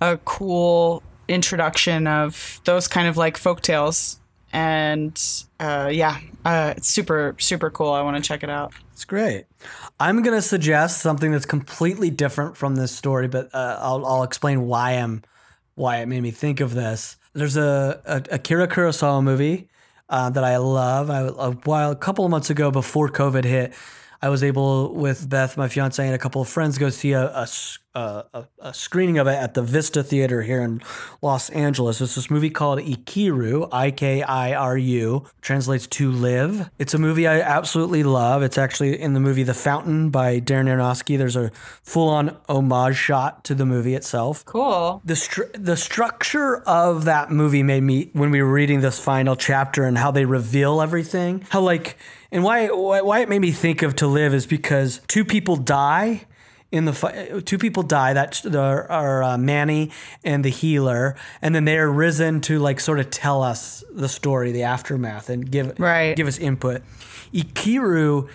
a 0.00 0.18
cool 0.24 1.02
introduction 1.26 2.06
of 2.06 2.60
those 2.64 2.88
kind 2.88 3.08
of 3.08 3.16
like 3.16 3.36
folk 3.36 3.60
tales. 3.60 4.20
And 4.52 5.20
uh, 5.60 5.90
yeah, 5.92 6.18
uh, 6.44 6.74
it's 6.76 6.88
super, 6.88 7.36
super 7.38 7.70
cool. 7.70 7.92
I 7.92 8.02
want 8.02 8.16
to 8.16 8.26
check 8.26 8.42
it 8.42 8.50
out. 8.50 8.72
It's 8.92 9.04
great. 9.04 9.44
I'm 10.00 10.22
gonna 10.22 10.42
suggest 10.42 11.00
something 11.00 11.30
that's 11.30 11.46
completely 11.46 12.10
different 12.10 12.56
from 12.56 12.76
this 12.76 12.90
story, 12.90 13.28
but 13.28 13.54
uh, 13.54 13.78
I'll, 13.80 14.04
I'll 14.04 14.22
explain 14.22 14.66
why 14.66 14.92
I'm 14.92 15.22
why 15.74 15.98
it 15.98 16.06
made 16.06 16.22
me 16.22 16.30
think 16.30 16.60
of 16.60 16.74
this. 16.74 17.16
There's 17.32 17.56
a, 17.56 18.00
a 18.04 18.34
Akira 18.34 18.66
Kurosawa 18.66 19.22
movie 19.22 19.68
uh, 20.08 20.30
that 20.30 20.42
I 20.42 20.56
love. 20.56 21.10
I, 21.10 21.20
a 21.20 21.52
while 21.52 21.92
a 21.92 21.96
couple 21.96 22.24
of 22.24 22.30
months 22.30 22.50
ago, 22.50 22.70
before 22.70 23.08
COVID 23.08 23.44
hit, 23.44 23.74
I 24.20 24.28
was 24.30 24.42
able 24.42 24.94
with 24.94 25.28
Beth, 25.28 25.56
my 25.56 25.68
fiance, 25.68 26.04
and 26.04 26.14
a 26.14 26.18
couple 26.18 26.42
of 26.42 26.48
friends 26.48 26.76
go 26.78 26.90
see 26.90 27.12
a 27.12 27.46
a 27.94 28.44
a 28.60 28.72
screening 28.72 29.18
of 29.18 29.26
it 29.26 29.32
at 29.34 29.54
the 29.54 29.62
Vista 29.62 30.04
Theater 30.04 30.42
here 30.42 30.62
in 30.62 30.80
Los 31.20 31.50
Angeles. 31.50 32.00
It's 32.00 32.14
this 32.14 32.30
movie 32.30 32.50
called 32.50 32.78
Ikiru, 32.78 33.68
I 33.72 33.90
K 33.90 34.22
I 34.22 34.54
R 34.54 34.78
U, 34.78 35.26
translates 35.40 35.86
to 35.88 36.10
live. 36.12 36.70
It's 36.78 36.94
a 36.94 36.98
movie 36.98 37.26
I 37.26 37.40
absolutely 37.40 38.04
love. 38.04 38.42
It's 38.44 38.56
actually 38.58 39.00
in 39.00 39.14
the 39.14 39.20
movie 39.20 39.42
The 39.42 39.54
Fountain 39.54 40.10
by 40.10 40.38
Darren 40.38 40.66
Aronofsky. 40.68 41.18
There's 41.18 41.34
a 41.34 41.50
full 41.82 42.08
on 42.08 42.36
homage 42.48 42.96
shot 42.96 43.42
to 43.44 43.54
the 43.54 43.66
movie 43.66 43.94
itself 43.96 44.44
Cool. 44.44 45.00
the 45.04 45.14
stru- 45.14 45.50
the 45.54 45.76
structure 45.76 46.58
of 46.68 47.04
that 47.04 47.32
movie 47.32 47.64
made 47.64 47.82
me 47.82 48.10
when 48.12 48.30
we 48.30 48.40
were 48.42 48.52
reading 48.52 48.80
this 48.80 49.00
final 49.00 49.34
chapter 49.34 49.84
and 49.84 49.98
how 49.98 50.10
they 50.12 50.24
reveal 50.24 50.80
everything 50.80 51.44
how 51.50 51.60
like 51.60 51.96
and 52.30 52.44
why 52.44 52.68
why, 52.68 53.00
why 53.00 53.20
it 53.20 53.28
made 53.28 53.40
me 53.40 53.52
think 53.52 53.82
of 53.82 53.96
to 53.96 54.06
live 54.06 54.34
is 54.34 54.46
because 54.46 55.00
two 55.08 55.24
people 55.24 55.56
die 55.56 56.26
in 56.70 56.84
the 56.84 57.42
two 57.46 57.56
people 57.56 57.82
die 57.82 58.12
that 58.12 58.44
are, 58.54 58.90
are 58.90 59.22
uh, 59.22 59.38
Manny 59.38 59.90
and 60.22 60.44
the 60.44 60.50
healer 60.50 61.16
and 61.40 61.54
then 61.54 61.64
they 61.64 61.78
are 61.78 61.90
risen 61.90 62.40
to 62.42 62.58
like 62.58 62.78
sort 62.80 63.00
of 63.00 63.08
tell 63.10 63.42
us 63.42 63.82
the 63.90 64.08
story 64.08 64.52
the 64.52 64.64
aftermath 64.64 65.30
and 65.30 65.50
give 65.50 65.78
Right. 65.80 66.14
give 66.14 66.26
us 66.28 66.38
input 66.38 66.82
Ikiru 67.32 68.28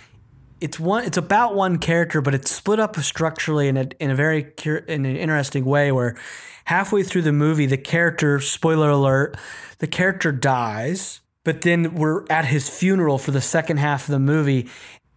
it's 0.61 0.79
one 0.79 1.03
it's 1.03 1.17
about 1.17 1.55
one 1.55 1.77
character 1.77 2.21
but 2.21 2.33
it's 2.33 2.49
split 2.49 2.79
up 2.79 2.95
structurally 2.97 3.67
in 3.67 3.77
a 3.77 3.87
in 3.99 4.09
a 4.09 4.15
very 4.15 4.43
cur- 4.43 4.77
in 4.77 5.05
an 5.05 5.15
interesting 5.15 5.65
way 5.65 5.91
where 5.91 6.15
halfway 6.65 7.03
through 7.03 7.21
the 7.21 7.33
movie 7.33 7.65
the 7.65 7.77
character 7.77 8.39
spoiler 8.39 8.89
alert 8.89 9.37
the 9.79 9.87
character 9.87 10.31
dies 10.31 11.19
but 11.43 11.61
then 11.61 11.95
we're 11.95 12.25
at 12.29 12.45
his 12.45 12.69
funeral 12.69 13.17
for 13.17 13.31
the 13.31 13.41
second 13.41 13.77
half 13.77 14.07
of 14.07 14.11
the 14.11 14.19
movie 14.19 14.69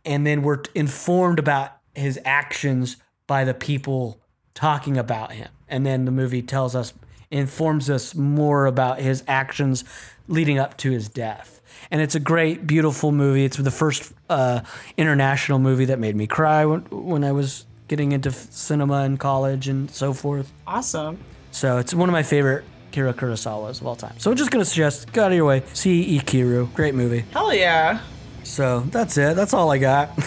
and 0.05 0.27
then 0.27 0.43
we're 0.43 0.63
informed 0.75 1.39
about 1.39 1.73
his 1.95 2.19
actions 2.25 2.97
by 3.27 3.45
the 3.45 3.55
people 3.55 4.21
talking 4.55 4.97
about 4.97 5.33
him 5.33 5.49
and 5.69 5.85
then 5.85 6.05
the 6.05 6.11
movie 6.11 6.43
tells 6.43 6.75
us 6.75 6.93
informs 7.31 7.91
us 7.91 8.15
more 8.15 8.67
about 8.67 9.01
his 9.01 9.25
actions 9.27 9.85
leading 10.29 10.59
up 10.59 10.77
to 10.77 10.91
his 10.91 11.09
death 11.09 11.57
and 11.91 12.01
it's 12.01 12.15
a 12.15 12.21
great, 12.21 12.67
beautiful 12.67 13.13
movie. 13.13 13.45
It's 13.45 13.57
the 13.57 13.71
first 13.71 14.13
uh, 14.29 14.61
international 14.97 15.59
movie 15.59 15.87
that 15.87 15.99
made 15.99 16.17
me 16.17 16.27
cry 16.27 16.65
when, 16.65 16.83
when 16.91 17.25
I 17.25 17.33
was 17.33 17.67
getting 17.89 18.13
into 18.13 18.33
cinema 18.33 19.05
in 19.05 19.17
college 19.17 19.69
and 19.69 19.91
so 19.91 20.13
forth. 20.13 20.53
Awesome. 20.67 21.19
So 21.53 21.79
it's 21.79 21.95
one 21.95 22.09
of 22.09 22.13
my 22.13 22.23
favorite 22.23 22.65
Kira 22.97 23.13
Kurosawas 23.13 23.81
of 23.83 23.87
all 23.87 23.95
time. 23.97 24.15
So 24.19 24.31
I'm 24.31 24.37
just 24.39 24.51
gonna 24.51 24.65
suggest, 24.65 25.13
go 25.13 25.25
out 25.25 25.33
of 25.33 25.37
your 25.37 25.45
way, 25.45 25.63
see 25.75 26.19
Ikiru. 26.19 26.73
Great 26.75 26.95
movie. 26.95 27.25
Hell 27.33 27.53
yeah. 27.53 28.01
So 28.43 28.81
that's 28.81 29.19
it. 29.19 29.37
That's 29.37 29.53
all 29.53 29.71
I 29.71 29.79
got. 29.79 30.11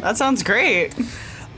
That 0.00 0.16
sounds 0.16 0.42
great. 0.42 0.94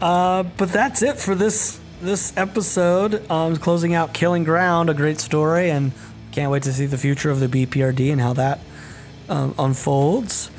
uh, 0.03 0.43
but 0.57 0.71
that's 0.73 1.03
it 1.03 1.19
for 1.19 1.35
this 1.35 1.79
this 2.03 2.37
episode 2.37 3.29
um, 3.31 3.57
closing 3.57 3.95
out 3.95 4.13
Killing 4.15 4.45
Ground, 4.45 4.89
a 4.91 4.95
great 4.95 5.21
story, 5.21 5.71
and 5.71 5.93
can't 6.33 6.51
wait 6.51 6.63
to 6.65 6.73
see 6.73 6.87
the 6.87 6.97
future 6.99 7.31
of 7.31 7.41
the 7.41 7.49
BPRD 7.49 8.11
and 8.13 8.21
how 8.21 8.33
that 8.35 8.61
um, 9.29 9.55
unfolds. 9.59 10.51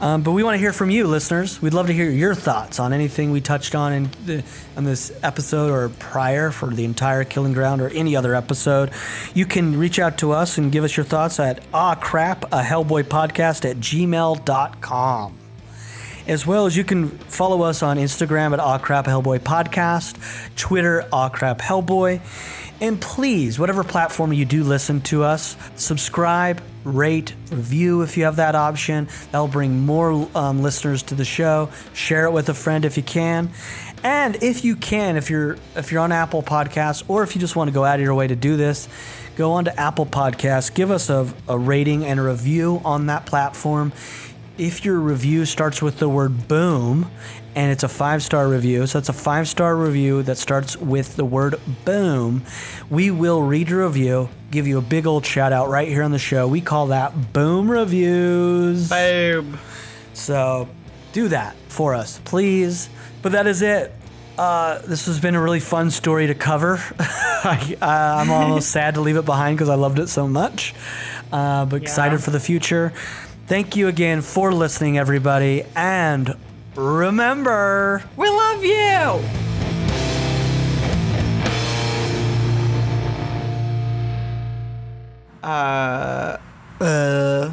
Um, 0.00 0.22
but 0.22 0.32
we 0.32 0.42
want 0.42 0.54
to 0.54 0.58
hear 0.58 0.72
from 0.72 0.88
you, 0.88 1.06
listeners. 1.06 1.60
We'd 1.60 1.74
love 1.74 1.88
to 1.88 1.92
hear 1.92 2.08
your 2.08 2.34
thoughts 2.34 2.80
on 2.80 2.94
anything 2.94 3.32
we 3.32 3.42
touched 3.42 3.74
on 3.74 3.92
in, 3.92 4.10
the, 4.24 4.44
this 4.76 5.12
episode 5.22 5.70
or 5.70 5.90
prior 5.90 6.50
for 6.50 6.70
the 6.70 6.84
entire 6.86 7.24
Killing 7.24 7.52
Ground 7.52 7.82
or 7.82 7.90
any 7.90 8.16
other 8.16 8.34
episode. 8.34 8.92
You 9.34 9.44
can 9.44 9.78
reach 9.78 9.98
out 9.98 10.16
to 10.18 10.32
us 10.32 10.56
and 10.56 10.72
give 10.72 10.84
us 10.84 10.96
your 10.96 11.04
thoughts 11.04 11.38
at 11.38 11.62
ah 11.74 11.94
crap 11.96 12.44
a 12.44 12.62
Hellboy 12.62 13.04
podcast 13.04 13.68
at 13.70 13.76
gmail.com. 13.76 15.36
As 16.26 16.46
well 16.46 16.66
as 16.66 16.76
you 16.76 16.84
can 16.84 17.08
follow 17.08 17.62
us 17.62 17.82
on 17.82 17.96
Instagram 17.96 18.52
at 18.52 18.60
Aw 18.60 18.78
Crap 18.78 19.06
Hellboy 19.06 19.40
Podcast, 19.40 20.16
Twitter, 20.54 21.04
Aw 21.12 21.28
Crap 21.30 21.58
Hellboy. 21.58 22.20
And 22.80 23.00
please, 23.00 23.58
whatever 23.58 23.82
platform 23.82 24.32
you 24.32 24.44
do 24.44 24.62
listen 24.62 25.00
to 25.02 25.24
us, 25.24 25.56
subscribe, 25.76 26.62
rate, 26.84 27.34
review 27.50 28.02
if 28.02 28.16
you 28.16 28.24
have 28.24 28.36
that 28.36 28.54
option. 28.54 29.08
That'll 29.30 29.48
bring 29.48 29.80
more 29.80 30.28
um, 30.34 30.62
listeners 30.62 31.02
to 31.04 31.14
the 31.14 31.24
show. 31.24 31.70
Share 31.92 32.26
it 32.26 32.32
with 32.32 32.48
a 32.48 32.54
friend 32.54 32.84
if 32.84 32.96
you 32.96 33.02
can. 33.02 33.50
And 34.02 34.42
if 34.42 34.64
you 34.64 34.76
can, 34.76 35.16
if 35.16 35.28
you're 35.28 35.58
if 35.76 35.92
you're 35.92 36.00
on 36.00 36.12
Apple 36.12 36.42
Podcasts 36.42 37.02
or 37.08 37.22
if 37.22 37.34
you 37.34 37.40
just 37.40 37.56
want 37.56 37.68
to 37.68 37.72
go 37.72 37.84
out 37.84 37.96
of 37.96 38.04
your 38.04 38.14
way 38.14 38.26
to 38.26 38.36
do 38.36 38.56
this, 38.56 38.88
go 39.36 39.52
on 39.52 39.66
to 39.66 39.80
Apple 39.80 40.06
Podcasts, 40.06 40.72
give 40.74 40.90
us 40.90 41.10
a, 41.10 41.32
a 41.48 41.58
rating 41.58 42.04
and 42.04 42.18
a 42.18 42.22
review 42.22 42.80
on 42.84 43.06
that 43.06 43.26
platform 43.26 43.92
if 44.60 44.84
your 44.84 45.00
review 45.00 45.46
starts 45.46 45.80
with 45.80 45.98
the 45.98 46.08
word 46.08 46.46
boom 46.46 47.10
and 47.54 47.72
it's 47.72 47.82
a 47.82 47.88
five 47.88 48.22
star 48.22 48.46
review, 48.46 48.86
so 48.86 48.98
it's 48.98 49.08
a 49.08 49.14
five 49.14 49.48
star 49.48 49.74
review 49.74 50.22
that 50.24 50.36
starts 50.36 50.76
with 50.76 51.16
the 51.16 51.24
word 51.24 51.58
boom, 51.86 52.44
we 52.90 53.10
will 53.10 53.42
read 53.42 53.70
your 53.70 53.86
review, 53.86 54.28
give 54.50 54.66
you 54.66 54.76
a 54.76 54.82
big 54.82 55.06
old 55.06 55.24
shout 55.24 55.54
out 55.54 55.70
right 55.70 55.88
here 55.88 56.02
on 56.02 56.10
the 56.10 56.18
show. 56.18 56.46
We 56.46 56.60
call 56.60 56.88
that 56.88 57.32
boom 57.32 57.70
reviews. 57.70 58.90
Boom. 58.90 59.58
So 60.12 60.68
do 61.12 61.28
that 61.28 61.56
for 61.68 61.94
us, 61.94 62.20
please. 62.24 62.90
But 63.22 63.32
that 63.32 63.46
is 63.46 63.62
it. 63.62 63.94
Uh, 64.36 64.78
this 64.80 65.06
has 65.06 65.18
been 65.20 65.34
a 65.34 65.40
really 65.40 65.60
fun 65.60 65.90
story 65.90 66.26
to 66.26 66.34
cover. 66.34 66.78
I, 66.98 67.76
am 67.80 68.30
almost 68.30 68.68
sad 68.72 68.94
to 68.94 69.00
leave 69.00 69.16
it 69.16 69.24
behind 69.24 69.56
because 69.56 69.70
I 69.70 69.74
loved 69.74 69.98
it 69.98 70.08
so 70.08 70.28
much. 70.28 70.74
Uh, 71.32 71.64
but 71.64 71.76
yeah. 71.76 71.82
excited 71.82 72.22
for 72.22 72.30
the 72.30 72.40
future. 72.40 72.92
Thank 73.50 73.74
you 73.74 73.88
again 73.88 74.22
for 74.22 74.52
listening, 74.52 74.96
everybody. 74.96 75.64
And 75.74 76.36
remember, 76.76 78.00
we 78.16 78.28
love 78.28 78.64
you. 78.64 79.20
Uh, 85.42 86.38
uh, 86.80 87.52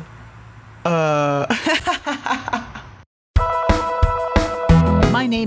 uh. 0.86 1.17